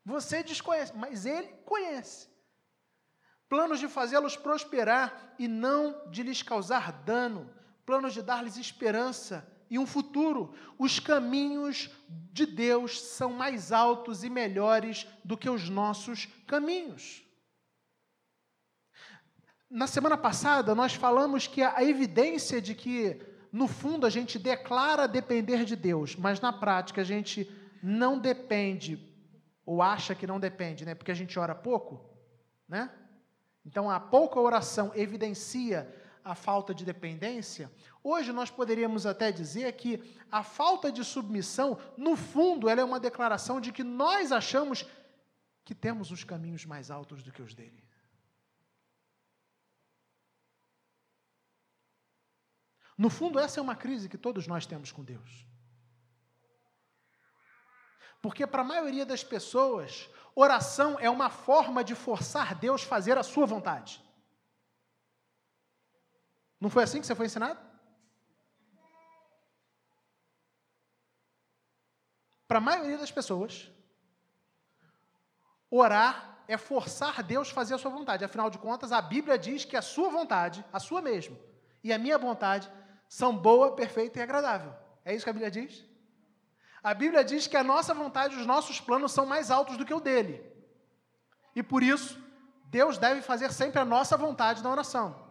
Você 0.05 0.43
desconhece, 0.43 0.93
mas 0.97 1.24
Ele 1.24 1.49
conhece. 1.64 2.28
Planos 3.49 3.78
de 3.78 3.87
fazê-los 3.87 4.37
prosperar 4.37 5.35
e 5.39 5.47
não 5.47 6.11
de 6.11 6.24
lhes 6.24 6.43
causar 6.43 6.91
dano. 7.05 7.49
Planos 7.87 8.12
de 8.12 8.22
dar-lhes 8.22 8.57
esperança 8.57 9.47
e 9.71 9.79
um 9.79 9.87
futuro. 9.87 10.53
Os 10.77 10.99
caminhos 10.99 11.89
de 12.09 12.45
Deus 12.45 13.01
são 13.01 13.33
mais 13.33 13.71
altos 13.71 14.25
e 14.25 14.29
melhores 14.29 15.07
do 15.25 15.39
que 15.39 15.49
os 15.49 15.71
nossos 15.71 16.27
caminhos. 16.47 17.23
Na 19.71 19.87
semana 19.87 20.16
passada, 20.16 20.75
nós 20.75 20.95
falamos 20.95 21.47
que 21.47 21.62
a 21.62 21.85
evidência 21.85 22.61
de 22.61 22.75
que, 22.75 23.23
no 23.53 23.68
fundo, 23.68 24.05
a 24.05 24.11
gente 24.11 24.37
declara 24.37 25.07
depender 25.07 25.64
de 25.64 25.77
Deus, 25.77 26.16
mas 26.16 26.41
na 26.41 26.53
prática 26.53 27.03
a 27.03 27.05
gente 27.05 27.49
não 27.81 28.18
depende, 28.18 28.99
ou 29.64 29.81
acha 29.81 30.12
que 30.12 30.27
não 30.27 30.41
depende, 30.41 30.85
né? 30.85 30.97
porque 30.97 31.12
a 31.12 31.14
gente 31.14 31.39
ora 31.39 31.55
pouco, 31.55 32.05
né? 32.68 32.91
Então 33.64 33.91
a 33.91 34.01
pouca 34.01 34.41
oração 34.41 34.91
evidencia 34.95 35.95
a 36.31 36.35
falta 36.35 36.72
de 36.72 36.85
dependência. 36.85 37.70
Hoje 38.05 38.33
nós 38.33 38.51
poderíamos 38.51 39.05
até 39.05 39.33
dizer 39.33 39.72
que 39.72 40.01
a 40.31 40.45
falta 40.45 40.93
de 40.93 41.05
submissão, 41.05 41.76
no 41.97 42.14
fundo, 42.16 42.68
ela 42.68 42.81
é 42.81 42.85
uma 42.85 43.01
declaração 43.01 43.61
de 43.61 43.72
que 43.72 43.83
nós 43.83 44.31
achamos 44.31 44.87
que 45.64 45.74
temos 45.74 46.12
os 46.12 46.22
caminhos 46.22 46.64
mais 46.64 46.91
altos 46.91 47.22
do 47.22 47.33
que 47.33 47.43
os 47.43 47.53
dele. 47.53 47.83
No 52.97 53.11
fundo, 53.11 53.39
essa 53.39 53.59
é 53.59 53.62
uma 53.62 53.74
crise 53.74 54.09
que 54.09 54.18
todos 54.18 54.47
nós 54.47 54.66
temos 54.66 54.93
com 54.93 55.03
Deus. 55.03 55.47
Porque 58.22 58.47
para 58.47 58.61
a 58.61 58.64
maioria 58.64 59.07
das 59.07 59.24
pessoas, 59.24 60.09
oração 60.35 60.97
é 61.01 61.11
uma 61.11 61.31
forma 61.31 61.83
de 61.83 61.95
forçar 61.95 62.55
Deus 62.55 62.85
a 62.85 62.87
fazer 62.87 63.18
a 63.18 63.22
sua 63.22 63.47
vontade. 63.47 64.05
Não 66.61 66.69
foi 66.69 66.83
assim 66.83 67.01
que 67.01 67.07
você 67.07 67.15
foi 67.15 67.27
ensinado? 67.27 67.59
Para 72.47 72.59
a 72.59 72.61
maioria 72.61 72.99
das 72.99 73.11
pessoas, 73.11 73.71
orar 75.71 76.43
é 76.49 76.57
forçar 76.57 77.23
Deus 77.23 77.49
a 77.51 77.55
fazer 77.55 77.75
a 77.75 77.79
sua 77.79 77.93
vontade. 77.93 78.25
Afinal 78.25 78.51
de 78.51 78.59
contas, 78.59 78.91
a 78.91 79.01
Bíblia 79.01 79.39
diz 79.39 79.65
que 79.65 79.77
a 79.77 79.83
sua 79.83 80.11
vontade, 80.11 80.65
a 80.73 80.81
sua 80.81 81.01
mesmo, 81.01 81.39
e 81.83 81.93
a 81.93 81.99
minha 81.99 82.19
vontade 82.19 82.71
são 83.09 83.37
boa, 83.37 83.77
perfeita 83.77 84.19
e 84.19 84.23
agradável. 84.23 84.75
É 85.05 85.15
isso 85.15 85.25
que 85.25 85.31
a 85.31 85.33
Bíblia 85.33 85.51
diz? 85.51 85.85
A 86.83 86.93
Bíblia 86.93 87.25
diz 87.25 87.47
que 87.47 87.57
a 87.57 87.63
nossa 87.63 87.95
vontade, 87.95 88.37
os 88.37 88.47
nossos 88.47 88.81
planos 88.81 89.13
são 89.13 89.25
mais 89.25 89.51
altos 89.51 89.77
do 89.77 89.85
que 89.85 89.95
o 89.95 90.01
dele. 90.01 90.45
E 91.55 91.63
por 91.63 91.83
isso, 91.83 92.19
Deus 92.65 92.99
deve 92.99 93.23
fazer 93.23 93.53
sempre 93.53 93.81
a 93.81 93.85
nossa 93.85 94.17
vontade 94.17 94.63
na 94.63 94.71
oração. 94.71 95.30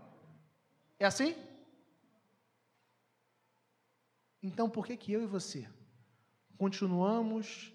É 1.00 1.06
assim? 1.06 1.34
Então, 4.44 4.70
por 4.70 4.86
que 4.86 4.98
que 4.98 5.14
eu 5.14 5.24
e 5.24 5.26
você 5.26 5.68
continuamos 6.58 7.74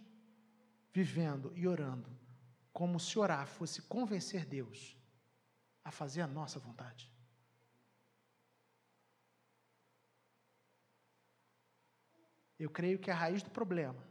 vivendo 0.93 1.53
e 1.57 1.66
orando 1.66 2.11
como 2.72 3.01
se 3.01 3.18
orar 3.18 3.47
fosse 3.47 3.81
convencer 3.83 4.45
Deus 4.45 4.97
a 5.83 5.91
fazer 5.91 6.20
a 6.20 6.27
nossa 6.27 6.59
vontade? 6.59 7.11
Eu 12.59 12.70
creio 12.70 12.99
que 12.99 13.11
a 13.11 13.14
raiz 13.14 13.43
do 13.43 13.51
problema 13.51 14.07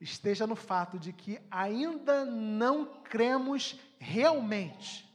esteja 0.00 0.46
no 0.46 0.56
fato 0.56 0.98
de 0.98 1.12
que 1.12 1.40
ainda 1.50 2.24
não 2.24 3.00
cremos 3.02 3.80
realmente 3.98 5.11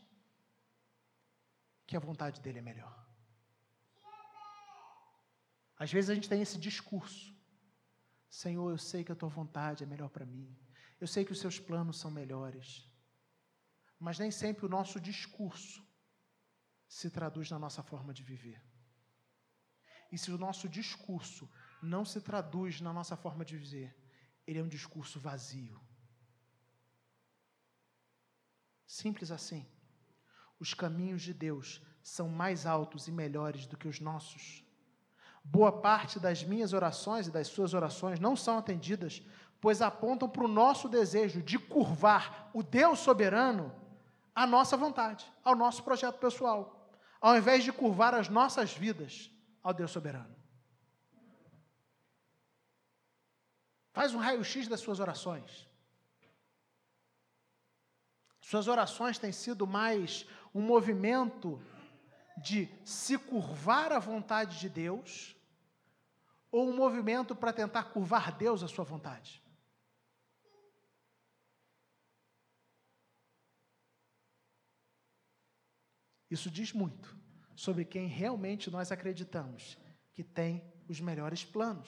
que 1.87 1.95
a 1.95 1.99
vontade 1.99 2.41
dele 2.41 2.59
é 2.59 2.61
melhor. 2.61 2.95
Às 5.79 5.91
vezes 5.91 6.09
a 6.09 6.15
gente 6.15 6.29
tem 6.29 6.41
esse 6.41 6.59
discurso: 6.59 7.33
Senhor, 8.29 8.69
eu 8.69 8.77
sei 8.77 9.03
que 9.03 9.11
a 9.11 9.15
tua 9.15 9.29
vontade 9.29 9.83
é 9.83 9.87
melhor 9.87 10.09
para 10.09 10.25
mim, 10.25 10.55
eu 10.99 11.07
sei 11.07 11.23
que 11.23 11.31
os 11.31 11.39
seus 11.39 11.59
planos 11.59 11.97
são 11.97 12.11
melhores, 12.11 12.91
mas 13.97 14.19
nem 14.19 14.29
sempre 14.29 14.65
o 14.65 14.69
nosso 14.69 14.99
discurso 14.99 15.85
se 16.87 17.09
traduz 17.09 17.49
na 17.49 17.59
nossa 17.59 17.81
forma 17.81 18.13
de 18.13 18.23
viver. 18.23 18.61
E 20.11 20.17
se 20.17 20.31
o 20.31 20.37
nosso 20.37 20.67
discurso 20.69 21.49
não 21.81 22.03
se 22.05 22.19
traduz 22.21 22.81
na 22.81 22.93
nossa 22.93 23.15
forma 23.15 23.43
de 23.45 23.57
viver, 23.57 23.95
ele 24.45 24.59
é 24.59 24.63
um 24.63 24.67
discurso 24.67 25.19
vazio. 25.19 25.79
Simples 28.85 29.31
assim. 29.31 29.69
Os 30.59 30.73
caminhos 30.73 31.21
de 31.21 31.33
Deus 31.33 31.81
são 32.01 32.29
mais 32.29 32.65
altos 32.65 33.07
e 33.07 33.11
melhores 33.11 33.65
do 33.65 33.77
que 33.77 33.87
os 33.87 33.99
nossos. 33.99 34.63
Boa 35.43 35.71
parte 35.71 36.19
das 36.19 36.43
minhas 36.43 36.73
orações 36.73 37.27
e 37.27 37.31
das 37.31 37.47
suas 37.47 37.73
orações 37.73 38.19
não 38.19 38.35
são 38.35 38.57
atendidas, 38.57 39.21
pois 39.61 39.81
apontam 39.81 40.29
para 40.29 40.43
o 40.43 40.47
nosso 40.47 40.89
desejo 40.89 41.41
de 41.41 41.57
curvar 41.57 42.49
o 42.53 42.61
Deus 42.61 42.99
soberano 42.99 43.73
à 44.35 44.45
nossa 44.45 44.75
vontade, 44.75 45.25
ao 45.43 45.55
nosso 45.55 45.83
projeto 45.83 46.19
pessoal, 46.19 46.89
ao 47.19 47.35
invés 47.35 47.63
de 47.63 47.71
curvar 47.71 48.13
as 48.13 48.29
nossas 48.29 48.73
vidas 48.73 49.31
ao 49.63 49.73
Deus 49.73 49.91
soberano. 49.91 50.35
Faz 53.93 54.13
um 54.13 54.19
raio-x 54.19 54.67
das 54.67 54.79
suas 54.79 54.99
orações. 54.99 55.67
Suas 58.39 58.67
orações 58.67 59.17
têm 59.17 59.31
sido 59.31 59.65
mais 59.65 60.25
um 60.57 60.61
movimento 60.61 61.61
de 62.35 62.67
se 62.83 63.15
curvar 63.15 63.91
à 63.91 63.99
vontade 63.99 64.59
de 64.59 64.67
Deus 64.67 65.35
ou 66.51 66.67
um 66.67 66.75
movimento 66.75 67.35
para 67.35 67.53
tentar 67.53 67.83
curvar 67.83 68.35
Deus 68.35 68.63
à 68.63 68.67
sua 68.67 68.83
vontade? 68.83 69.43
Isso 76.27 76.49
diz 76.49 76.73
muito 76.73 77.15
sobre 77.55 77.85
quem 77.85 78.07
realmente 78.07 78.71
nós 78.71 78.91
acreditamos 78.91 79.77
que 80.11 80.23
tem 80.23 80.63
os 80.89 80.99
melhores 80.99 81.45
planos. 81.45 81.87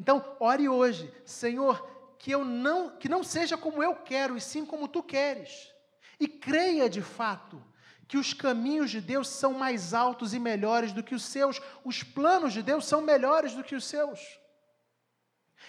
Então, 0.00 0.36
ore 0.40 0.68
hoje, 0.68 1.14
Senhor, 1.24 2.16
que 2.18 2.32
eu 2.32 2.44
não 2.44 2.98
que 2.98 3.08
não 3.08 3.22
seja 3.22 3.56
como 3.56 3.84
eu 3.84 3.94
quero, 3.94 4.36
e 4.36 4.40
sim 4.40 4.66
como 4.66 4.88
tu 4.88 5.00
queres. 5.00 5.75
E 6.18 6.26
creia 6.26 6.88
de 6.88 7.02
fato 7.02 7.62
que 8.08 8.16
os 8.16 8.32
caminhos 8.32 8.90
de 8.90 9.00
Deus 9.00 9.28
são 9.28 9.52
mais 9.52 9.92
altos 9.92 10.32
e 10.32 10.38
melhores 10.38 10.92
do 10.92 11.02
que 11.02 11.14
os 11.14 11.24
seus, 11.24 11.60
os 11.84 12.02
planos 12.02 12.52
de 12.52 12.62
Deus 12.62 12.86
são 12.86 13.00
melhores 13.00 13.54
do 13.54 13.64
que 13.64 13.74
os 13.74 13.84
seus. 13.84 14.20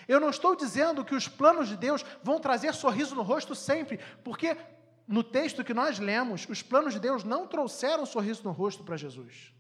Eu 0.08 0.20
não 0.20 0.30
estou 0.30 0.56
dizendo 0.56 1.04
que 1.04 1.16
os 1.16 1.28
planos 1.28 1.68
de 1.68 1.76
Deus 1.76 2.06
vão 2.24 2.39
trazer 2.39 2.74
sorriso 2.74 3.16
no 3.16 3.24
rosto 3.24 3.56
sempre, 3.56 4.00
porque 4.24 4.56
no 5.08 5.24
texto 5.24 5.64
que 5.64 5.74
nós 5.74 6.00
lemos, 6.00 6.45
os 6.50 6.62
planos 6.62 6.93
de 6.93 7.00
Deus 7.00 7.24
não 7.24 7.48
trouxeram 7.48 8.06
sorriso 8.06 8.43
no 8.43 8.52
rosto 8.52 8.84
para 8.84 8.98
Jesus. 8.98 9.54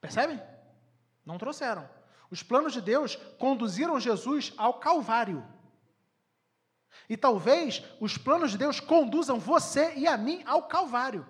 Percebem? 0.00 0.40
Não 1.24 1.38
trouxeram. 1.38 1.88
Os 2.30 2.42
planos 2.42 2.72
de 2.72 2.80
Deus 2.80 3.16
conduziram 3.38 3.98
Jesus 3.98 4.52
ao 4.56 4.74
Calvário. 4.74 5.46
E 7.08 7.16
talvez 7.16 7.82
os 8.00 8.16
planos 8.16 8.52
de 8.52 8.58
Deus 8.58 8.80
conduzam 8.80 9.38
você 9.38 9.94
e 9.96 10.06
a 10.06 10.16
mim 10.16 10.42
ao 10.46 10.68
Calvário. 10.68 11.26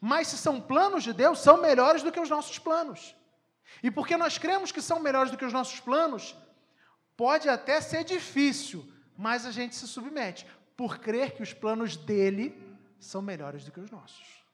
Mas 0.00 0.28
se 0.28 0.38
são 0.38 0.60
planos 0.60 1.02
de 1.02 1.12
Deus, 1.12 1.38
são 1.38 1.60
melhores 1.60 2.02
do 2.02 2.12
que 2.12 2.20
os 2.20 2.30
nossos 2.30 2.58
planos. 2.58 3.14
E 3.82 3.90
porque 3.90 4.16
nós 4.16 4.38
cremos 4.38 4.72
que 4.72 4.82
são 4.82 5.00
melhores 5.00 5.30
do 5.30 5.36
que 5.36 5.44
os 5.44 5.52
nossos 5.52 5.80
planos, 5.80 6.36
pode 7.16 7.48
até 7.48 7.80
ser 7.80 8.04
difícil, 8.04 8.90
mas 9.16 9.46
a 9.46 9.50
gente 9.50 9.74
se 9.74 9.86
submete, 9.86 10.46
por 10.76 10.98
crer 10.98 11.34
que 11.34 11.42
os 11.42 11.52
planos 11.52 11.96
dele 11.96 12.60
são 12.98 13.22
melhores 13.22 13.64
do 13.64 13.72
que 13.72 13.80
os 13.80 13.90
nossos. 13.90 14.44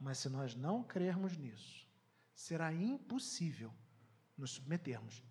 Mas 0.00 0.18
se 0.18 0.28
nós 0.28 0.54
não 0.54 0.82
crermos 0.82 1.36
nisso, 1.36 1.86
será 2.34 2.72
impossível 2.72 3.72
nos 4.36 4.52
submetermos. 4.52 5.22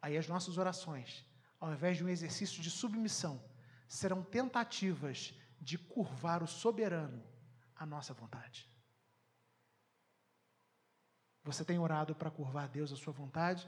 Aí 0.00 0.16
as 0.16 0.28
nossas 0.28 0.58
orações, 0.58 1.24
ao 1.64 1.72
invés 1.72 1.96
de 1.96 2.04
um 2.04 2.10
exercício 2.10 2.62
de 2.62 2.70
submissão, 2.70 3.42
serão 3.88 4.22
tentativas 4.22 5.32
de 5.58 5.78
curvar 5.78 6.42
o 6.42 6.46
soberano 6.46 7.24
à 7.74 7.86
nossa 7.86 8.12
vontade. 8.12 8.68
Você 11.42 11.64
tem 11.64 11.78
orado 11.78 12.14
para 12.14 12.30
curvar 12.30 12.68
Deus 12.68 12.92
à 12.92 12.96
sua 12.96 13.14
vontade? 13.14 13.66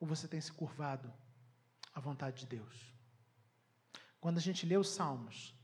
Ou 0.00 0.08
você 0.08 0.26
tem 0.26 0.40
se 0.40 0.52
curvado 0.52 1.12
à 1.94 2.00
vontade 2.00 2.40
de 2.40 2.46
Deus? 2.46 2.92
Quando 4.20 4.38
a 4.38 4.40
gente 4.40 4.66
lê 4.66 4.76
os 4.76 4.88
Salmos, 4.90 5.54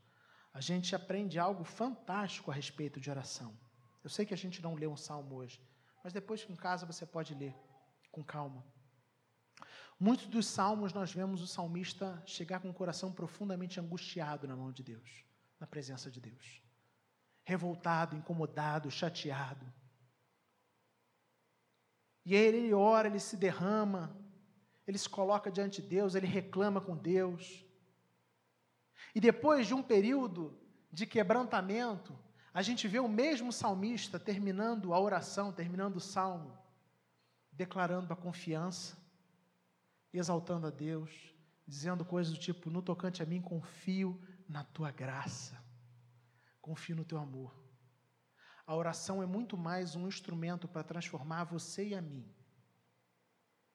a 0.54 0.60
gente 0.60 0.94
aprende 0.94 1.36
algo 1.36 1.64
fantástico 1.64 2.50
a 2.50 2.54
respeito 2.54 3.00
de 3.00 3.10
oração. 3.10 3.58
Eu 4.04 4.10
sei 4.10 4.24
que 4.24 4.34
a 4.34 4.36
gente 4.36 4.62
não 4.62 4.74
lê 4.74 4.86
um 4.86 4.96
salmo 4.96 5.34
hoje, 5.34 5.60
mas 6.04 6.12
depois 6.12 6.48
em 6.48 6.54
casa 6.54 6.86
você 6.86 7.04
pode 7.04 7.34
ler 7.34 7.54
com 8.12 8.22
calma. 8.22 8.64
Muitos 9.98 10.26
dos 10.26 10.46
salmos 10.46 10.92
nós 10.92 11.12
vemos 11.12 11.40
o 11.40 11.46
salmista 11.46 12.22
chegar 12.26 12.60
com 12.60 12.68
o 12.68 12.74
coração 12.74 13.10
profundamente 13.10 13.80
angustiado 13.80 14.46
na 14.46 14.54
mão 14.54 14.70
de 14.70 14.82
Deus, 14.82 15.24
na 15.58 15.66
presença 15.66 16.10
de 16.10 16.20
Deus. 16.20 16.62
Revoltado, 17.44 18.14
incomodado, 18.14 18.90
chateado. 18.90 19.64
E 22.26 22.34
aí 22.34 22.42
ele 22.42 22.74
ora, 22.74 23.08
ele 23.08 23.20
se 23.20 23.36
derrama, 23.36 24.14
ele 24.86 24.98
se 24.98 25.08
coloca 25.08 25.50
diante 25.50 25.80
de 25.80 25.88
Deus, 25.88 26.14
ele 26.14 26.26
reclama 26.26 26.80
com 26.80 26.96
Deus. 26.96 27.64
E 29.14 29.20
depois 29.20 29.66
de 29.66 29.72
um 29.72 29.82
período 29.82 30.58
de 30.92 31.06
quebrantamento, 31.06 32.18
a 32.52 32.60
gente 32.60 32.86
vê 32.86 32.98
o 32.98 33.08
mesmo 33.08 33.52
salmista 33.52 34.18
terminando 34.18 34.92
a 34.92 35.00
oração, 35.00 35.52
terminando 35.52 35.96
o 35.96 36.00
salmo, 36.00 36.56
declarando 37.52 38.12
a 38.12 38.16
confiança, 38.16 39.05
exaltando 40.12 40.66
a 40.66 40.70
Deus, 40.70 41.10
dizendo 41.66 42.04
coisas 42.04 42.32
do 42.32 42.38
tipo: 42.38 42.70
no 42.70 42.82
tocante 42.82 43.22
a 43.22 43.26
mim, 43.26 43.40
confio 43.40 44.20
na 44.48 44.64
tua 44.64 44.90
graça, 44.90 45.62
confio 46.60 46.96
no 46.96 47.04
teu 47.04 47.18
amor. 47.18 47.66
A 48.66 48.74
oração 48.74 49.22
é 49.22 49.26
muito 49.26 49.56
mais 49.56 49.94
um 49.94 50.08
instrumento 50.08 50.66
para 50.66 50.82
transformar 50.82 51.44
você 51.44 51.88
e 51.88 51.94
a 51.94 52.02
mim 52.02 52.28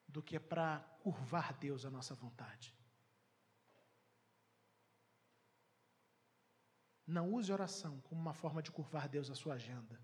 do 0.06 0.22
que 0.22 0.38
para 0.38 0.80
curvar 1.02 1.54
Deus 1.54 1.86
à 1.86 1.90
nossa 1.90 2.14
vontade. 2.14 2.76
Não 7.06 7.32
use 7.32 7.50
oração 7.50 8.00
como 8.02 8.20
uma 8.20 8.34
forma 8.34 8.62
de 8.62 8.70
curvar 8.70 9.08
Deus 9.08 9.30
à 9.30 9.34
sua 9.34 9.54
agenda. 9.54 10.00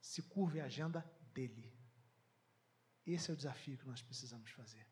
Se 0.00 0.22
curve 0.22 0.60
a 0.60 0.64
agenda 0.64 1.04
dele. 1.34 1.72
Esse 3.06 3.30
é 3.30 3.34
o 3.34 3.36
desafio 3.36 3.78
que 3.78 3.86
nós 3.86 4.02
precisamos 4.02 4.50
fazer. 4.50 4.89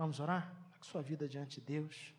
Vamos 0.00 0.18
orar? 0.18 0.50
Com 0.78 0.82
sua 0.82 1.02
vida 1.02 1.28
diante 1.28 1.60
de 1.60 1.66
Deus. 1.66 2.14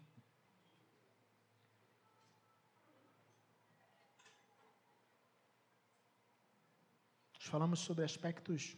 Nós 7.34 7.46
falamos 7.46 7.80
sobre 7.80 8.06
aspectos 8.06 8.78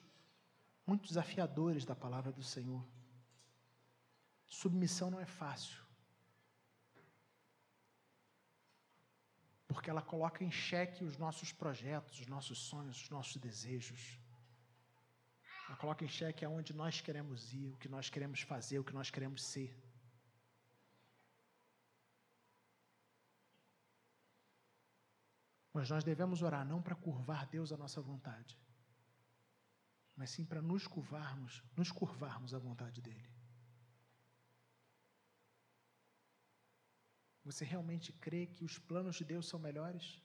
muito 0.87 1.05
desafiadores 1.05 1.83
da 1.83 1.93
palavra 1.93 2.31
do 2.31 2.41
Senhor. 2.41 2.81
Submissão 4.47 5.11
não 5.11 5.19
é 5.19 5.25
fácil. 5.25 5.83
Porque 9.67 9.89
ela 9.89 10.01
coloca 10.01 10.45
em 10.45 10.49
xeque 10.49 11.03
os 11.03 11.17
nossos 11.17 11.51
projetos, 11.51 12.21
os 12.21 12.27
nossos 12.27 12.57
sonhos, 12.57 13.01
os 13.01 13.09
nossos 13.09 13.35
desejos. 13.35 14.22
Coloca 15.77 16.05
em 16.05 16.07
xeque 16.07 16.45
aonde 16.45 16.73
nós 16.73 17.01
queremos 17.01 17.53
ir, 17.53 17.69
o 17.69 17.77
que 17.77 17.89
nós 17.89 18.09
queremos 18.09 18.41
fazer, 18.41 18.79
o 18.79 18.83
que 18.83 18.93
nós 18.93 19.09
queremos 19.09 19.43
ser. 19.43 19.75
Mas 25.73 25.89
nós 25.89 26.03
devemos 26.03 26.41
orar 26.41 26.65
não 26.65 26.81
para 26.81 26.95
curvar 26.95 27.47
Deus 27.47 27.71
à 27.71 27.77
nossa 27.77 27.99
vontade, 27.99 28.57
mas 30.15 30.29
sim 30.29 30.45
para 30.45 30.61
nos 30.61 30.85
curvarmos, 30.85 31.63
nos 31.75 31.91
curvarmos 31.91 32.53
à 32.53 32.59
vontade 32.59 33.01
dele. 33.01 33.33
Você 37.43 37.65
realmente 37.65 38.13
crê 38.13 38.45
que 38.45 38.63
os 38.63 38.77
planos 38.77 39.15
de 39.15 39.25
Deus 39.25 39.47
são 39.47 39.59
melhores? 39.59 40.21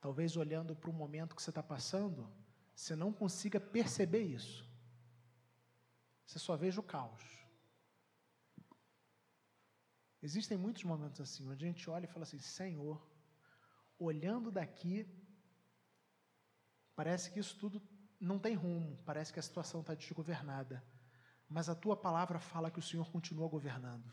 Talvez 0.00 0.36
olhando 0.36 0.76
para 0.76 0.90
o 0.90 0.92
momento 0.92 1.34
que 1.34 1.42
você 1.42 1.50
está 1.50 1.62
passando, 1.62 2.30
você 2.74 2.96
não 2.96 3.12
consiga 3.12 3.60
perceber 3.60 4.22
isso. 4.22 4.68
Você 6.26 6.38
só 6.38 6.56
veja 6.56 6.80
o 6.80 6.84
caos. 6.84 7.22
Existem 10.22 10.56
muitos 10.56 10.84
momentos 10.84 11.20
assim, 11.20 11.48
onde 11.48 11.64
a 11.64 11.68
gente 11.68 11.88
olha 11.88 12.04
e 12.04 12.08
fala 12.08 12.22
assim: 12.24 12.38
Senhor, 12.38 13.04
olhando 13.98 14.50
daqui, 14.50 15.06
parece 16.94 17.30
que 17.30 17.40
isso 17.40 17.58
tudo 17.58 17.82
não 18.20 18.38
tem 18.38 18.54
rumo, 18.54 18.98
parece 19.04 19.32
que 19.32 19.40
a 19.40 19.42
situação 19.42 19.80
está 19.80 19.94
desgovernada. 19.94 20.84
Mas 21.48 21.68
a 21.68 21.74
tua 21.74 21.96
palavra 21.96 22.38
fala 22.38 22.70
que 22.70 22.78
o 22.78 22.82
Senhor 22.82 23.10
continua 23.10 23.48
governando. 23.48 24.12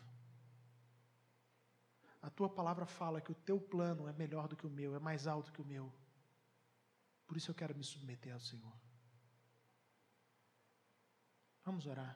A 2.20 2.28
tua 2.30 2.48
palavra 2.48 2.84
fala 2.84 3.20
que 3.20 3.30
o 3.30 3.34
teu 3.34 3.60
plano 3.60 4.08
é 4.08 4.12
melhor 4.12 4.48
do 4.48 4.56
que 4.56 4.66
o 4.66 4.70
meu, 4.70 4.96
é 4.96 4.98
mais 4.98 5.26
alto 5.26 5.52
que 5.52 5.62
o 5.62 5.64
meu. 5.64 5.92
Por 7.28 7.36
isso 7.36 7.50
eu 7.50 7.54
quero 7.54 7.76
me 7.76 7.84
submeter 7.84 8.32
ao 8.32 8.40
Senhor. 8.40 8.72
Vamos 11.62 11.86
orar. 11.86 12.14